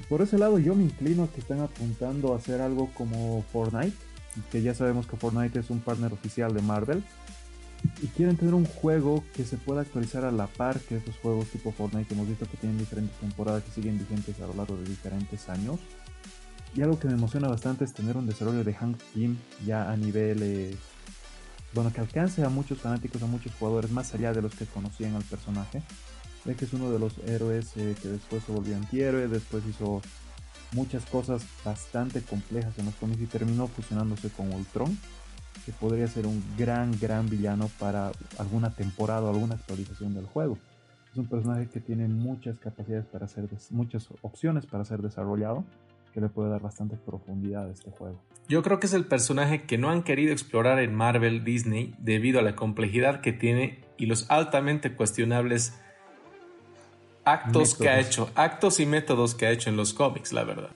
Por 0.08 0.22
ese 0.22 0.38
lado 0.38 0.58
yo 0.58 0.74
me 0.74 0.84
inclino 0.84 1.24
a 1.24 1.32
que 1.32 1.40
están 1.40 1.60
apuntando 1.60 2.34
a 2.34 2.36
hacer 2.36 2.60
algo 2.60 2.90
como 2.94 3.44
Fortnite 3.52 3.96
que 4.50 4.62
ya 4.62 4.74
sabemos 4.74 5.06
que 5.06 5.16
Fortnite 5.16 5.58
es 5.58 5.70
un 5.70 5.80
partner 5.80 6.12
oficial 6.12 6.54
de 6.54 6.62
Marvel, 6.62 7.02
y 8.02 8.06
quieren 8.08 8.36
tener 8.36 8.54
un 8.54 8.64
juego 8.64 9.24
que 9.34 9.44
se 9.44 9.56
pueda 9.56 9.82
actualizar 9.82 10.24
a 10.24 10.32
la 10.32 10.46
par 10.46 10.80
que 10.80 10.96
estos 10.96 11.16
juegos 11.18 11.48
tipo 11.48 11.72
Fortnite 11.72 12.06
que 12.06 12.14
hemos 12.14 12.28
visto 12.28 12.46
que 12.48 12.56
tienen 12.56 12.78
diferentes 12.78 13.16
temporadas 13.18 13.62
y 13.68 13.72
siguen 13.72 13.98
vigentes 13.98 14.40
a 14.40 14.46
lo 14.46 14.54
largo 14.54 14.76
de 14.76 14.84
diferentes 14.84 15.48
años. 15.48 15.78
Y 16.74 16.82
algo 16.82 16.98
que 16.98 17.08
me 17.08 17.14
emociona 17.14 17.48
bastante 17.48 17.84
es 17.84 17.94
tener 17.94 18.16
un 18.16 18.26
desarrollo 18.26 18.62
de 18.62 18.74
Hank 18.74 18.98
Pym 19.14 19.36
ya 19.64 19.90
a 19.90 19.96
nivel, 19.96 20.42
eh, 20.42 20.76
bueno, 21.72 21.92
que 21.92 22.00
alcance 22.00 22.44
a 22.44 22.50
muchos 22.50 22.78
fanáticos, 22.78 23.22
a 23.22 23.26
muchos 23.26 23.54
jugadores, 23.54 23.90
más 23.90 24.12
allá 24.14 24.32
de 24.32 24.42
los 24.42 24.54
que 24.54 24.66
conocían 24.66 25.14
al 25.14 25.24
personaje. 25.24 25.82
Ya 26.44 26.54
que 26.54 26.64
es 26.66 26.72
uno 26.74 26.90
de 26.90 26.98
los 26.98 27.18
héroes 27.26 27.72
eh, 27.76 27.94
que 28.00 28.08
después 28.08 28.44
se 28.44 28.52
volvió 28.52 28.76
antihéroe, 28.76 29.26
después 29.26 29.64
hizo 29.68 30.02
muchas 30.76 31.06
cosas 31.06 31.44
bastante 31.64 32.20
complejas 32.20 32.78
en 32.78 32.84
los 32.84 32.94
cómics 32.96 33.22
y 33.22 33.26
terminó 33.26 33.66
fusionándose 33.66 34.28
con 34.30 34.52
Ultron, 34.52 34.96
que 35.64 35.72
podría 35.72 36.06
ser 36.06 36.26
un 36.26 36.42
gran, 36.56 36.92
gran 37.00 37.28
villano 37.28 37.70
para 37.80 38.12
alguna 38.38 38.70
temporada 38.70 39.22
o 39.22 39.30
alguna 39.30 39.54
actualización 39.54 40.14
del 40.14 40.26
juego. 40.26 40.58
Es 41.10 41.16
un 41.16 41.26
personaje 41.26 41.68
que 41.68 41.80
tiene 41.80 42.06
muchas 42.08 42.58
capacidades 42.58 43.06
para 43.06 43.26
ser, 43.26 43.48
muchas 43.70 44.08
opciones 44.20 44.66
para 44.66 44.84
ser 44.84 45.00
desarrollado, 45.00 45.64
que 46.12 46.20
le 46.20 46.28
puede 46.28 46.50
dar 46.50 46.60
bastante 46.60 46.96
profundidad 46.96 47.66
a 47.66 47.72
este 47.72 47.90
juego. 47.90 48.20
Yo 48.48 48.62
creo 48.62 48.78
que 48.78 48.86
es 48.86 48.92
el 48.92 49.06
personaje 49.06 49.64
que 49.64 49.78
no 49.78 49.90
han 49.90 50.02
querido 50.02 50.32
explorar 50.32 50.78
en 50.78 50.94
Marvel 50.94 51.42
Disney 51.42 51.94
debido 51.98 52.38
a 52.38 52.42
la 52.42 52.54
complejidad 52.54 53.22
que 53.22 53.32
tiene 53.32 53.80
y 53.96 54.06
los 54.06 54.30
altamente 54.30 54.94
cuestionables 54.94 55.74
actos 57.26 57.74
que 57.74 57.88
ha 57.88 58.00
hecho, 58.00 58.30
actos 58.34 58.80
y 58.80 58.86
métodos 58.86 59.34
que 59.34 59.46
ha 59.46 59.50
hecho 59.50 59.68
en 59.68 59.76
los 59.76 59.92
cómics, 59.92 60.32
la 60.32 60.44
verdad. 60.44 60.70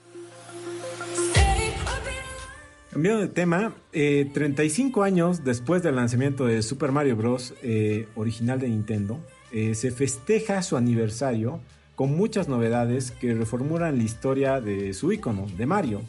Cambiando 2.91 3.21
de 3.21 3.29
tema, 3.29 3.73
35 3.91 5.03
eh, 5.03 5.07
años 5.07 5.45
después 5.45 5.81
del 5.81 5.95
lanzamiento 5.95 6.45
de 6.45 6.61
Super 6.61 6.91
Mario 6.91 7.15
Bros. 7.15 7.53
Eh, 7.63 8.09
original 8.15 8.59
de 8.59 8.67
Nintendo, 8.67 9.17
eh, 9.53 9.75
se 9.75 9.91
festeja 9.91 10.61
su 10.61 10.75
aniversario 10.75 11.61
con 11.95 12.17
muchas 12.17 12.49
novedades 12.49 13.11
que 13.11 13.33
reformulan 13.33 13.97
la 13.97 14.03
historia 14.03 14.59
de 14.59 14.93
su 14.93 15.13
icono, 15.13 15.47
de 15.57 15.65
Mario. 15.65 16.01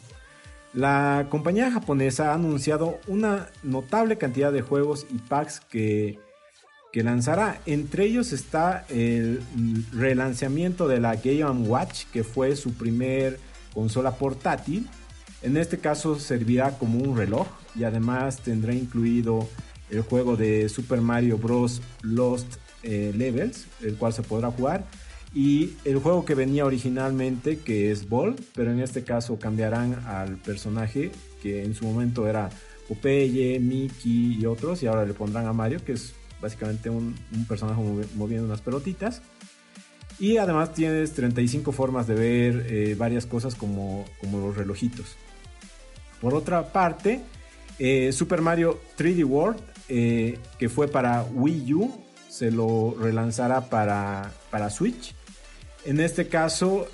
La 0.73 1.27
compañía 1.29 1.71
japonesa 1.71 2.31
ha 2.31 2.33
anunciado 2.33 2.99
una 3.07 3.47
notable 3.63 4.17
cantidad 4.17 4.51
de 4.51 4.61
juegos 4.61 5.05
y 5.09 5.19
packs 5.19 5.61
que 5.61 6.19
que 6.93 7.03
lanzará. 7.03 7.59
Entre 7.65 8.05
ellos 8.05 8.31
está 8.31 8.85
el 8.87 9.41
relanzamiento 9.91 10.87
de 10.87 10.99
la 10.99 11.15
Game 11.15 11.67
Watch, 11.67 12.05
que 12.13 12.23
fue 12.23 12.55
su 12.55 12.75
primer 12.75 13.39
consola 13.73 14.11
portátil. 14.11 14.87
En 15.41 15.57
este 15.57 15.79
caso 15.79 16.19
servirá 16.19 16.77
como 16.77 16.99
un 16.99 17.17
reloj 17.17 17.47
y 17.75 17.83
además 17.83 18.37
tendrá 18.37 18.73
incluido 18.73 19.49
el 19.89 20.01
juego 20.01 20.37
de 20.37 20.69
Super 20.69 21.01
Mario 21.01 21.39
Bros. 21.39 21.81
Lost 22.03 22.57
eh, 22.83 23.11
Levels, 23.15 23.65
el 23.81 23.95
cual 23.95 24.13
se 24.13 24.21
podrá 24.21 24.51
jugar. 24.51 24.85
Y 25.33 25.71
el 25.85 25.97
juego 25.97 26.25
que 26.25 26.35
venía 26.35 26.63
originalmente, 26.63 27.57
que 27.57 27.91
es 27.91 28.07
Ball, 28.07 28.35
pero 28.53 28.71
en 28.71 28.79
este 28.79 29.03
caso 29.03 29.39
cambiarán 29.39 29.95
al 30.05 30.37
personaje 30.37 31.11
que 31.41 31.63
en 31.63 31.73
su 31.73 31.85
momento 31.85 32.27
era 32.27 32.51
Popeye, 32.87 33.59
Mickey 33.59 34.37
y 34.39 34.45
otros, 34.45 34.83
y 34.83 34.85
ahora 34.85 35.05
le 35.05 35.13
pondrán 35.15 35.47
a 35.47 35.53
Mario, 35.53 35.83
que 35.83 35.93
es 35.93 36.13
básicamente 36.43 36.89
un, 36.89 37.15
personaje 37.47 37.81
moviendo 38.15 38.45
unas 38.45 38.61
pelotitas. 38.61 39.21
Y 40.19 40.37
además 40.37 40.73
tienes 40.73 41.13
35 41.13 41.71
formas 41.71 42.05
de 42.05 42.13
ver 42.13 42.67
eh, 42.69 42.95
varias 42.95 43.25
cosas 43.25 43.55
como, 43.55 44.05
como, 44.19 44.39
los 44.39 44.55
relojitos. 44.55 45.15
Por 46.21 46.35
otra 46.35 46.71
parte, 46.71 47.21
eh, 47.79 48.11
Super 48.11 48.41
Mario 48.41 48.79
3D 48.97 49.25
World, 49.25 49.59
eh, 49.89 50.37
que 50.59 50.69
fue 50.69 50.87
para 50.87 51.23
Wii 51.23 51.73
U, 51.73 52.03
se 52.29 52.51
lo 52.51 52.95
relanzará 52.99 53.69
para, 53.69 54.31
para 54.51 54.69
Switch. 54.69 55.15
En 55.85 55.99
este 55.99 56.27
caso 56.29 56.87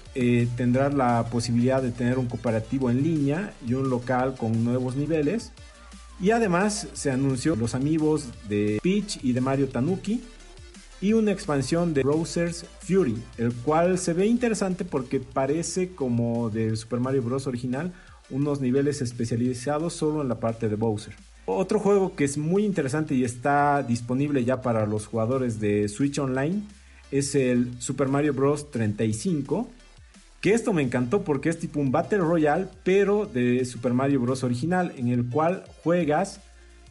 tendrás 0.55 0.95
la 0.95 1.27
posibilidad 1.29 1.79
de 1.79 1.91
tener 1.91 2.17
un 2.17 2.25
cooperativo 2.25 2.89
en 2.89 3.03
línea 3.03 3.53
y 3.65 3.75
un 3.75 3.87
local 3.89 4.35
con 4.35 4.63
nuevos 4.63 4.95
niveles. 4.95 5.51
Y 6.21 6.31
además 6.31 6.87
se 6.93 7.11
anunció 7.11 7.55
los 7.55 7.75
amigos 7.75 8.27
de 8.49 8.79
Peach 8.83 9.19
y 9.23 9.31
de 9.31 9.41
Mario 9.41 9.69
Tanuki 9.69 10.21
y 11.01 11.13
una 11.13 11.31
expansión 11.31 11.93
de 11.93 12.03
Browser's 12.03 12.65
Fury, 12.81 13.15
el 13.37 13.53
cual 13.53 13.97
se 13.97 14.13
ve 14.13 14.25
interesante 14.27 14.83
porque 14.83 15.21
parece 15.21 15.95
como 15.95 16.49
del 16.49 16.75
Super 16.75 16.99
Mario 16.99 17.21
Bros. 17.21 17.47
original, 17.47 17.93
unos 18.29 18.59
niveles 18.59 19.01
especializados 19.01 19.93
solo 19.93 20.21
en 20.21 20.27
la 20.27 20.41
parte 20.41 20.67
de 20.67 20.75
Bowser. 20.75 21.13
Otro 21.45 21.79
juego 21.79 22.15
que 22.15 22.25
es 22.25 22.37
muy 22.37 22.65
interesante 22.65 23.15
y 23.15 23.23
está 23.23 23.81
disponible 23.81 24.43
ya 24.43 24.61
para 24.61 24.85
los 24.85 25.07
jugadores 25.07 25.59
de 25.59 25.87
Switch 25.87 26.19
Online 26.19 26.61
es 27.11 27.33
el 27.33 27.81
Super 27.81 28.07
Mario 28.07 28.33
Bros. 28.33 28.69
35, 28.69 29.69
que 30.41 30.53
esto 30.53 30.73
me 30.73 30.81
encantó 30.81 31.23
porque 31.23 31.49
es 31.49 31.59
tipo 31.59 31.79
un 31.79 31.91
Battle 31.91 32.19
Royale, 32.19 32.67
pero 32.83 33.25
de 33.25 33.65
Super 33.65 33.93
Mario 33.93 34.21
Bros. 34.21 34.43
original, 34.43 34.93
en 34.97 35.09
el 35.09 35.29
cual 35.29 35.63
juegas 35.83 36.41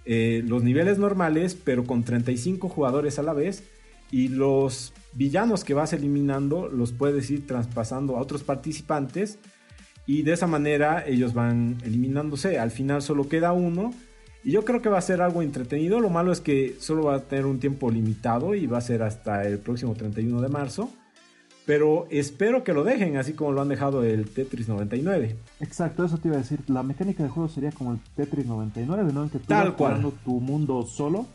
eh, 0.05 0.43
los 0.47 0.63
niveles 0.63 0.99
normales, 0.99 1.55
pero 1.55 1.85
con 1.85 2.03
35 2.03 2.69
jugadores 2.69 3.19
a 3.19 3.23
la 3.23 3.33
vez. 3.33 3.65
Y 4.11 4.29
los 4.29 4.93
villanos 5.13 5.65
que 5.65 5.75
vas 5.75 5.93
eliminando 5.93 6.69
los 6.69 6.93
puedes 6.93 7.31
ir 7.31 7.47
traspasando 7.47 8.17
a 8.17 8.21
otros 8.21 8.43
participantes. 8.43 9.39
Y 10.07 10.23
de 10.23 10.33
esa 10.33 10.47
manera 10.47 11.05
ellos 11.07 11.35
van 11.35 11.77
eliminándose. 11.85 12.59
Al 12.59 12.71
final 12.71 13.03
solo 13.03 13.29
queda 13.29 13.53
uno. 13.53 13.93
Y 14.45 14.53
yo 14.53 14.65
creo 14.65 14.81
que 14.81 14.89
va 14.89 14.99
a 14.99 15.03
ser 15.03 15.21
algo 15.21 15.43
entretenido. 15.43 16.01
Lo 16.01 16.09
malo 16.09 16.33
es 16.33 16.41
que 16.41 16.77
solo 16.81 17.05
va 17.05 17.17
a 17.17 17.21
tener 17.21 17.45
un 17.45 17.61
tiempo 17.61 17.91
limitado 17.91 18.55
y 18.55 18.67
va 18.67 18.79
a 18.79 18.83
ser 18.83 19.03
hasta 19.03 19.47
el 19.47 19.59
próximo 19.59 19.95
31 19.95 20.41
de 20.41 20.49
marzo. 20.49 20.91
Pero 21.69 22.07
espero 22.09 22.65
que 22.65 22.73
lo 22.73 22.83
dejen, 22.83 23.19
así 23.19 23.35
como 23.35 23.53
lo 23.53 23.61
han 23.61 23.69
dejado 23.69 24.03
el 24.03 24.31
Tetris 24.31 24.69
99. 24.69 25.37
Exacto, 25.61 26.03
eso 26.03 26.17
te 26.17 26.29
iba 26.29 26.39
a 26.39 26.41
decir. 26.41 26.61
La 26.67 26.83
mecánica 26.83 27.23
de 27.23 27.29
juego 27.29 27.51
sería 27.51 27.73
como 27.73 27.93
el 27.93 27.99
Tetris 28.17 28.47
99, 28.47 29.13
¿no? 29.13 29.25
En 29.25 29.29
que 29.29 29.39
tú 29.39 29.45
Tal 29.49 29.69
vas 29.69 29.77
cual. 29.77 30.13
tu 30.25 30.41
mundo 30.41 30.83
solo 30.87 31.27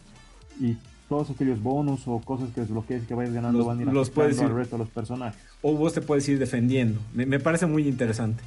y 0.59 0.75
todos 1.07 1.29
aquellos 1.29 1.61
bonus 1.61 2.07
o 2.07 2.17
cosas 2.19 2.49
que 2.49 2.61
desbloquees 2.61 3.05
que 3.05 3.13
vayas 3.13 3.31
ganando 3.31 3.63
van 3.63 3.77
a 3.77 3.81
ir 3.83 3.93
los 3.93 4.09
puedes 4.09 4.39
ir, 4.39 4.45
al 4.45 4.55
resto 4.55 4.75
de 4.75 4.85
los 4.85 4.89
personajes. 4.89 5.39
O 5.61 5.75
vos 5.75 5.93
te 5.93 6.01
puedes 6.01 6.27
ir 6.27 6.39
defendiendo. 6.39 6.99
Me, 7.13 7.27
me 7.27 7.39
parece 7.39 7.67
muy 7.67 7.87
interesante. 7.87 8.43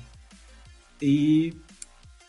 Y 1.00 1.54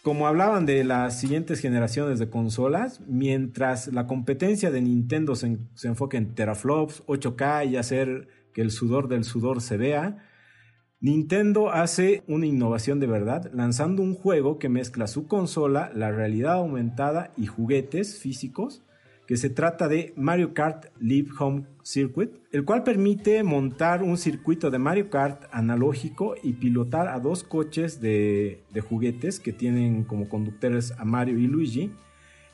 como 0.03 0.27
hablaban 0.27 0.67
de 0.67 0.83
las 0.83 1.19
siguientes 1.19 1.61
generaciones 1.61 2.19
de 2.19 2.29
consolas, 2.29 3.01
mientras 3.07 3.87
la 3.87 4.05
competencia 4.05 4.69
de 4.69 4.81
Nintendo 4.83 5.33
se, 5.33 5.57
se 5.73 5.87
enfoca 5.87 6.19
en 6.19 6.35
teraflops, 6.35 7.03
8K 7.07 7.71
y 7.71 7.77
hacer 7.77 8.27
que 8.57 8.63
el 8.63 8.71
sudor 8.71 9.07
del 9.07 9.23
sudor 9.23 9.61
se 9.61 9.77
vea, 9.77 10.17
Nintendo 10.99 11.69
hace 11.69 12.23
una 12.27 12.47
innovación 12.47 12.99
de 12.99 13.05
verdad 13.05 13.51
lanzando 13.53 14.01
un 14.01 14.15
juego 14.15 14.57
que 14.57 14.67
mezcla 14.67 15.05
su 15.05 15.27
consola, 15.27 15.91
la 15.93 16.11
realidad 16.11 16.53
aumentada 16.53 17.29
y 17.37 17.45
juguetes 17.45 18.17
físicos, 18.17 18.83
que 19.27 19.37
se 19.37 19.51
trata 19.51 19.87
de 19.87 20.11
Mario 20.17 20.55
Kart 20.55 20.85
Live 20.99 21.29
Home 21.37 21.67
Circuit, 21.83 22.31
el 22.51 22.65
cual 22.65 22.81
permite 22.81 23.43
montar 23.43 24.01
un 24.01 24.17
circuito 24.17 24.71
de 24.71 24.79
Mario 24.79 25.11
Kart 25.11 25.43
analógico 25.51 26.33
y 26.41 26.53
pilotar 26.53 27.09
a 27.09 27.19
dos 27.19 27.43
coches 27.43 28.01
de, 28.01 28.63
juguetes 28.89 29.39
que 29.39 29.53
tienen 29.53 30.03
como 30.03 30.29
conductores 30.29 30.93
a 30.97 31.05
Mario 31.05 31.37
y 31.37 31.45
Luigi. 31.45 31.91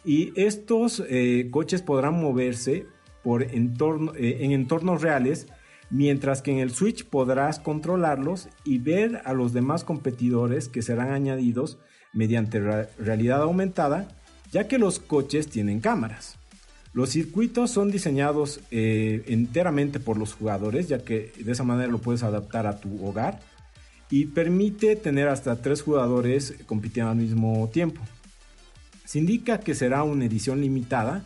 Y 0.03 0.33
estos 0.35 1.01
eh, 1.07 1.47
coches 1.49 1.81
podrán 1.81 2.19
moverse 2.19 2.87
por 3.23 3.43
entorno, 3.43 4.13
eh, 4.15 4.39
en 4.41 4.51
entornos 4.51 5.01
reales 5.01 5.47
mientras 5.93 6.41
que 6.41 6.49
en 6.49 6.57
el 6.57 6.71
Switch 6.71 7.05
podrás 7.05 7.59
controlarlos 7.59 8.49
y 8.65 8.79
ver 8.79 9.21
a 9.25 9.33
los 9.33 9.53
demás 9.53 9.83
competidores 9.83 10.67
que 10.67 10.81
serán 10.81 11.11
añadidos 11.11 11.77
mediante 12.13 12.59
realidad 12.97 13.43
aumentada, 13.43 14.07
ya 14.51 14.67
que 14.67 14.79
los 14.79 14.97
coches 14.97 15.49
tienen 15.49 15.81
cámaras. 15.81 16.39
Los 16.93 17.11
circuitos 17.11 17.69
son 17.69 17.91
diseñados 17.91 18.59
eh, 18.71 19.23
enteramente 19.27 19.99
por 19.99 20.17
los 20.17 20.33
jugadores, 20.33 20.87
ya 20.87 21.03
que 21.05 21.31
de 21.37 21.51
esa 21.51 21.63
manera 21.63 21.91
lo 21.91 21.99
puedes 21.99 22.23
adaptar 22.23 22.65
a 22.65 22.79
tu 22.79 23.05
hogar 23.05 23.39
y 24.09 24.25
permite 24.25 24.95
tener 24.95 25.27
hasta 25.27 25.61
tres 25.61 25.83
jugadores 25.83 26.55
compitiendo 26.65 27.11
al 27.11 27.17
mismo 27.17 27.69
tiempo. 27.71 28.01
Se 29.05 29.19
indica 29.19 29.59
que 29.59 29.75
será 29.75 30.01
una 30.01 30.25
edición 30.25 30.61
limitada 30.61 31.23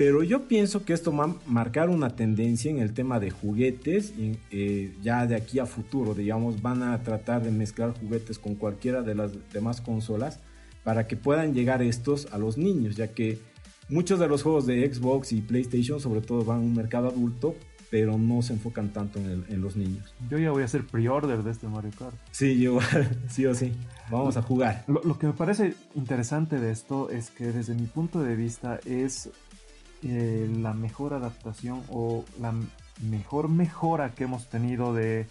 pero 0.00 0.22
yo 0.22 0.48
pienso 0.48 0.86
que 0.86 0.94
esto 0.94 1.14
va 1.14 1.24
a 1.24 1.34
marcar 1.44 1.90
una 1.90 2.16
tendencia 2.16 2.70
en 2.70 2.78
el 2.78 2.94
tema 2.94 3.20
de 3.20 3.30
juguetes, 3.30 4.14
y, 4.16 4.38
eh, 4.50 4.94
ya 5.02 5.26
de 5.26 5.36
aquí 5.36 5.58
a 5.58 5.66
futuro, 5.66 6.14
digamos, 6.14 6.62
van 6.62 6.82
a 6.82 7.02
tratar 7.02 7.42
de 7.42 7.50
mezclar 7.50 7.92
juguetes 8.00 8.38
con 8.38 8.54
cualquiera 8.54 9.02
de 9.02 9.14
las 9.14 9.32
demás 9.52 9.82
consolas 9.82 10.40
para 10.84 11.06
que 11.06 11.16
puedan 11.18 11.52
llegar 11.52 11.82
estos 11.82 12.32
a 12.32 12.38
los 12.38 12.56
niños, 12.56 12.96
ya 12.96 13.08
que 13.08 13.40
muchos 13.90 14.18
de 14.18 14.26
los 14.26 14.42
juegos 14.42 14.64
de 14.64 14.90
Xbox 14.90 15.32
y 15.32 15.42
PlayStation 15.42 16.00
sobre 16.00 16.22
todo 16.22 16.46
van 16.46 16.60
a 16.60 16.62
un 16.62 16.74
mercado 16.74 17.08
adulto, 17.08 17.54
pero 17.90 18.16
no 18.16 18.40
se 18.40 18.54
enfocan 18.54 18.94
tanto 18.94 19.18
en, 19.18 19.60
los 19.60 19.76
niños. 19.76 20.14
Yo 20.30 20.38
ya 20.38 20.50
voy 20.50 20.62
a 20.62 20.64
hacer 20.64 20.86
pre-order 20.86 21.42
de 21.42 21.50
este 21.50 21.68
Mario 21.68 21.90
Kart. 21.98 22.14
Sí, 22.30 22.58
yo, 22.58 22.78
sí 23.28 23.44
o 23.44 23.54
sí. 23.54 23.74
Vamos 24.10 24.38
a 24.38 24.42
jugar. 24.42 24.82
lo, 24.86 25.18
que 25.18 25.26
me 25.26 25.34
parece 25.34 25.74
interesante 25.94 26.58
de 26.58 26.70
esto 26.70 27.10
es 27.10 27.28
que 27.28 27.52
desde 27.52 27.74
mi 27.74 27.86
punto 27.86 28.22
de 28.22 28.34
vista 28.34 28.80
es 28.86 29.28
eh, 30.02 30.50
la 30.60 30.72
mejor 30.72 31.14
adaptación 31.14 31.82
o 31.90 32.24
la 32.40 32.54
mejor 33.02 33.48
mejora 33.48 34.14
que 34.14 34.24
hemos 34.24 34.48
tenido 34.48 34.94
de 34.94 35.26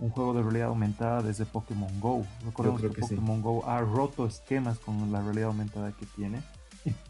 un 0.00 0.10
juego 0.10 0.34
de 0.34 0.42
realidad 0.42 0.68
aumentada 0.68 1.22
desde 1.22 1.44
Pokémon 1.44 2.00
Go. 2.00 2.24
Recordemos 2.44 2.80
que, 2.80 2.88
Pokémon 2.88 3.42
Go 3.42 3.68
ha 3.68 3.80
roto 3.80 4.26
esquemas 4.26 4.78
con 4.78 5.12
la 5.12 5.20
realidad 5.20 5.48
aumentada 5.48 5.92
que 5.92 6.06
tiene. 6.06 6.40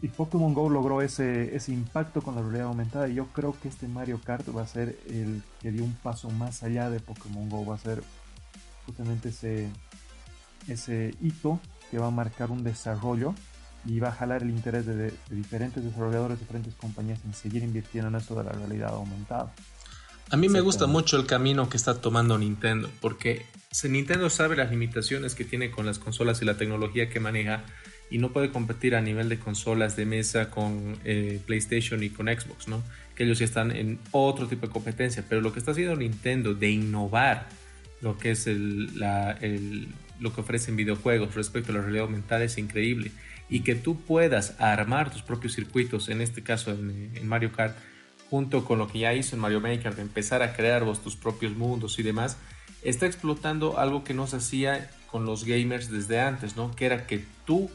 Y, 0.01 0.09
Pokémon 0.09 0.53
Go 0.53 0.69
logró 0.69 1.01
ese, 1.01 1.55
ese 1.55 1.71
impacto 1.71 2.21
con 2.21 2.35
la 2.35 2.41
realidad 2.41 2.67
aumentada. 2.67 3.07
Y 3.07 3.15
yo 3.15 3.27
creo 3.27 3.55
que 3.59 3.69
este 3.69 3.87
Mario 3.87 4.19
Kart 4.23 4.45
va 4.55 4.63
a 4.63 4.67
ser 4.67 4.99
el 5.07 5.41
que 5.61 5.71
dio 5.71 5.83
un 5.83 5.93
paso 5.93 6.29
más 6.29 6.63
allá 6.63 6.89
de 6.89 6.99
Pokémon 6.99 7.49
Go. 7.49 7.65
Va 7.65 7.75
a 7.75 7.79
ser 7.79 8.03
justamente 8.85 9.29
ese, 9.29 9.69
ese 10.67 11.15
hito 11.21 11.59
que 11.89 11.99
va 11.99 12.07
a 12.07 12.11
marcar 12.11 12.51
un 12.51 12.63
desarrollo 12.63 13.33
y 13.85 13.99
va 13.99 14.09
a 14.09 14.11
jalar 14.11 14.43
el 14.43 14.49
interés 14.49 14.85
de, 14.85 15.13
diferentes 15.29 15.83
desarrolladores, 15.83 16.37
de 16.37 16.45
diferentes 16.45 16.75
compañías 16.75 17.19
en 17.25 17.33
seguir 17.33 17.63
invirtiendo 17.63 18.09
en 18.09 18.15
esto 18.15 18.35
de 18.35 18.43
la 18.43 18.51
realidad 18.51 18.89
aumentada. 18.89 19.53
A 20.29 20.37
mí 20.37 20.47
me 20.47 20.61
gusta 20.61 20.87
mucho 20.87 21.17
el 21.17 21.25
camino 21.25 21.67
que 21.67 21.75
está 21.75 21.99
tomando 21.99 22.37
Nintendo, 22.37 22.89
porque 23.01 23.45
Nintendo 23.83 24.29
sabe 24.29 24.55
las 24.55 24.69
limitaciones 24.71 25.35
que 25.35 25.43
tiene 25.43 25.71
con 25.71 25.85
las 25.85 25.99
consolas 25.99 26.41
y 26.41 26.45
la 26.45 26.55
tecnología 26.55 27.09
que 27.09 27.19
maneja 27.19 27.65
y 28.09 28.17
no 28.17 28.31
puede 28.31 28.49
competir 28.49 28.95
a 28.95 29.01
nivel 29.01 29.29
de 29.29 29.39
consolas 29.39 29.95
de 29.95 30.05
mesa 30.05 30.49
con 30.49 30.97
eh, 31.03 31.41
PlayStation 31.45 32.03
y 32.03 32.09
con 32.09 32.27
Xbox, 32.27 32.67
¿no? 32.67 32.81
Que 33.15 33.23
ellos 33.23 33.39
ya 33.39 33.45
están 33.45 33.71
en 33.71 33.99
otro 34.11 34.47
tipo 34.47 34.67
de 34.67 34.71
competencia, 34.71 35.23
pero 35.27 35.41
lo 35.41 35.51
que 35.51 35.59
está 35.59 35.71
haciendo 35.71 35.95
Nintendo 35.95 36.53
de 36.53 36.69
innovar 36.69 37.47
lo 38.01 38.17
que 38.17 38.31
es 38.31 38.47
el, 38.47 38.87
lo 40.19 40.33
que 40.33 40.41
ofrecen 40.41 40.75
videojuegos 40.75 41.35
respecto 41.35 41.71
a 41.71 41.75
la 41.75 41.81
realidad 41.81 42.05
aumentada 42.05 42.43
es 42.43 42.57
increíble 42.57 43.11
y 43.51 43.59
que 43.59 43.75
tú 43.75 43.99
puedas 43.99 44.55
armar 44.59 45.11
tus 45.11 45.21
propios 45.21 45.53
circuitos, 45.53 46.07
en 46.07 46.21
este 46.21 46.41
caso 46.41 46.71
en, 46.71 47.27
Mario 47.27 47.51
Kart, 47.51 47.77
junto 48.29 48.63
con 48.63 48.79
lo 48.79 48.87
que 48.87 48.99
ya 48.99 49.13
hizo 49.13 49.35
en 49.35 49.41
Mario 49.41 49.59
Maker, 49.59 49.93
de 49.93 50.01
empezar 50.01 50.41
a 50.41 50.55
crear 50.55 50.85
vos 50.85 51.03
tus 51.03 51.17
propios 51.17 51.51
mundos 51.51 51.99
y 51.99 52.03
demás, 52.03 52.37
está 52.81 53.05
explotando 53.05 53.77
algo 53.77 54.05
que 54.05 54.13
no 54.13 54.25
se 54.25 54.37
hacía 54.37 54.89
con 55.07 55.25
los 55.25 55.43
gamers 55.43 55.91
desde 55.91 56.21
antes, 56.21 56.55
¿no? 56.55 56.73
Que 56.73 56.85
era 56.85 57.05
que 57.05 57.25
tú 57.45 57.69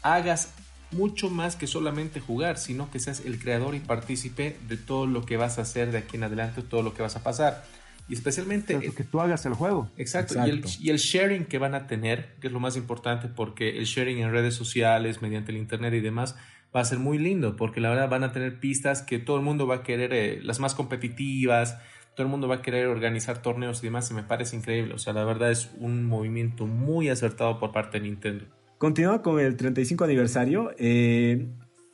hagas 0.00 0.54
mucho 0.90 1.28
más 1.28 1.54
que 1.54 1.66
solamente 1.66 2.18
jugar, 2.20 2.56
sino 2.56 2.90
que 2.90 2.98
seas 2.98 3.20
el 3.26 3.38
creador 3.38 3.74
y 3.74 3.80
partícipe 3.80 4.56
de 4.68 4.78
todo 4.78 5.06
lo 5.06 5.26
que 5.26 5.36
vas 5.36 5.58
a 5.58 5.62
hacer 5.62 5.92
de 5.92 5.98
aquí 5.98 6.16
en 6.16 6.24
adelante, 6.24 6.62
todo 6.62 6.82
lo 6.82 6.94
que 6.94 7.02
vas 7.02 7.16
a 7.16 7.22
pasar. 7.22 7.62
Y 8.10 8.14
especialmente... 8.14 8.76
que 8.80 9.04
tú 9.04 9.20
hagas 9.20 9.46
el 9.46 9.54
juego. 9.54 9.88
Exacto. 9.96 10.34
Y, 10.44 10.90
el, 10.90 10.98
sharing 10.98 11.44
que 11.44 11.58
van 11.58 11.76
a 11.76 11.86
tener, 11.86 12.34
que 12.40 12.48
es 12.48 12.52
lo 12.52 12.58
más 12.58 12.76
importante, 12.76 13.28
porque 13.28 13.78
el 13.78 13.84
sharing 13.84 14.18
en 14.18 14.32
redes 14.32 14.56
sociales, 14.56 15.22
mediante 15.22 15.52
el 15.52 15.58
Internet 15.58 15.94
y 15.94 16.00
demás, 16.00 16.34
va 16.74 16.80
a 16.80 16.84
ser 16.84 16.98
muy 16.98 17.18
lindo, 17.18 17.54
porque 17.54 17.80
la 17.80 17.88
verdad 17.88 18.08
van 18.08 18.24
a 18.24 18.32
tener 18.32 18.58
pistas 18.58 19.02
que 19.02 19.20
todo 19.20 19.36
el 19.36 19.44
mundo 19.44 19.68
va 19.68 19.76
a 19.76 19.82
querer, 19.84 20.12
eh, 20.12 20.40
las 20.42 20.58
más 20.58 20.74
competitivas, 20.74 21.78
todo 22.16 22.26
el 22.26 22.30
mundo 22.32 22.48
va 22.48 22.56
a 22.56 22.62
querer 22.62 22.88
organizar 22.88 23.42
torneos 23.42 23.78
y 23.80 23.86
demás, 23.86 24.10
y 24.10 24.14
me 24.14 24.24
parece 24.24 24.56
increíble. 24.56 24.94
O 24.94 24.98
sea, 24.98 25.12
la 25.12 25.24
verdad 25.24 25.52
es 25.52 25.70
un 25.78 26.04
movimiento 26.04 26.66
muy 26.66 27.10
acertado 27.10 27.60
por 27.60 27.70
parte 27.70 28.00
de 28.00 28.08
Nintendo. 28.08 28.44
Continúa 28.78 29.22
con 29.22 29.38
el 29.38 29.56
35 29.56 30.02
aniversario. 30.02 30.72
Eh, 30.78 31.46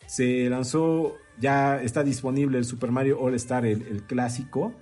se 0.07 0.49
lanzó, 0.49 1.17
ya 1.39 1.83
está 1.83 2.03
disponible 2.03 2.57
el 2.57 2.65
Super 2.65 2.91
Mario 2.91 3.21
All 3.21 3.35
Star, 3.35 3.67
el 3.67 4.05
clásico 4.05 4.73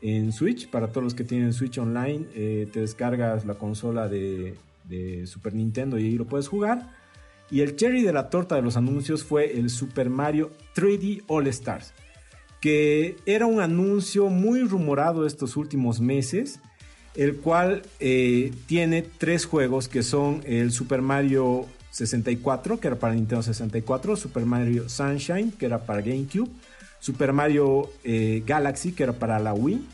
en 0.00 0.32
Switch. 0.32 0.68
Para 0.68 0.88
todos 0.88 1.04
los 1.04 1.14
que 1.14 1.24
tienen 1.24 1.52
Switch 1.52 1.78
Online, 1.78 2.26
eh, 2.34 2.68
te 2.72 2.80
descargas 2.80 3.44
la 3.44 3.54
consola 3.54 4.08
de, 4.08 4.56
Super 5.26 5.54
Nintendo 5.54 5.98
y 5.98 6.06
ahí 6.06 6.16
lo 6.16 6.26
puedes 6.26 6.48
jugar. 6.48 6.90
Y 7.50 7.60
el 7.60 7.76
cherry 7.76 8.02
de 8.02 8.12
la 8.12 8.30
torta 8.30 8.56
de 8.56 8.62
los 8.62 8.76
anuncios 8.76 9.24
fue 9.24 9.58
el 9.58 9.70
Super 9.70 10.10
Mario 10.10 10.50
3D 10.74 11.22
All 11.26 11.46
Stars, 11.48 11.92
que 12.60 13.16
era 13.26 13.46
un 13.46 13.60
anuncio 13.60 14.28
muy 14.28 14.62
rumorado 14.62 15.26
estos 15.26 15.56
últimos 15.56 16.00
meses, 16.00 16.60
el 17.14 17.36
cual 17.36 17.82
eh, 18.00 18.52
tiene 18.66 19.02
tres 19.02 19.44
juegos 19.44 19.88
que 19.88 20.02
son 20.02 20.42
el 20.46 20.72
Super 20.72 21.02
Mario 21.02 21.66
64, 21.90 22.80
que 22.80 22.86
era 22.86 22.96
para 22.98 23.14
Nintendo 23.14 23.42
64, 23.42 24.16
Super 24.16 24.44
Mario 24.44 24.88
Sunshine, 24.88 25.50
que 25.52 25.66
era 25.66 25.84
para 25.84 26.00
GameCube, 26.00 26.50
Super 27.00 27.32
Mario 27.32 27.90
eh, 28.04 28.42
Galaxy, 28.46 28.92
que 28.92 29.04
era 29.04 29.12
para 29.12 29.38
la 29.38 29.54
Wii, 29.54 29.86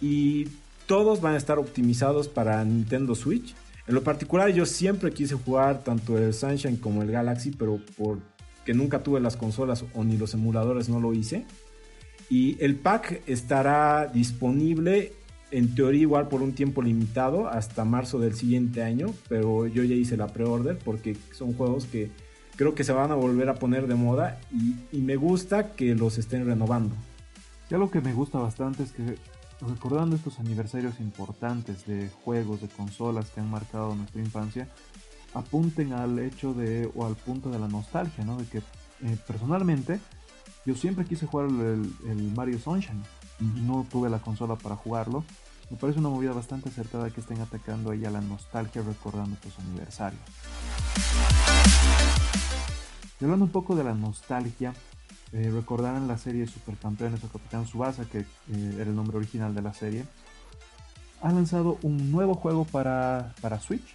y 0.00 0.48
todos 0.86 1.20
van 1.20 1.34
a 1.34 1.38
estar 1.38 1.58
optimizados 1.58 2.28
para 2.28 2.64
Nintendo 2.64 3.14
Switch. 3.14 3.54
En 3.86 3.94
lo 3.94 4.02
particular, 4.02 4.50
yo 4.50 4.66
siempre 4.66 5.12
quise 5.12 5.34
jugar 5.34 5.84
tanto 5.84 6.18
el 6.18 6.34
Sunshine 6.34 6.76
como 6.76 7.02
el 7.02 7.10
Galaxy, 7.10 7.50
pero 7.50 7.80
porque 7.96 8.74
nunca 8.74 9.02
tuve 9.02 9.20
las 9.20 9.36
consolas 9.36 9.84
o 9.94 10.04
ni 10.04 10.16
los 10.16 10.34
emuladores 10.34 10.88
no 10.88 11.00
lo 11.00 11.12
hice. 11.12 11.46
Y 12.28 12.56
el 12.62 12.76
pack 12.76 13.22
estará 13.26 14.06
disponible 14.06 15.12
en 15.50 15.74
teoría 15.74 16.02
igual 16.02 16.28
por 16.28 16.42
un 16.42 16.52
tiempo 16.52 16.82
limitado 16.82 17.48
hasta 17.48 17.84
marzo 17.84 18.20
del 18.20 18.34
siguiente 18.34 18.82
año, 18.82 19.12
pero 19.28 19.66
yo 19.66 19.82
ya 19.82 19.94
hice 19.94 20.16
la 20.16 20.28
pre-order 20.28 20.78
porque 20.78 21.16
son 21.32 21.54
juegos 21.54 21.86
que 21.86 22.10
creo 22.60 22.74
que 22.74 22.84
se 22.84 22.92
van 22.92 23.10
a 23.10 23.14
volver 23.14 23.48
a 23.48 23.54
poner 23.54 23.86
de 23.86 23.94
moda 23.94 24.38
y, 24.52 24.98
me 24.98 25.16
gusta 25.16 25.72
que 25.72 25.94
los 25.94 26.18
estén 26.18 26.44
renovando. 26.44 26.94
Ya 27.70 27.78
lo 27.78 27.90
que 27.90 28.02
me 28.02 28.12
gusta 28.12 28.38
bastante 28.38 28.82
es 28.82 28.92
que 28.92 29.16
recordando 29.62 30.14
estos 30.14 30.38
aniversarios 30.40 31.00
importantes 31.00 31.86
de 31.86 32.10
juegos, 32.22 32.60
de 32.60 32.68
consolas 32.68 33.30
que 33.30 33.40
han 33.40 33.50
marcado 33.50 33.94
nuestra 33.94 34.20
infancia, 34.20 34.68
apunten 35.32 35.94
al 35.94 36.18
hecho 36.18 36.52
de 36.52 36.90
o 36.94 37.06
al 37.06 37.16
punto 37.16 37.48
de 37.48 37.58
la 37.58 37.66
nostalgia, 37.66 38.26
¿no? 38.26 38.36
De 38.36 38.44
que 38.44 38.58
eh, 38.58 39.16
personalmente 39.26 39.98
yo 40.66 40.74
siempre 40.74 41.06
quise 41.06 41.24
jugar 41.24 41.48
el, 41.48 42.32
Mario 42.36 42.58
Sunshine 42.58 43.02
y 43.40 43.62
no 43.62 43.86
tuve 43.90 44.10
la 44.10 44.18
consola 44.18 44.56
para 44.56 44.76
jugarlo. 44.76 45.24
Me 45.70 45.76
parece 45.76 46.00
una 46.00 46.08
movida 46.08 46.32
bastante 46.32 46.68
acertada 46.68 47.10
que 47.10 47.20
estén 47.20 47.40
atacando 47.40 47.92
ahí 47.92 48.04
a 48.04 48.10
la 48.10 48.20
nostalgia 48.20 48.82
recordando 48.82 49.34
estos 49.34 49.56
aniversarios. 49.60 50.20
Y 53.20 53.24
hablando 53.24 53.44
un 53.44 53.52
poco 53.52 53.76
de 53.76 53.84
la 53.84 53.94
nostalgia, 53.94 54.74
eh, 55.32 55.48
recordarán 55.54 56.08
la 56.08 56.18
serie 56.18 56.48
Supercampeones 56.48 57.22
o 57.22 57.28
Capitán 57.28 57.66
Subasa, 57.66 58.04
que 58.04 58.20
eh, 58.20 58.26
era 58.74 58.84
el 58.90 58.96
nombre 58.96 59.16
original 59.16 59.54
de 59.54 59.62
la 59.62 59.72
serie. 59.72 60.04
Ha 61.22 61.30
lanzado 61.30 61.78
un 61.82 62.10
nuevo 62.10 62.34
juego 62.34 62.64
para, 62.64 63.32
Switch. 63.60 63.94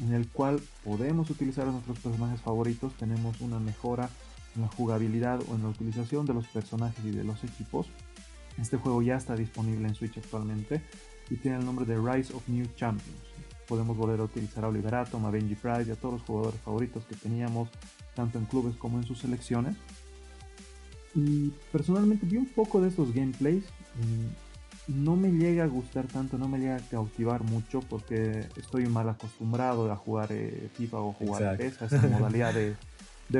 en 0.00 0.12
el 0.12 0.28
cual 0.28 0.60
podemos 0.84 1.30
utilizar 1.30 1.66
a 1.66 1.70
nuestros 1.70 1.98
personajes 2.00 2.40
favoritos, 2.40 2.92
tenemos 2.94 3.40
una 3.40 3.58
mejora 3.58 4.10
en 4.54 4.62
la 4.62 4.68
jugabilidad 4.68 5.40
o 5.48 5.54
en 5.54 5.62
la 5.62 5.68
utilización 5.68 6.26
de 6.26 6.34
los 6.34 6.46
personajes 6.48 7.02
y 7.04 7.10
de 7.10 7.24
los 7.24 7.42
equipos. 7.42 7.86
Este 8.58 8.76
juego 8.76 9.02
ya 9.02 9.16
está 9.16 9.34
disponible 9.36 9.88
en 9.88 9.94
Switch 9.94 10.16
actualmente 10.18 10.80
y 11.30 11.36
tiene 11.36 11.58
el 11.58 11.64
nombre 11.64 11.84
de 11.84 11.96
Rise 11.96 12.34
of 12.34 12.48
New 12.48 12.66
Champions. 12.76 13.18
Podemos 13.66 13.96
volver 13.96 14.20
a 14.20 14.24
utilizar 14.24 14.64
a 14.64 14.68
Oliver 14.68 14.94
Atom, 14.94 15.24
a 15.24 15.30
Benji 15.30 15.54
Price 15.54 15.84
y 15.88 15.90
a 15.90 15.96
todos 15.96 16.14
los 16.14 16.22
jugadores 16.22 16.60
favoritos 16.60 17.04
que 17.06 17.14
teníamos, 17.14 17.68
tanto 18.14 18.38
en 18.38 18.44
clubes 18.44 18.76
como 18.76 18.98
en 18.98 19.04
sus 19.04 19.20
selecciones. 19.20 19.76
Y 21.14 21.50
personalmente 21.72 22.26
vi 22.26 22.36
un 22.36 22.46
poco 22.46 22.80
de 22.80 22.88
estos 22.88 23.12
gameplays. 23.14 23.64
No 24.86 25.16
me 25.16 25.30
llega 25.30 25.64
a 25.64 25.66
gustar 25.66 26.06
tanto, 26.06 26.36
no 26.36 26.46
me 26.46 26.58
llega 26.58 26.76
a 26.76 26.80
cautivar 26.80 27.42
mucho 27.42 27.80
porque 27.80 28.46
estoy 28.56 28.86
mal 28.86 29.08
acostumbrado 29.08 29.90
a 29.90 29.96
jugar 29.96 30.28
eh, 30.30 30.68
FIFA 30.74 30.98
o 30.98 31.12
jugar 31.12 31.56
PES, 31.56 31.80
esa 31.80 32.06
modalidad 32.08 32.52
de, 32.52 32.74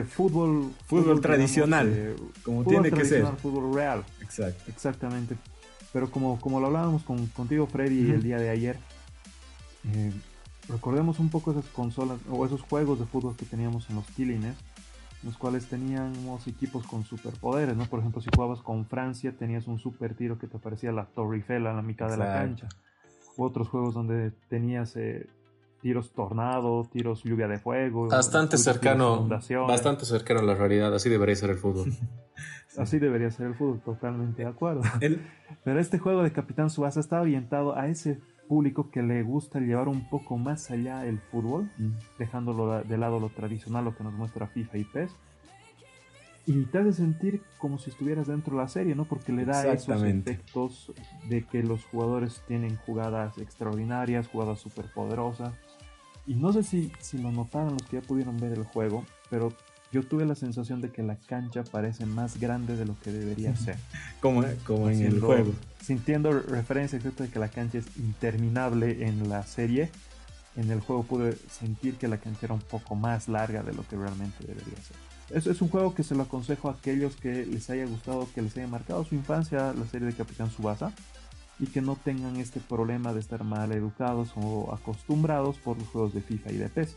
fútbol. 0.05 0.71
Fútbol, 0.87 1.21
tradicional, 1.21 2.17
como 2.43 2.65
tiene 2.65 2.91
que 2.91 3.05
ser. 3.05 3.27
Fútbol 3.37 3.75
real. 3.75 4.05
Exacto. 4.21 4.65
Exactamente. 4.69 5.37
Pero 5.93 6.11
como, 6.11 6.41
como 6.41 6.61
lo 6.61 6.67
hablábamos 6.67 7.05
con, 7.05 7.27
contigo, 7.29 7.67
Freddy, 7.67 8.11
el 8.11 8.23
día 8.23 8.39
de 8.39 8.51
ayer, 8.51 8.79
eh, 9.93 10.13
recordemos 10.69 11.21
un 11.21 11.29
poco 11.29 11.53
esas 11.53 11.67
consolas 11.67 12.19
o 12.29 12.45
esos 12.45 12.63
juegos 12.63 12.99
de 12.99 13.07
fútbol 13.07 13.37
que 13.37 13.45
teníamos 13.45 13.89
en 13.91 13.97
los 13.97 14.07
Killings 14.07 14.57
los 15.25 15.39
cuales 15.39 15.67
teníamos 15.67 16.47
equipos 16.47 16.87
con 16.87 17.05
superpoderes, 17.05 17.77
¿no? 17.77 17.87
Por 17.87 18.01
ejemplo, 18.01 18.21
si 18.21 18.29
jugabas 18.35 18.61
con 18.61 18.85
Francia, 18.87 19.33
tenías 19.37 19.67
un 19.67 19.79
super 19.79 20.15
tiro 20.15 20.39
que 20.39 20.47
te 20.47 20.59
parecía 20.59 20.93
la 20.93 21.07
Torre 21.07 21.37
Eiffel 21.37 21.67
a 21.67 21.73
la 21.73 21.83
mitad 21.83 22.11
de 22.11 22.19
la 22.19 22.27
cancha. 22.27 22.69
U 23.37 23.45
otros 23.45 23.69
juegos 23.69 23.95
donde 23.95 24.33
tenías 24.49 24.97
eh, 24.97 25.27
tiros 25.85 26.15
tornado, 26.15 26.89
tiros 26.91 27.23
lluvia 27.25 27.47
de 27.47 27.59
fuego. 27.59 28.09
Bastante 28.09 28.57
cercano, 28.57 29.29
bastante 29.69 30.07
cercano 30.07 30.41
a 30.41 30.43
la 30.43 30.55
realidad, 30.55 30.95
así 30.95 31.11
debería 31.11 31.37
ser 31.37 31.51
el 31.51 31.59
fútbol. 31.59 31.93
así 32.79 32.99
debería 32.99 33.31
ser 33.31 33.49
el 33.49 33.55
fútbol, 33.55 33.83
totalmente 33.85 34.45
de 34.45 34.49
acuerdo. 34.49 34.81
Pero 35.63 35.79
este 35.79 35.99
juego 35.99 36.23
de 36.23 36.33
Capitán 36.33 36.71
Subasa 36.71 37.01
está 37.01 37.21
orientado 37.21 37.77
a 37.77 37.89
ese 37.89 38.19
público 38.49 38.91
que 38.91 39.03
le 39.03 39.23
gusta 39.25 39.61
llevar 39.61 39.89
un 39.89 40.09
poco 40.09 40.39
más 40.39 40.71
allá 40.71 41.05
el 41.05 41.21
fútbol, 41.21 41.71
mm. 41.77 41.91
dejándolo 42.19 42.83
de 42.83 42.97
lado 42.97 43.21
lo 43.21 43.29
tradicional, 43.29 43.85
lo 43.85 43.95
que 43.95 44.05
nos 44.05 44.15
muestra 44.15 44.47
FIFA 44.47 44.79
y 44.79 44.85
PES. 44.85 45.11
Y 46.47 46.65
te 46.65 46.79
hace 46.79 46.95
sentir 46.95 47.43
como 47.59 47.79
si 47.79 47.91
estuvieras 47.91 48.27
dentro 48.27 48.57
de 48.57 48.63
la 48.63 48.69
serie, 48.69 48.95
¿no? 48.95 49.05
Porque 49.05 49.33
le 49.33 49.45
da 49.45 49.71
esos 49.71 50.03
efectos 50.03 50.93
de 51.29 51.45
que 51.45 51.63
los 51.63 51.85
jugadores 51.85 52.43
tienen 52.49 52.77
jugadas 52.87 53.37
extraordinarias, 53.37 54.29
jugadas 54.29 54.61
súper 54.61 54.87
poderosas. 54.95 55.53
Y 56.27 56.35
no 56.35 56.53
sé 56.53 56.63
si, 56.63 56.91
si 57.01 57.19
lo 57.19 57.33
notaron 57.33 57.75
los 57.75 57.83
que 57.83 58.01
ya 58.01 58.03
pudieron 58.03 58.39
ver 58.39 58.53
el 58.53 58.65
juego, 58.65 59.05
pero 59.31 59.53
yo 59.93 60.03
tuve 60.03 60.25
la 60.25 60.35
sensación 60.35 60.81
de 60.81 60.91
que 60.91 61.03
la 61.03 61.17
cancha 61.17 61.63
parece 61.63 62.05
más 62.07 62.41
grande 62.41 62.77
de 62.77 62.85
lo 62.85 62.99
que 63.01 63.13
debería 63.13 63.55
ser. 63.55 63.77
como, 64.21 64.43
como 64.67 64.91
en 64.91 65.03
el 65.03 65.21
juego. 65.21 65.53
Sintiendo 65.81 66.33
referencia 66.33 66.97
excepto 66.97 67.23
de 67.23 67.29
que 67.29 67.39
la 67.39 67.49
cancha 67.49 67.79
es 67.79 67.87
interminable 67.97 69.07
en 69.07 69.29
la 69.29 69.45
serie, 69.45 69.91
en 70.57 70.71
el 70.71 70.81
juego 70.81 71.05
pude 71.05 71.37
sentir 71.51 71.95
que 71.97 72.09
la 72.09 72.19
cancha 72.19 72.47
era 72.47 72.55
un 72.55 72.61
poco 72.61 72.95
más 72.95 73.29
larga 73.29 73.63
de 73.63 73.73
lo 73.73 73.87
que 73.87 73.97
realmente 73.97 74.45
debería 74.47 74.77
ser. 74.83 74.97
Eso 75.31 75.51
es 75.51 75.63
un 75.63 75.69
juego 75.69 75.95
que 75.95 76.03
se 76.03 76.15
lo 76.15 76.25
aconsejo 76.25 76.69
a 76.69 76.73
aquellos 76.73 77.17
que 77.17 77.47
les 77.47 77.71
haya 77.71 77.87
gustado, 77.87 78.29
que 78.35 78.43
les 78.43 78.57
haya 78.57 78.67
marcado 78.67 79.05
su 79.05 79.15
infancia 79.15 79.73
la 79.73 79.87
serie 79.87 80.07
de 80.09 80.15
Capitán 80.15 80.51
Subasa 80.51 80.93
que 81.67 81.81
no 81.81 81.97
tengan 81.97 82.37
este 82.37 82.61
problema 82.61 83.13
de 83.13 83.21
estar 83.21 83.45
mal 83.45 83.73
educados 83.73 84.33
o 84.37 84.73
acostumbrados 84.73 85.59
por 85.59 85.79
los 85.79 85.89
juegos 85.89 86.15
de 86.15 86.21
FIFA 86.21 86.53
y 86.53 86.57
de 86.57 86.69
PES. 86.69 86.97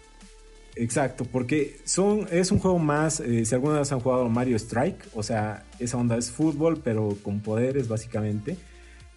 Exacto, 0.76 1.26
porque 1.26 1.80
son, 1.86 2.28
es 2.32 2.51
un 2.51 2.59
juego 2.59 2.78
más, 2.78 3.20
eh, 3.20 3.45
si 3.45 3.55
alguna 3.55 3.80
vez 3.80 3.91
han 3.91 3.99
jugado 3.99 4.30
Mario 4.30 4.57
Strike, 4.57 5.07
o 5.15 5.24
sea, 5.24 5.65
esa 5.80 5.97
onda 5.97 6.18
es 6.18 6.32
fútbol, 6.32 6.82
pero 6.84 7.18
con 7.24 7.39
poderes 7.39 7.88
básicamente. 7.88 8.57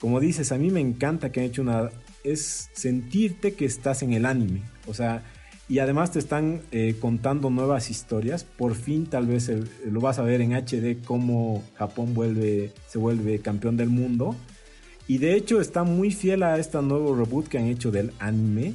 Como 0.00 0.20
dices, 0.20 0.52
a 0.52 0.58
mí 0.58 0.70
me 0.70 0.80
encanta 0.80 1.30
que 1.30 1.40
han 1.40 1.46
hecho 1.46 1.60
una... 1.60 1.90
es 2.24 2.70
sentirte 2.72 3.52
que 3.52 3.66
estás 3.66 4.02
en 4.02 4.14
el 4.14 4.24
anime, 4.24 4.62
o 4.86 4.94
sea, 4.94 5.22
y 5.70 5.78
además 5.78 6.10
te 6.10 6.18
están 6.18 6.62
eh, 6.72 6.96
contando 6.98 7.48
nuevas 7.48 7.90
historias. 7.90 8.42
Por 8.42 8.74
fin 8.74 9.06
tal 9.06 9.28
vez 9.28 9.52
lo 9.84 10.00
vas 10.00 10.18
a 10.18 10.22
ver 10.22 10.40
en 10.40 10.52
HD 10.52 11.00
cómo 11.04 11.62
Japón 11.76 12.12
vuelve, 12.12 12.72
se 12.88 12.98
vuelve 12.98 13.38
campeón 13.38 13.76
del 13.76 13.88
mundo. 13.88 14.34
Y 15.10 15.18
de 15.18 15.34
hecho 15.34 15.60
está 15.60 15.82
muy 15.82 16.12
fiel 16.12 16.44
a 16.44 16.56
este 16.56 16.80
nuevo 16.82 17.16
reboot 17.16 17.48
que 17.48 17.58
han 17.58 17.64
hecho 17.64 17.90
del 17.90 18.12
anime 18.20 18.74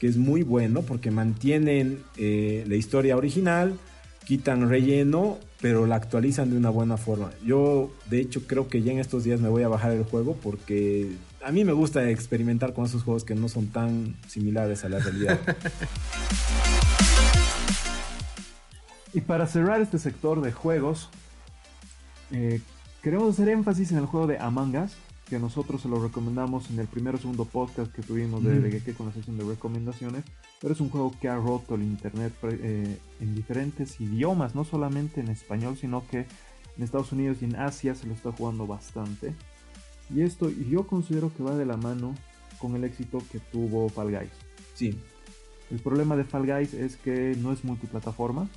que 0.00 0.08
es 0.08 0.16
muy 0.16 0.42
bueno 0.42 0.82
porque 0.82 1.12
mantienen 1.12 2.02
eh, 2.16 2.64
la 2.66 2.74
historia 2.74 3.16
original, 3.16 3.78
quitan 4.24 4.68
relleno, 4.68 5.38
pero 5.60 5.86
la 5.86 5.94
actualizan 5.94 6.50
de 6.50 6.56
una 6.56 6.70
buena 6.70 6.96
forma. 6.96 7.30
Yo, 7.44 7.94
de 8.10 8.18
hecho, 8.18 8.48
creo 8.48 8.66
que 8.66 8.82
ya 8.82 8.90
en 8.90 8.98
estos 8.98 9.22
días 9.22 9.40
me 9.40 9.48
voy 9.48 9.62
a 9.62 9.68
bajar 9.68 9.92
el 9.92 10.02
juego 10.02 10.36
porque 10.42 11.12
a 11.44 11.52
mí 11.52 11.64
me 11.64 11.72
gusta 11.72 12.10
experimentar 12.10 12.74
con 12.74 12.86
esos 12.86 13.04
juegos 13.04 13.22
que 13.22 13.36
no 13.36 13.48
son 13.48 13.68
tan 13.68 14.16
similares 14.26 14.84
a 14.84 14.88
la 14.88 14.98
realidad. 14.98 15.38
y 19.14 19.20
para 19.20 19.46
cerrar 19.46 19.80
este 19.80 20.00
sector 20.00 20.42
de 20.42 20.50
juegos, 20.50 21.10
eh, 22.32 22.60
queremos 23.04 23.34
hacer 23.34 23.50
énfasis 23.50 23.92
en 23.92 23.98
el 23.98 24.06
juego 24.06 24.26
de 24.26 24.38
Among 24.38 24.78
Us 24.78 24.96
que 25.28 25.38
nosotros 25.38 25.82
se 25.82 25.88
lo 25.88 26.00
recomendamos 26.00 26.70
en 26.70 26.78
el 26.78 26.86
primero 26.86 27.18
o 27.18 27.20
segundo 27.20 27.44
podcast 27.44 27.92
que 27.92 28.02
tuvimos 28.02 28.44
de, 28.44 28.60
de 28.60 28.94
con 28.94 29.06
la 29.06 29.12
sección 29.12 29.36
de 29.36 29.44
recomendaciones, 29.44 30.24
pero 30.60 30.72
es 30.72 30.80
un 30.80 30.88
juego 30.88 31.12
que 31.20 31.28
ha 31.28 31.36
roto 31.36 31.74
el 31.74 31.82
internet 31.82 32.32
eh, 32.44 32.98
en 33.20 33.34
diferentes 33.34 34.00
idiomas, 34.00 34.54
no 34.54 34.64
solamente 34.64 35.20
en 35.20 35.28
español, 35.28 35.76
sino 35.76 36.06
que 36.06 36.26
en 36.76 36.84
Estados 36.84 37.10
Unidos 37.10 37.38
y 37.40 37.46
en 37.46 37.56
Asia 37.56 37.94
se 37.94 38.06
lo 38.06 38.14
está 38.14 38.30
jugando 38.30 38.66
bastante. 38.66 39.34
Y 40.14 40.22
esto 40.22 40.48
yo 40.48 40.86
considero 40.86 41.32
que 41.34 41.42
va 41.42 41.56
de 41.56 41.66
la 41.66 41.76
mano 41.76 42.14
con 42.58 42.76
el 42.76 42.84
éxito 42.84 43.20
que 43.32 43.40
tuvo 43.40 43.88
Fall 43.88 44.12
Guys. 44.12 44.32
Sí. 44.74 45.00
El 45.72 45.80
problema 45.80 46.16
de 46.16 46.22
Fall 46.22 46.46
Guys 46.46 46.72
es 46.72 46.96
que 46.96 47.36
no 47.40 47.52
es 47.52 47.64
multiplataforma. 47.64 48.48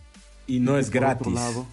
Y 0.45 0.59
no 0.59 0.77
es 0.77 0.91
gratis. 0.91 1.33
Lado, 1.33 1.65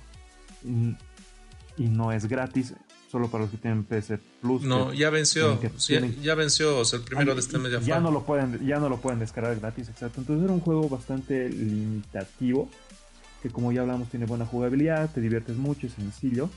y 1.76 1.88
no 1.88 2.12
es 2.12 2.26
gratis 2.26 2.74
solo 3.16 3.28
para 3.28 3.44
los 3.44 3.50
que 3.50 3.56
tienen 3.56 3.84
PC 3.84 4.18
Plus. 4.42 4.62
No, 4.62 4.92
ya 4.92 5.08
venció, 5.08 5.58
ya 6.22 6.34
venció, 6.34 6.80
o 6.80 6.84
sea, 6.84 6.98
el 6.98 7.04
primero 7.06 7.34
de 7.34 7.40
este 7.40 7.56
mes 7.56 7.72
ya, 7.72 7.80
ya 7.80 7.98
no 7.98 8.10
lo 8.10 8.24
pueden, 8.24 8.64
ya 8.66 8.78
no 8.78 8.90
lo 8.90 8.98
pueden 8.98 9.20
descargar 9.20 9.58
gratis, 9.58 9.88
exacto. 9.88 10.20
Entonces 10.20 10.44
era 10.44 10.52
un 10.52 10.60
juego 10.60 10.86
bastante 10.90 11.48
limitativo, 11.48 12.68
que 13.42 13.48
como 13.48 13.72
ya 13.72 13.80
hablamos 13.80 14.10
tiene 14.10 14.26
buena 14.26 14.44
jugabilidad, 14.44 15.10
te 15.14 15.22
diviertes 15.22 15.56
mucho, 15.56 15.86
es 15.86 15.94
sencillo. 15.94 16.50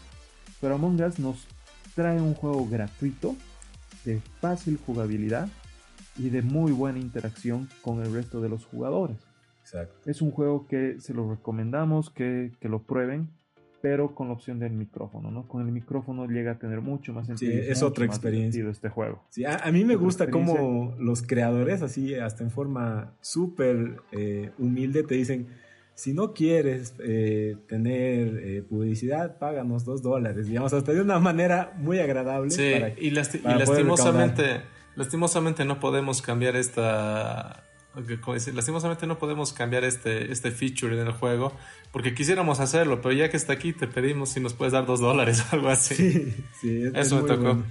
Pero 0.59 0.75
Among 0.75 1.01
Us 1.01 1.17
nos 1.17 1.47
trae 1.95 2.19
un 2.19 2.33
juego 2.33 2.67
gratuito, 2.67 3.37
de 4.03 4.21
fácil 4.41 4.77
jugabilidad 4.85 5.47
y 6.17 6.29
de 6.29 6.41
muy 6.41 6.73
buena 6.73 6.99
interacción 6.99 7.69
con 7.81 8.03
el 8.03 8.11
resto 8.11 8.41
de 8.41 8.49
los 8.49 8.65
jugadores. 8.65 9.15
Exacto. 9.61 9.95
Es 10.05 10.21
un 10.21 10.31
juego 10.31 10.67
que 10.67 10.99
se 10.99 11.13
lo 11.13 11.29
recomendamos 11.29 12.09
que, 12.09 12.51
que 12.59 12.67
lo 12.67 12.79
prueben 12.79 13.29
pero 13.81 14.13
con 14.13 14.27
la 14.27 14.33
opción 14.33 14.59
del 14.59 14.71
micrófono, 14.71 15.31
¿no? 15.31 15.47
Con 15.47 15.65
el 15.65 15.71
micrófono 15.71 16.25
llega 16.25 16.53
a 16.53 16.59
tener 16.59 16.81
mucho 16.81 17.13
más 17.13 17.27
sentido. 17.27 17.51
Sí, 17.51 17.69
es 17.69 17.81
otra 17.81 18.05
experiencia. 18.05 18.67
este 18.69 18.89
juego. 18.89 19.23
Sí, 19.29 19.45
a, 19.45 19.71
mí 19.71 19.85
me 19.85 19.95
gusta 19.95 20.29
cómo 20.29 20.95
los 20.99 21.21
creadores, 21.21 21.81
así 21.81 22.15
hasta 22.15 22.43
en 22.43 22.51
forma 22.51 23.13
súper 23.21 24.01
eh, 24.11 24.51
humilde, 24.57 25.03
te 25.03 25.15
dicen, 25.15 25.47
si 25.93 26.13
no 26.13 26.33
quieres 26.33 26.95
eh, 26.99 27.57
tener 27.67 28.37
eh, 28.37 28.63
publicidad, 28.67 29.37
páganos 29.37 29.85
dos 29.85 30.01
dólares, 30.01 30.47
digamos, 30.47 30.73
hasta 30.73 30.93
de 30.93 31.01
una 31.01 31.19
manera 31.19 31.73
muy 31.77 31.99
agradable. 31.99 32.51
Sí, 32.51 32.71
y, 32.99 33.07
y 33.07 33.11
lastimosamente, 33.11 34.61
lastimosamente 34.95 35.65
no 35.65 35.79
podemos 35.79 36.21
cambiar 36.21 36.55
esta 36.55 37.68
lastimosamente 38.53 39.07
no 39.07 39.17
podemos 39.17 39.53
cambiar 39.53 39.83
este, 39.83 40.31
este 40.31 40.51
feature 40.51 40.99
en 40.99 41.07
el 41.07 41.13
juego 41.13 41.53
porque 41.91 42.13
quisiéramos 42.13 42.59
hacerlo, 42.59 43.01
pero 43.01 43.13
ya 43.13 43.29
que 43.29 43.37
está 43.37 43.53
aquí 43.53 43.73
te 43.73 43.87
pedimos 43.87 44.29
si 44.29 44.39
nos 44.39 44.53
puedes 44.53 44.73
dar 44.73 44.85
dos 44.85 44.99
dólares 44.99 45.43
o 45.51 45.55
algo 45.55 45.69
así. 45.69 46.33
Sí, 46.61 46.83
Eso 46.93 47.21
me 47.21 47.27
tocó. 47.27 47.63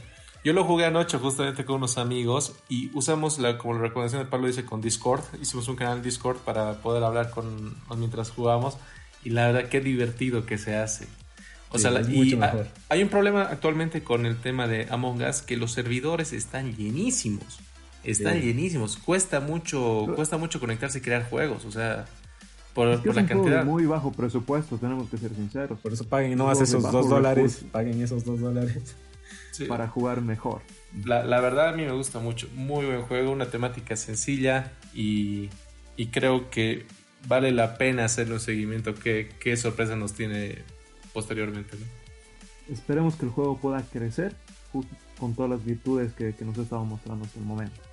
Yo 0.45 0.53
lo 0.53 0.65
jugué 0.65 0.85
anoche 0.85 1.19
justamente 1.19 1.65
con 1.65 1.77
unos 1.77 1.99
amigos 1.99 2.55
y 2.69 2.91
usamos, 2.95 3.39
la, 3.39 3.59
como 3.59 3.75
la 3.75 3.81
recomendación 3.81 4.23
de 4.23 4.31
Pablo 4.31 4.47
dice, 4.47 4.65
con 4.65 4.81
Discord. 4.81 5.23
Hicimos 5.43 5.69
un 5.69 5.77
canal 5.77 6.03
Discord 6.03 6.39
para 6.39 6.81
poder 6.81 7.03
hablar 7.03 7.31
con, 7.31 7.77
mientras 7.97 8.31
jugamos 8.31 8.77
y 9.25 9.31
la 9.31 9.51
verdad 9.51 9.69
qué 9.69 9.81
divertido 9.81 10.47
que 10.47 10.59
se 10.59 10.77
hace. 10.77 11.07
O 11.71 11.79
sea, 11.79 11.93
y 12.01 12.39
hay 12.89 13.03
un 13.03 13.09
problema 13.11 13.43
actualmente 13.43 14.03
con 14.03 14.25
el 14.25 14.39
tema 14.39 14.67
de 14.67 14.87
Among 14.91 15.23
Us 15.23 15.43
que 15.43 15.57
los 15.59 15.73
servidores 15.73 16.33
están 16.33 16.75
llenísimos. 16.75 17.59
Están 18.11 18.41
llenísimos. 18.41 18.97
Cuesta 18.97 19.41
mucho, 19.41 20.07
cuesta 20.15 20.39
mucho 20.39 20.61
conectarse 20.61 20.99
y 20.99 21.01
crear 21.01 21.29
juegos. 21.29 21.65
O 21.65 21.71
sea, 21.71 22.07
por, 22.75 22.89
es 22.89 23.01
por 23.01 23.15
la 23.15 23.27
cantidad. 23.27 23.65
muy 23.65 23.87
bajo 23.87 24.13
presupuesto, 24.13 24.79
tenemos 24.79 25.09
que 25.11 25.19
ser 25.19 25.35
sinceros. 25.35 25.79
Por 25.81 25.93
eso 25.93 26.05
paguen 26.05 26.37
no 26.37 26.47
más 26.47 26.61
esos 26.61 26.91
dos 26.91 27.09
dólares. 27.09 27.65
Paguen 27.71 28.03
esos 28.03 28.25
dos 28.25 28.41
dólares. 28.41 28.97
Para 29.67 29.89
jugar 29.89 30.23
mejor. 30.23 30.63
La, 31.05 31.25
la, 31.25 31.41
verdad 31.41 31.71
a 31.71 31.73
mí 31.73 31.85
me 31.85 31.93
gusta 31.93 32.21
mucho. 32.21 32.49
Muy 32.55 32.87
buen 32.87 33.03
juego, 33.03 33.33
una 33.33 33.51
temática 33.51 33.97
sencilla 33.97 34.73
y, 34.95 35.51
y 35.97 36.07
creo 36.07 36.49
que 36.49 36.87
vale 37.27 37.51
la 37.51 37.77
pena 37.77 38.05
hacerle 38.05 38.35
un 38.35 38.41
seguimiento. 38.41 38.95
Qué, 38.95 39.31
qué 39.41 39.57
sorpresa 39.57 39.97
nos 39.97 40.13
tiene 40.13 40.59
posteriormente. 41.13 41.77
Esperemos 42.71 43.17
que 43.17 43.27
el 43.27 43.33
juego 43.33 43.59
pueda 43.59 43.83
crecer 43.83 44.37
con 45.19 45.35
todas 45.35 45.51
las 45.51 45.65
virtudes 45.65 46.13
que, 46.13 46.35
que 46.35 46.45
nos 46.45 46.57
ha 46.59 46.63
estado 46.63 46.85
mostrando 46.85 47.25
hasta 47.25 47.41
el 47.41 47.45
momento. 47.45 47.88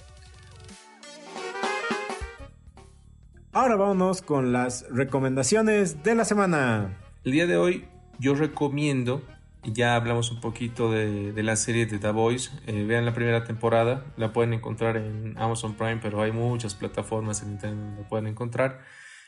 Ahora 3.55 3.77
vámonos 3.77 4.21
con 4.21 4.51
las 4.51 4.85
recomendaciones 4.91 6.03
de 6.03 6.13
la 6.13 6.25
semana. 6.25 6.97
El 7.23 7.31
día 7.31 7.47
de 7.47 7.55
hoy 7.55 7.85
yo 8.19 8.35
recomiendo, 8.35 9.21
ya 9.63 9.95
hablamos 9.95 10.29
un 10.29 10.41
poquito 10.41 10.91
de, 10.91 11.31
la 11.41 11.55
serie 11.55 11.85
de 11.85 11.97
The 11.97 12.11
Voice, 12.11 12.51
eh, 12.67 12.83
vean 12.83 13.05
la 13.05 13.13
primera 13.13 13.45
temporada, 13.45 14.03
la 14.17 14.33
pueden 14.33 14.51
encontrar 14.51 14.97
en 14.97 15.35
Amazon 15.37 15.75
Prime, 15.75 15.99
pero 16.01 16.21
hay 16.21 16.33
muchas 16.33 16.75
plataformas 16.75 17.43
en 17.43 17.51
internet 17.51 17.79
donde 17.79 18.01
la 18.01 18.09
pueden 18.09 18.27
encontrar. 18.27 18.81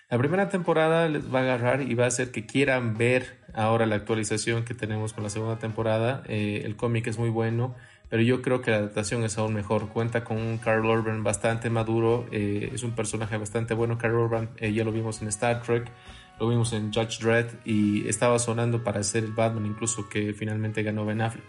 La 0.09 0.17
primera 0.17 0.49
temporada 0.49 1.07
les 1.07 1.33
va 1.33 1.39
a 1.39 1.43
agarrar 1.43 1.81
y 1.81 1.93
va 1.95 2.03
a 2.03 2.07
hacer 2.07 2.31
que 2.31 2.45
quieran 2.45 2.97
ver 2.97 3.39
ahora 3.53 3.85
la 3.85 3.95
actualización 3.95 4.65
que 4.65 4.73
tenemos 4.73 5.13
con 5.13 5.23
la 5.23 5.29
segunda 5.29 5.57
temporada. 5.57 6.23
Eh, 6.27 6.63
el 6.65 6.75
cómic 6.75 7.07
es 7.07 7.17
muy 7.17 7.29
bueno 7.29 7.75
pero 8.09 8.21
yo 8.21 8.41
creo 8.41 8.61
que 8.61 8.71
la 8.71 8.77
adaptación 8.77 9.23
es 9.23 9.37
aún 9.37 9.53
mejor. 9.53 9.89
Cuenta 9.89 10.23
con 10.23 10.37
un 10.37 10.57
Carl 10.57 10.85
Urban 10.85 11.23
bastante 11.23 11.69
maduro, 11.69 12.25
eh, 12.31 12.71
es 12.73 12.83
un 12.83 12.91
personaje 12.91 13.37
bastante 13.37 13.73
bueno. 13.73 13.97
Carl 13.97 14.15
Urban 14.15 14.49
eh, 14.57 14.71
ya 14.71 14.83
lo 14.83 14.91
vimos 14.91 15.21
en 15.21 15.27
Star 15.27 15.61
Trek, 15.61 15.91
lo 16.39 16.47
vimos 16.47 16.71
en 16.73 16.93
Judge 16.93 17.19
Dredd 17.19 17.47
y 17.65 18.07
estaba 18.07 18.39
sonando 18.39 18.83
para 18.83 19.03
ser 19.03 19.23
el 19.23 19.33
Batman, 19.33 19.65
incluso 19.65 20.07
que 20.07 20.33
finalmente 20.33 20.83
ganó 20.83 21.05
Ben 21.05 21.21
Affleck. 21.21 21.45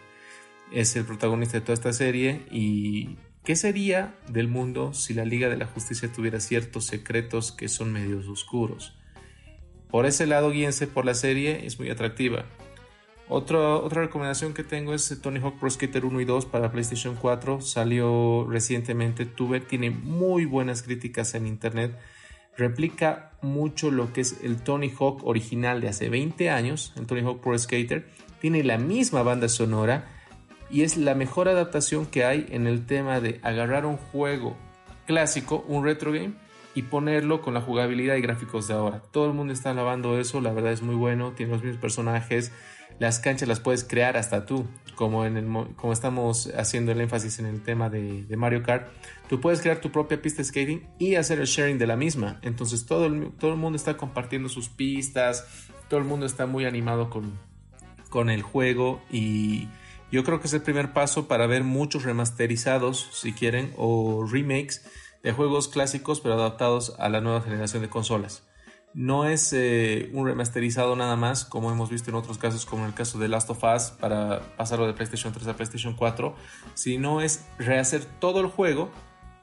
Es 0.73 0.97
el 0.97 1.05
protagonista 1.05 1.59
de 1.59 1.61
toda 1.63 1.75
esta 1.75 1.93
serie 1.93 2.43
y 2.51 3.17
¿qué 3.45 3.57
sería 3.57 4.17
del 4.29 4.49
mundo 4.49 4.93
si 4.93 5.15
la 5.15 5.25
Liga 5.25 5.49
de 5.49 5.57
la 5.57 5.67
Justicia 5.67 6.11
tuviera 6.13 6.41
ciertos 6.41 6.87
secretos 6.87 7.53
que 7.53 7.69
son 7.69 7.93
medios 7.93 8.27
oscuros? 8.29 8.95
Por 9.91 10.05
ese 10.05 10.27
lado, 10.27 10.51
guíense 10.51 10.87
por 10.87 11.07
la 11.07 11.15
serie, 11.15 11.65
es 11.65 11.79
muy 11.79 11.89
atractiva. 11.89 12.45
Otra, 13.31 13.77
otra 13.77 14.03
recomendación 14.03 14.55
que 14.55 14.65
tengo 14.65 14.95
es 14.95 15.21
Tony 15.21 15.39
Hawk 15.41 15.59
Pro 15.59 15.69
Skater 15.69 16.07
1 16.07 16.21
y 16.23 16.25
2 16.25 16.47
para 16.47 16.73
PlayStation 16.73 17.15
4. 17.15 17.61
Salió 17.61 18.47
recientemente, 18.49 19.27
tuve, 19.27 19.61
tiene 19.61 19.91
muy 19.91 20.47
buenas 20.47 20.83
críticas 20.83 21.35
en 21.35 21.47
internet. 21.47 21.99
Replica 22.57 23.33
mucho 23.43 23.91
lo 23.91 24.13
que 24.15 24.23
es 24.23 24.41
el 24.43 24.63
Tony 24.63 24.91
Hawk 24.99 25.25
original 25.25 25.81
de 25.83 25.89
hace 25.89 26.09
20 26.09 26.49
años, 26.49 26.95
el 26.97 27.07
Tony 27.07 27.21
Hawk 27.21 27.43
Pro 27.43 27.59
Skater. 27.59 28.09
Tiene 28.41 28.65
la 28.65 28.79
misma 28.79 29.23
banda 29.23 29.49
sonora 29.49 30.07
y 30.71 30.83
es 30.83 30.97
la 30.97 31.15
mejor 31.15 31.49
adaptación 31.49 32.07
que 32.07 32.25
hay 32.25 32.47
en 32.51 32.67
el 32.67 32.87
tema 32.87 33.21
de 33.21 33.41
agarrar 33.43 33.85
un 33.85 33.99
juego 33.99 34.57
clásico, 35.07 35.65
un 35.69 35.85
retro 35.85 36.13
game, 36.13 36.33
y 36.75 36.83
ponerlo 36.83 37.41
con 37.41 37.55
la 37.55 37.61
jugabilidad 37.61 38.17
y 38.17 38.21
gráficos 38.21 38.69
de 38.69 38.75
ahora. 38.75 39.03
Todo 39.11 39.27
el 39.27 39.33
mundo 39.33 39.53
está 39.53 39.71
alabando 39.71 40.19
eso, 40.21 40.41
la 40.41 40.53
verdad 40.53 40.73
es 40.73 40.83
muy 40.83 40.95
bueno, 40.95 41.33
tiene 41.33 41.53
los 41.53 41.63
mismos 41.63 41.81
personajes, 41.81 42.53
las 42.99 43.21
canchas 43.21 43.49
las 43.49 43.61
puedes 43.61 43.85
crear 43.85 44.17
hasta 44.17 44.45
tú, 44.45 44.67
como, 44.95 45.25
en 45.25 45.37
el, 45.37 45.47
como 45.77 45.93
estamos 45.93 46.53
haciendo 46.57 46.93
el 46.93 47.01
énfasis 47.01 47.39
en 47.39 47.47
el 47.47 47.63
tema 47.63 47.89
de, 47.89 48.27
Mario 48.37 48.63
Kart. 48.63 48.89
Tú 49.29 49.41
puedes 49.41 49.61
crear 49.61 49.81
tu 49.81 49.93
propia 49.93 50.21
pista 50.21 50.39
de 50.39 50.49
skating 50.49 50.89
y 50.99 51.15
hacer 51.15 51.39
el 51.39 51.47
sharing 51.47 51.79
de 51.79 51.87
la 51.87 51.97
misma. 51.97 52.41
Entonces 52.43 52.87
todo 52.87 53.07
el, 53.07 53.31
todo 53.39 53.53
el 53.53 53.57
mundo 53.57 53.77
está 53.77 53.97
compartiendo 53.97 54.49
sus 54.49 54.69
pistas, 54.69 55.47
todo 55.89 56.01
el 56.01 56.07
mundo 56.07 56.27
está 56.27 56.47
muy 56.47 56.65
animado 56.65 57.11
con, 57.11 57.39
con 58.11 58.31
el 58.31 58.43
juego 58.43 59.01
y 59.11 59.69
yo 60.11 60.25
creo 60.25 60.41
que 60.41 60.47
es 60.47 60.55
el 60.55 60.63
primer 60.63 60.93
paso 60.93 61.29
para 61.29 61.47
ver 61.47 61.65
muchos 61.65 62.03
remasterizados, 62.03 63.11
si 63.13 63.33
quieren, 63.33 63.75
o 63.77 64.27
remakes 64.27 64.85
de 65.23 65.33
juegos 65.33 65.69
clásicos 65.69 66.21
pero 66.21 66.35
adaptados 66.35 66.95
a 66.99 67.09
la 67.09 67.21
nueva 67.21 67.43
generación 67.43 67.83
de 67.83 67.91
consolas. 67.91 68.48
No 68.95 69.27
es 69.27 69.53
eh, 69.53 70.11
un 70.13 70.27
remasterizado 70.27 70.97
nada 70.97 71.17
más, 71.17 71.45
como 71.45 71.71
hemos 71.71 71.91
visto 71.91 72.11
en 72.11 72.17
otros 72.17 72.39
casos, 72.39 72.65
como 72.65 72.83
en 72.83 72.89
el 72.89 72.95
caso 72.95 73.19
de 73.19 73.29
Last 73.29 73.51
of 73.51 73.63
Us, 73.63 73.91
para 73.91 74.41
pasarlo 74.57 74.87
de 74.87 74.95
PlayStation 74.95 75.33
3 75.33 75.47
a 75.49 75.57
PlayStation 75.57 75.95
4, 75.95 76.35
sino 76.75 77.21
es 77.21 77.47
rehacer 77.59 78.05
todo 78.05 78.41
el 78.41 78.47
juego 78.47 78.91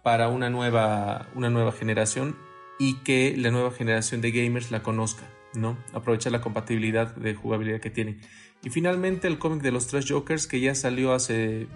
para 0.03 0.29
una 0.29 0.49
nueva, 0.49 1.27
una 1.35 1.49
nueva 1.49 1.71
generación 1.71 2.35
y 2.79 2.95
que 2.97 3.35
la 3.37 3.51
nueva 3.51 3.71
generación 3.71 4.21
de 4.21 4.31
gamers 4.31 4.71
la 4.71 4.83
conozca, 4.83 5.23
¿no? 5.53 5.77
Aprovechar 5.93 6.31
la 6.31 6.41
compatibilidad 6.41 7.15
de 7.15 7.35
jugabilidad 7.35 7.79
que 7.79 7.89
tiene. 7.89 8.19
Y 8.63 8.69
finalmente 8.69 9.27
el 9.27 9.37
cómic 9.37 9.61
de 9.61 9.71
los 9.71 9.87
tres 9.87 10.05
Jokers, 10.09 10.47
que 10.47 10.59
ya 10.59 10.75
salió 10.75 11.13
hace 11.13 11.67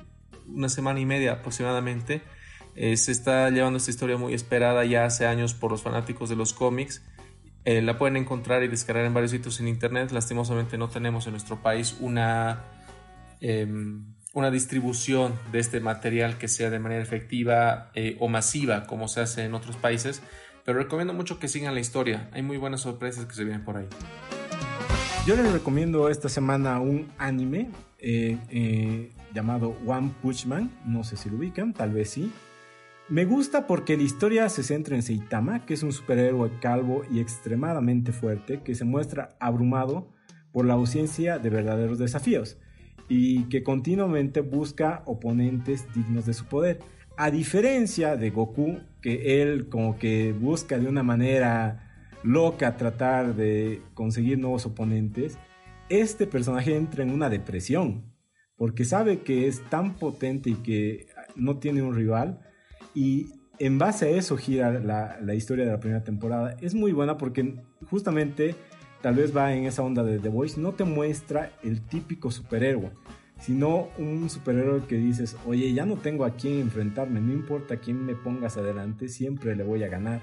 una 0.47 0.69
semana 0.69 0.99
y 0.99 1.05
media 1.05 1.33
aproximadamente, 1.33 2.23
eh, 2.75 2.97
se 2.97 3.11
está 3.11 3.49
llevando 3.49 3.77
esta 3.77 3.91
historia 3.91 4.17
muy 4.17 4.33
esperada 4.33 4.85
ya 4.85 5.05
hace 5.05 5.25
años 5.25 5.53
por 5.53 5.71
los 5.71 5.81
fanáticos 5.81 6.29
de 6.29 6.35
los 6.35 6.53
cómics 6.53 7.03
eh, 7.69 7.83
la 7.83 7.99
pueden 7.99 8.17
encontrar 8.17 8.63
y 8.63 8.67
descargar 8.67 9.05
en 9.05 9.13
varios 9.13 9.29
sitios 9.29 9.59
en 9.59 9.67
internet. 9.67 10.09
Lastimosamente 10.11 10.75
no 10.75 10.89
tenemos 10.89 11.27
en 11.27 11.33
nuestro 11.33 11.61
país 11.61 11.95
una, 11.99 12.63
em, 13.41 14.15
una 14.33 14.49
distribución 14.49 15.35
de 15.51 15.59
este 15.59 15.79
material 15.79 16.39
que 16.39 16.47
sea 16.47 16.71
de 16.71 16.79
manera 16.79 17.03
efectiva 17.03 17.91
eh, 17.93 18.17
o 18.19 18.27
masiva 18.27 18.87
como 18.87 19.07
se 19.07 19.21
hace 19.21 19.43
en 19.43 19.53
otros 19.53 19.75
países. 19.75 20.23
Pero 20.65 20.79
recomiendo 20.79 21.13
mucho 21.13 21.37
que 21.37 21.47
sigan 21.47 21.75
la 21.75 21.79
historia. 21.79 22.27
Hay 22.31 22.41
muy 22.41 22.57
buenas 22.57 22.81
sorpresas 22.81 23.25
que 23.25 23.35
se 23.35 23.43
vienen 23.43 23.63
por 23.63 23.77
ahí. 23.77 23.87
Yo 25.27 25.35
les 25.35 25.51
recomiendo 25.51 26.09
esta 26.09 26.27
semana 26.27 26.79
un 26.79 27.11
anime 27.19 27.69
eh, 27.99 29.11
llamado 29.31 29.77
One 29.85 30.11
Punch 30.23 30.47
Man. 30.47 30.71
No 30.85 31.03
sé 31.03 31.17
si 31.17 31.29
lo 31.29 31.37
ubican, 31.37 31.73
tal 31.73 31.91
vez 31.91 32.09
sí. 32.09 32.31
Me 33.09 33.25
gusta 33.25 33.65
porque 33.65 33.97
la 33.97 34.03
historia 34.03 34.47
se 34.49 34.61
centra 34.61 34.95
en 34.95 35.01
Seitama, 35.01 35.65
que 35.65 35.73
es 35.73 35.81
un 35.81 35.91
superhéroe 35.91 36.51
calvo 36.61 37.01
y 37.11 37.19
extremadamente 37.19 38.11
fuerte, 38.11 38.61
que 38.61 38.75
se 38.75 38.85
muestra 38.85 39.35
abrumado 39.39 40.13
por 40.51 40.65
la 40.65 40.75
ausencia 40.75 41.39
de 41.39 41.49
verdaderos 41.49 41.97
desafíos 41.97 42.59
y 43.07 43.45
que 43.45 43.63
continuamente 43.63 44.41
busca 44.41 45.01
oponentes 45.07 45.91
dignos 45.95 46.27
de 46.27 46.35
su 46.35 46.45
poder. 46.45 46.81
A 47.17 47.31
diferencia 47.31 48.15
de 48.15 48.29
Goku, 48.29 48.77
que 49.01 49.41
él 49.41 49.69
como 49.69 49.97
que 49.97 50.31
busca 50.31 50.77
de 50.77 50.87
una 50.87 51.01
manera 51.01 52.11
loca 52.21 52.77
tratar 52.77 53.35
de 53.35 53.81
conseguir 53.95 54.37
nuevos 54.37 54.67
oponentes, 54.67 55.39
este 55.89 56.27
personaje 56.27 56.75
entra 56.75 57.01
en 57.01 57.09
una 57.09 57.31
depresión, 57.31 58.13
porque 58.55 58.85
sabe 58.85 59.21
que 59.21 59.47
es 59.47 59.67
tan 59.71 59.95
potente 59.95 60.51
y 60.51 60.55
que 60.57 61.07
no 61.35 61.57
tiene 61.57 61.81
un 61.81 61.95
rival, 61.95 62.41
y 62.99 63.27
en 63.59 63.77
base 63.77 64.07
a 64.07 64.09
eso 64.09 64.35
gira 64.35 64.73
la, 64.73 65.33
historia 65.33 65.63
de 65.63 65.71
la 65.71 65.79
primera 65.79 66.03
temporada. 66.03 66.57
Es 66.59 66.75
muy 66.75 66.91
buena 66.91 67.17
porque 67.17 67.55
justamente 67.89 68.55
tal 69.01 69.15
vez 69.15 69.35
va 69.35 69.53
en 69.53 69.63
esa 69.63 69.83
onda 69.83 70.03
de 70.03 70.19
The 70.19 70.27
Voice, 70.27 70.59
no 70.59 70.73
te 70.73 70.83
muestra 70.83 71.53
el 71.63 71.79
típico 71.79 72.29
superhéroe, 72.29 72.91
sino 73.39 73.87
un 73.97 74.29
superhéroe 74.29 74.85
que 74.85 74.97
dices, 74.97 75.37
oye, 75.47 75.71
ya 75.71 75.85
no 75.85 75.95
tengo 75.95 76.25
a 76.25 76.31
quién 76.31 76.59
enfrentarme, 76.59 77.21
no 77.21 77.31
importa 77.31 77.77
quién 77.77 78.05
me 78.05 78.15
pongas 78.15 78.57
adelante, 78.57 79.07
siempre 79.07 79.55
le 79.55 79.63
voy 79.63 79.81
a 79.83 79.87
ganar. 79.87 80.19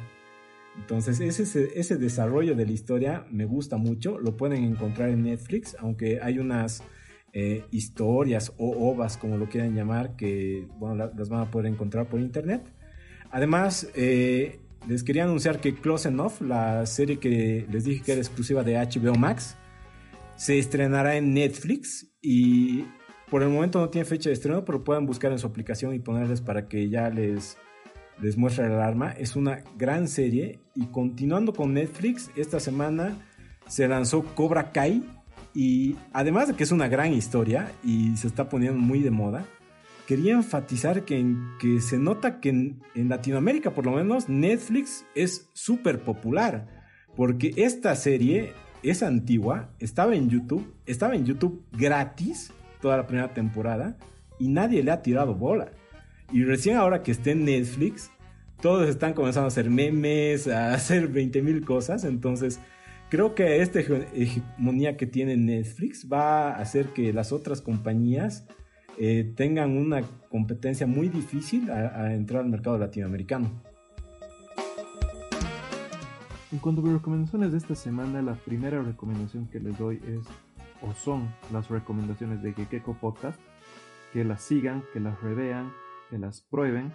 Entonces 0.76 1.18
ese, 1.20 1.70
ese 1.80 1.96
desarrollo 1.96 2.54
de 2.56 2.66
la 2.66 2.72
historia 2.72 3.24
me 3.30 3.46
gusta 3.46 3.78
mucho, 3.78 4.18
lo 4.18 4.36
pueden 4.36 4.64
encontrar 4.64 5.08
en 5.08 5.22
Netflix, 5.22 5.78
aunque 5.80 6.20
hay 6.20 6.38
unas 6.38 6.82
eh, 7.38 7.66
historias 7.70 8.54
o 8.56 8.90
ovas, 8.90 9.18
como 9.18 9.36
lo 9.36 9.46
quieran 9.46 9.74
llamar, 9.74 10.16
que 10.16 10.66
bueno, 10.78 11.10
las 11.14 11.28
van 11.28 11.42
a 11.42 11.50
poder 11.50 11.70
encontrar 11.70 12.08
por 12.08 12.18
internet. 12.18 12.62
Además, 13.30 13.90
eh, 13.94 14.60
les 14.88 15.04
quería 15.04 15.24
anunciar 15.24 15.60
que 15.60 15.74
Close 15.74 16.08
Enough, 16.08 16.40
la 16.40 16.86
serie 16.86 17.18
que 17.18 17.66
les 17.70 17.84
dije 17.84 18.02
que 18.02 18.12
era 18.12 18.22
exclusiva 18.22 18.64
de 18.64 18.76
HBO 18.78 19.16
Max, 19.16 19.58
se 20.36 20.58
estrenará 20.58 21.16
en 21.16 21.34
Netflix 21.34 22.10
y 22.22 22.86
por 23.30 23.42
el 23.42 23.50
momento 23.50 23.80
no 23.80 23.90
tiene 23.90 24.06
fecha 24.06 24.30
de 24.30 24.34
estreno, 24.34 24.64
pero 24.64 24.82
pueden 24.82 25.04
buscar 25.04 25.30
en 25.30 25.38
su 25.38 25.46
aplicación 25.46 25.92
y 25.94 25.98
ponerles 25.98 26.40
para 26.40 26.68
que 26.68 26.88
ya 26.88 27.10
les, 27.10 27.58
les 28.18 28.38
muestre 28.38 28.64
el 28.64 28.72
alarma. 28.72 29.10
Es 29.10 29.36
una 29.36 29.62
gran 29.76 30.08
serie 30.08 30.60
y 30.74 30.86
continuando 30.86 31.52
con 31.52 31.74
Netflix, 31.74 32.30
esta 32.34 32.60
semana 32.60 33.28
se 33.68 33.86
lanzó 33.88 34.22
Cobra 34.22 34.72
Kai, 34.72 35.02
y 35.56 35.96
además 36.12 36.48
de 36.48 36.54
que 36.54 36.64
es 36.64 36.70
una 36.70 36.86
gran 36.86 37.14
historia 37.14 37.72
y 37.82 38.14
se 38.18 38.26
está 38.26 38.50
poniendo 38.50 38.78
muy 38.78 39.00
de 39.00 39.10
moda, 39.10 39.46
quería 40.06 40.34
enfatizar 40.34 41.06
que, 41.06 41.34
que 41.58 41.80
se 41.80 41.96
nota 41.96 42.40
que 42.40 42.50
en, 42.50 42.82
Latinoamérica, 42.94 43.70
por 43.70 43.86
lo 43.86 43.92
menos, 43.92 44.28
Netflix 44.28 45.06
es 45.14 45.48
súper 45.54 46.00
popular. 46.00 46.84
Porque 47.16 47.54
esta 47.56 47.96
serie 47.96 48.52
es 48.82 49.02
antigua, 49.02 49.70
estaba 49.78 50.14
en 50.14 50.28
YouTube, 50.28 50.74
estaba 50.84 51.16
en 51.16 51.24
YouTube 51.24 51.64
gratis 51.72 52.52
toda 52.82 52.98
la 52.98 53.06
primera 53.06 53.32
temporada 53.32 53.96
y 54.38 54.48
nadie 54.48 54.82
le 54.82 54.90
ha 54.90 55.00
tirado 55.00 55.34
bola. 55.34 55.70
Y 56.30 56.44
recién 56.44 56.76
ahora 56.76 57.02
que 57.02 57.12
esté 57.12 57.30
en 57.30 57.46
Netflix, 57.46 58.10
todos 58.60 58.86
están 58.90 59.14
comenzando 59.14 59.46
a 59.46 59.48
hacer 59.48 59.70
memes, 59.70 60.48
a 60.48 60.74
hacer 60.74 61.08
20 61.08 61.40
mil 61.40 61.64
cosas. 61.64 62.04
Entonces, 62.04 62.60
creo 63.08 63.34
que 63.34 63.62
esta 63.62 63.80
hegemonía 63.80 64.96
que 64.96 65.06
tiene 65.06 65.36
Netflix 65.36 66.08
va 66.10 66.50
a 66.50 66.60
hacer 66.60 66.88
que 66.88 67.12
las 67.12 67.32
otras 67.32 67.60
compañías 67.60 68.46
eh, 68.98 69.32
tengan 69.36 69.76
una 69.76 70.02
competencia 70.30 70.86
muy 70.86 71.08
difícil 71.08 71.70
a, 71.70 72.14
entrar 72.14 72.42
al 72.42 72.48
mercado 72.48 72.78
latinoamericano. 72.78 73.50
En 76.52 76.58
cuanto 76.58 76.80
a 76.80 76.84
mis 76.84 76.94
recomendaciones 76.94 77.52
de 77.52 77.58
esta 77.58 77.74
semana, 77.74 78.22
la 78.22 78.34
primera 78.34 78.80
recomendación 78.80 79.48
que 79.48 79.60
les 79.60 79.76
doy 79.76 79.96
es, 80.06 80.26
o 80.80 80.94
son 80.94 81.28
las 81.52 81.68
recomendaciones 81.68 82.42
de 82.42 82.54
Gekeko 82.54 82.94
Podcast, 82.94 83.38
que 84.12 84.24
las 84.24 84.42
sigan, 84.42 84.82
que 84.92 85.00
las 85.00 85.20
revean, 85.20 85.72
que 86.08 86.18
las 86.18 86.40
prueben, 86.40 86.92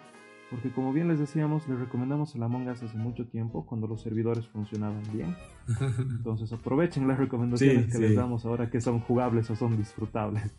porque 0.51 0.69
como 0.69 0.91
bien 0.91 1.07
les 1.07 1.17
decíamos, 1.17 1.65
les 1.69 1.79
recomendamos 1.79 2.35
el 2.35 2.43
Among 2.43 2.67
Us 2.67 2.83
hace 2.83 2.97
mucho 2.97 3.25
tiempo, 3.25 3.65
cuando 3.65 3.87
los 3.87 4.01
servidores 4.01 4.45
funcionaban 4.49 5.01
bien. 5.13 5.37
Entonces 5.97 6.51
aprovechen 6.51 7.07
las 7.07 7.17
recomendaciones 7.17 7.89
que 7.89 7.99
les 7.99 8.15
damos 8.15 8.45
ahora 8.45 8.69
que 8.69 8.81
son 8.81 8.99
jugables 8.99 9.49
o 9.49 9.55
son 9.55 9.77
disfrutables. 9.77 10.53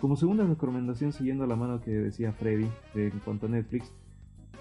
Como 0.00 0.16
segunda 0.16 0.44
recomendación, 0.44 1.12
siguiendo 1.12 1.46
la 1.46 1.54
mano 1.54 1.80
que 1.80 1.92
decía 1.92 2.32
Freddy 2.32 2.68
en 2.96 3.20
cuanto 3.24 3.46
a 3.46 3.48
Netflix, 3.48 3.92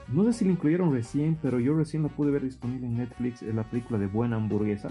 no 0.09 0.23
sé 0.25 0.33
si 0.33 0.45
la 0.45 0.51
incluyeron 0.51 0.93
recién, 0.93 1.39
pero 1.41 1.59
yo 1.59 1.75
recién 1.75 2.03
la 2.03 2.09
pude 2.09 2.29
ver 2.29 2.43
disponible 2.43 2.85
en 2.85 2.97
Netflix, 2.97 3.41
en 3.41 3.55
la 3.55 3.63
película 3.63 3.97
de 3.97 4.05
Buena 4.05 4.35
Hamburguesa. 4.35 4.89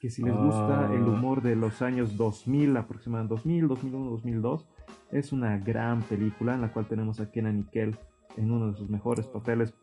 Que 0.00 0.08
si 0.08 0.22
les 0.22 0.34
gusta 0.34 0.90
el 0.94 1.02
ah. 1.02 1.06
humor 1.06 1.42
de 1.42 1.56
los 1.56 1.82
años 1.82 2.16
2000, 2.16 2.76
aproximadamente 2.78 3.34
2000, 3.34 3.68
2001, 3.68 4.10
2002, 4.10 4.66
es 5.12 5.32
una 5.32 5.58
gran 5.58 6.02
película 6.02 6.54
en 6.54 6.62
la 6.62 6.72
cual 6.72 6.86
tenemos 6.86 7.20
a 7.20 7.30
Kenan 7.30 7.58
Nickel 7.58 7.96
en 8.36 8.50
uno 8.50 8.70
de 8.70 8.76
sus 8.76 8.88
mejores 8.90 9.26
papeles 9.26 9.74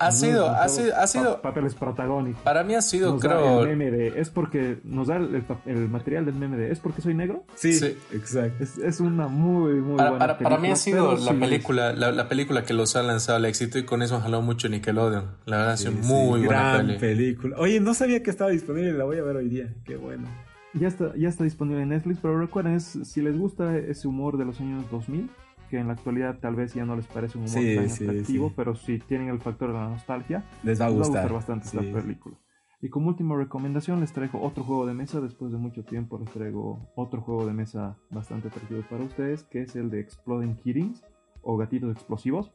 ha 0.00 0.12
sido, 0.12 0.48
ha 0.48 0.66
sido, 0.68 0.96
ha 0.96 1.06
sido. 1.06 1.42
papeles 1.42 1.74
protagónicos. 1.74 2.40
Para 2.40 2.64
mí 2.64 2.74
ha 2.74 2.80
sido, 2.80 3.18
creo. 3.18 3.64
el 3.64 3.68
meme 3.68 3.90
de, 3.90 4.18
es 4.18 4.30
porque 4.30 4.78
nos 4.82 5.08
da 5.08 5.16
el, 5.16 5.88
material 5.90 6.24
del 6.24 6.36
meme 6.36 6.56
de, 6.56 6.72
¿es 6.72 6.80
porque 6.80 7.02
soy 7.02 7.12
negro? 7.12 7.44
Sí, 7.54 7.78
exacto. 8.10 8.64
Es, 8.64 9.00
una 9.00 9.28
muy, 9.28 9.74
muy 9.74 9.96
buena 9.96 10.18
para, 10.18 10.38
para 10.38 10.56
mí 10.56 10.70
ha 10.70 10.76
sido 10.76 11.16
la 11.16 11.34
película, 11.34 11.92
la, 11.92 12.28
película 12.30 12.64
que 12.64 12.72
los 12.72 12.96
ha 12.96 13.02
lanzado 13.02 13.36
al 13.36 13.44
éxito 13.44 13.78
y 13.78 13.84
con 13.84 14.00
eso 14.00 14.16
ha 14.16 14.22
jalado 14.22 14.42
mucho 14.42 14.70
Nickelodeon. 14.70 15.36
La 15.44 15.58
verdad, 15.58 15.72
ha 15.74 15.76
sido 15.76 15.92
muy 15.92 16.46
buena 16.46 16.78
gran 16.78 16.98
película. 16.98 17.56
Oye, 17.58 17.78
no 17.80 17.92
sabía 17.92 18.22
que 18.22 18.30
estaba 18.30 18.50
disponible, 18.50 18.94
la 18.94 19.04
voy 19.04 19.18
a 19.18 19.22
ver 19.22 19.36
hoy 19.36 19.50
día. 19.50 19.74
Qué 19.84 19.96
bueno. 19.96 20.28
Ya 20.72 20.88
está, 20.88 21.14
ya 21.14 21.28
está 21.28 21.44
disponible 21.44 21.82
en 21.82 21.90
Netflix, 21.90 22.20
pero 22.22 22.38
recuerden, 22.38 22.80
si 22.80 23.20
les 23.20 23.36
gusta 23.36 23.76
ese 23.76 24.08
humor 24.08 24.38
de 24.38 24.46
los 24.46 24.60
años 24.60 24.82
2000, 24.90 25.28
que 25.70 25.78
en 25.78 25.86
la 25.86 25.92
actualidad 25.92 26.38
tal 26.40 26.56
vez 26.56 26.74
ya 26.74 26.84
no 26.84 26.96
les 26.96 27.06
parece 27.06 27.38
un 27.38 27.44
humor 27.44 27.62
tan 27.76 27.90
atractivo, 27.90 28.52
pero 28.56 28.74
si 28.74 28.98
tienen 28.98 29.28
el 29.28 29.40
factor 29.40 29.72
de 29.72 29.78
la 29.78 29.88
nostalgia, 29.88 30.44
les 30.64 30.80
va 30.80 30.86
a 30.86 30.90
gustar, 30.90 31.32
bastante 31.32 31.66
esta 31.66 31.80
película. 31.80 32.36
Y 32.82 32.88
como 32.88 33.08
última 33.08 33.36
recomendación 33.36 34.00
les 34.00 34.12
traigo 34.12 34.42
otro 34.42 34.64
juego 34.64 34.86
de 34.86 34.94
mesa, 34.94 35.20
después 35.20 35.52
de 35.52 35.58
mucho 35.58 35.84
tiempo 35.84 36.18
les 36.18 36.30
traigo 36.30 36.90
otro 36.96 37.20
juego 37.20 37.46
de 37.46 37.52
mesa 37.52 37.96
bastante 38.10 38.48
atractivo 38.48 38.82
para 38.90 39.04
ustedes, 39.04 39.44
que 39.44 39.62
es 39.62 39.76
el 39.76 39.90
de 39.90 40.00
Exploding 40.00 40.56
Kittens 40.56 41.04
o 41.42 41.56
Gatitos 41.56 41.92
Explosivos, 41.92 42.50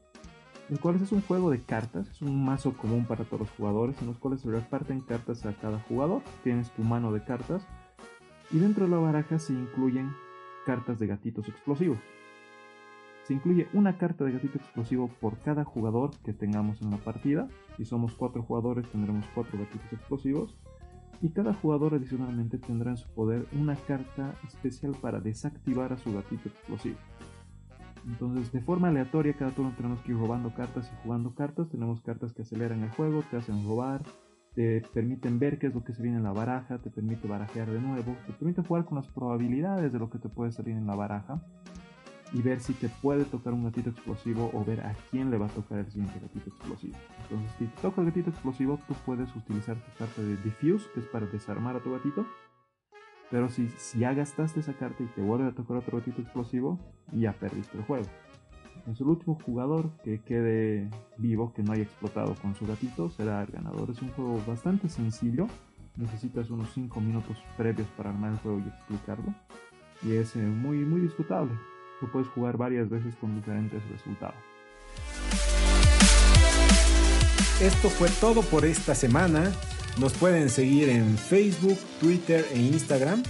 el 0.70 0.80
cual 0.80 0.96
es 0.96 1.12
un 1.12 1.22
juego 1.22 1.52
de 1.52 1.60
cartas, 1.60 2.10
es 2.10 2.22
un 2.22 2.44
mazo 2.44 2.76
común 2.76 3.06
para 3.06 3.24
todos 3.24 3.42
los 3.42 3.52
jugadores, 3.52 4.02
en 4.02 4.08
los 4.08 4.18
cuales 4.18 4.42
se 4.42 4.52
reparten 4.52 5.02
cartas 5.02 5.46
a 5.46 5.54
cada 5.54 5.80
jugador, 5.80 6.22
tienes 6.44 6.72
tu 6.72 6.84
mano 6.84 7.14
de 7.14 7.24
cartas, 7.24 7.68
y 8.52 8.58
dentro 8.58 8.86
de 8.86 8.92
la 8.92 8.98
baraja 8.98 9.40
se 9.40 9.54
incluyen 9.54 10.12
cartas 10.66 11.00
de 11.00 11.08
gatitos 11.08 11.48
explosivos. 11.48 12.00
Se 13.26 13.34
incluye 13.34 13.68
una 13.74 13.98
carta 13.98 14.24
de 14.24 14.34
gatito 14.34 14.60
explosivo 14.60 15.10
por 15.20 15.40
cada 15.40 15.64
jugador 15.64 16.12
que 16.24 16.32
tengamos 16.32 16.80
en 16.84 16.92
la 16.92 16.98
partida. 16.98 17.48
Si 17.76 17.84
somos 17.84 18.14
cuatro 18.14 18.44
jugadores 18.44 18.88
tendremos 18.92 19.26
cuatro 19.34 19.58
gatitos 19.58 19.92
explosivos. 19.92 20.56
Y 21.22 21.30
cada 21.30 21.56
jugador 21.56 21.96
adicionalmente 21.96 22.60
tendrá 22.60 22.92
en 22.92 22.98
su 22.98 23.10
poder 23.16 23.48
una 23.60 23.76
carta 23.76 24.36
especial 24.48 24.96
para 25.02 25.22
desactivar 25.22 25.92
a 25.92 25.98
su 25.98 26.14
gatito 26.14 26.50
explosivo. 26.50 26.98
Entonces, 28.06 28.52
de 28.52 28.62
forma 28.62 28.90
aleatoria, 28.90 29.34
cada 29.34 29.50
turno 29.50 29.74
tenemos 29.76 30.02
que 30.02 30.12
ir 30.12 30.20
robando 30.20 30.54
cartas 30.54 30.92
y 30.94 31.04
jugando 31.04 31.34
cartas. 31.34 31.68
Tenemos 31.70 32.02
cartas 32.02 32.32
que 32.32 32.44
aceleran 32.44 32.84
el 32.84 32.92
juego, 32.92 33.24
te 33.32 33.38
hacen 33.38 33.66
robar, 33.66 34.04
te 34.54 34.84
permiten 34.94 35.40
ver 35.40 35.58
qué 35.58 35.66
es 35.66 35.74
lo 35.74 35.84
que 35.84 35.96
se 35.96 36.04
viene 36.04 36.18
en 36.18 36.24
la 36.24 36.32
baraja, 36.32 36.78
te 36.78 36.92
permite 36.92 37.28
barajear 37.28 37.72
de 37.72 37.82
nuevo, 37.82 38.16
te 38.28 38.34
permite 38.34 38.62
jugar 38.62 38.86
con 38.86 38.98
las 38.98 39.08
probabilidades 39.08 39.92
de 39.92 39.98
lo 39.98 40.12
que 40.12 40.20
te 40.20 40.30
puede 40.30 40.52
salir 40.52 40.76
en 40.76 40.86
la 40.86 40.96
baraja 40.96 41.42
y 42.34 42.42
ver 42.42 42.60
si 42.60 42.74
te 42.74 42.90
puede 42.90 43.26
tocar 43.26 43.54
un 43.54 43.64
gatito 43.66 43.90
explosivo 43.90 44.50
o 44.54 44.64
ver 44.66 44.82
a 44.82 44.96
quién 45.12 45.30
le 45.32 45.38
va 45.38 45.46
a 45.46 45.50
tocar 45.50 45.80
el 45.80 45.92
siguiente 45.92 46.20
gatito 46.20 46.50
explosivo. 46.50 46.98
Entonces, 47.24 47.52
si 47.58 47.66
te 47.66 47.82
toca 47.82 48.02
el 48.02 48.08
gatito 48.08 48.30
explosivo, 48.30 48.80
tú 48.88 48.94
puedes 49.06 49.34
utilizar 49.36 49.76
tu 49.76 49.98
carta 49.98 50.22
de 50.22 50.38
Diffuse, 50.38 50.88
que 50.94 51.02
es 51.02 51.06
para 51.08 51.28
desarmar 51.28 51.76
a 51.76 51.80
tu 51.80 51.92
gatito. 51.92 52.26
Pero 53.32 53.50
si, 53.50 53.70
si 53.78 54.00
ya 54.00 54.14
gastaste 54.14 54.60
esa 54.60 54.74
carta 54.74 55.04
y 55.04 55.08
te 55.08 55.22
vuelve 55.22 55.48
a 55.48 55.52
tocar 55.52 55.78
otro 55.78 55.98
gatito 55.98 56.22
explosivo, 56.22 56.80
ya 57.12 57.34
perdiste 57.34 57.78
el 57.78 57.84
juego. 57.84 58.06
Entonces, 58.78 59.02
el 59.02 59.08
último 59.08 59.40
jugador 59.44 59.92
que 60.04 60.22
quede 60.22 60.90
vivo, 61.18 61.54
que 61.54 61.64
no 61.64 61.74
haya 61.74 61.84
explotado 61.84 62.36
con 62.36 62.56
su 62.56 62.68
gatito, 62.68 63.10
será 63.10 63.42
el 63.42 63.52
ganador. 63.52 63.90
Es 63.90 64.02
un 64.02 64.10
juego 64.10 64.40
bastante 64.46 64.90
sencillo. 64.90 65.48
Necesitas 65.96 66.50
unos 66.50 66.70
5 66.74 67.00
minutos 67.00 67.38
previos 67.56 67.88
para 67.96 68.10
armar 68.10 68.34
el 68.34 68.40
juego 68.40 68.60
y 68.60 68.68
explicarlo. 68.68 69.34
Y 70.04 70.16
es 70.16 70.36
eh, 70.36 70.40
muy, 70.40 70.80
muy 70.80 71.02
disfrutable 71.02 71.54
lo 72.02 72.12
puedes 72.12 72.28
jugar 72.30 72.58
varias 72.58 72.90
veces 72.90 73.16
con 73.16 73.36
diferentes 73.36 73.82
resultados. 73.90 74.36
Esto 77.62 77.90
fue 77.90 78.10
todo 78.20 78.42
por 78.42 78.66
esta 78.66 78.96
semana. 78.96 79.52
Nos 79.98 80.14
pueden 80.14 80.50
seguir 80.50 80.90
en 80.90 81.18
Facebook, 81.18 81.78
Twitter 82.02 82.46
e 82.52 82.60
Instagram. 82.60 83.24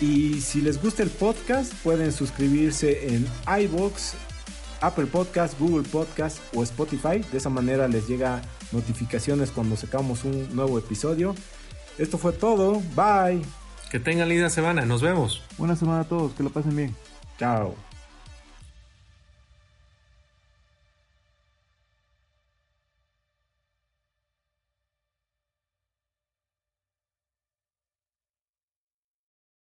Y 0.00 0.40
si 0.40 0.62
les 0.62 0.82
gusta 0.82 1.02
el 1.02 1.10
podcast, 1.10 1.74
pueden 1.82 2.10
suscribirse 2.10 3.14
en 3.14 3.26
iBox, 3.64 4.14
Apple 4.80 5.06
Podcast, 5.06 5.60
Google 5.60 5.86
Podcast 5.86 6.38
o 6.54 6.62
Spotify. 6.62 7.18
De 7.30 7.36
esa 7.36 7.50
manera 7.50 7.86
les 7.86 8.08
llega 8.08 8.40
notificaciones 8.72 9.50
cuando 9.50 9.76
sacamos 9.76 10.24
un 10.24 10.54
nuevo 10.56 10.78
episodio. 10.78 11.34
Esto 11.98 12.16
fue 12.16 12.32
todo. 12.32 12.80
Bye. 12.96 13.42
Que 13.90 14.00
tengan 14.00 14.30
linda 14.30 14.48
semana. 14.48 14.86
Nos 14.86 15.02
vemos. 15.02 15.42
Buena 15.58 15.76
semana 15.76 16.00
a 16.00 16.04
todos. 16.04 16.32
Que 16.32 16.42
lo 16.42 16.48
pasen 16.48 16.74
bien. 16.74 16.96
Chao. 17.38 17.89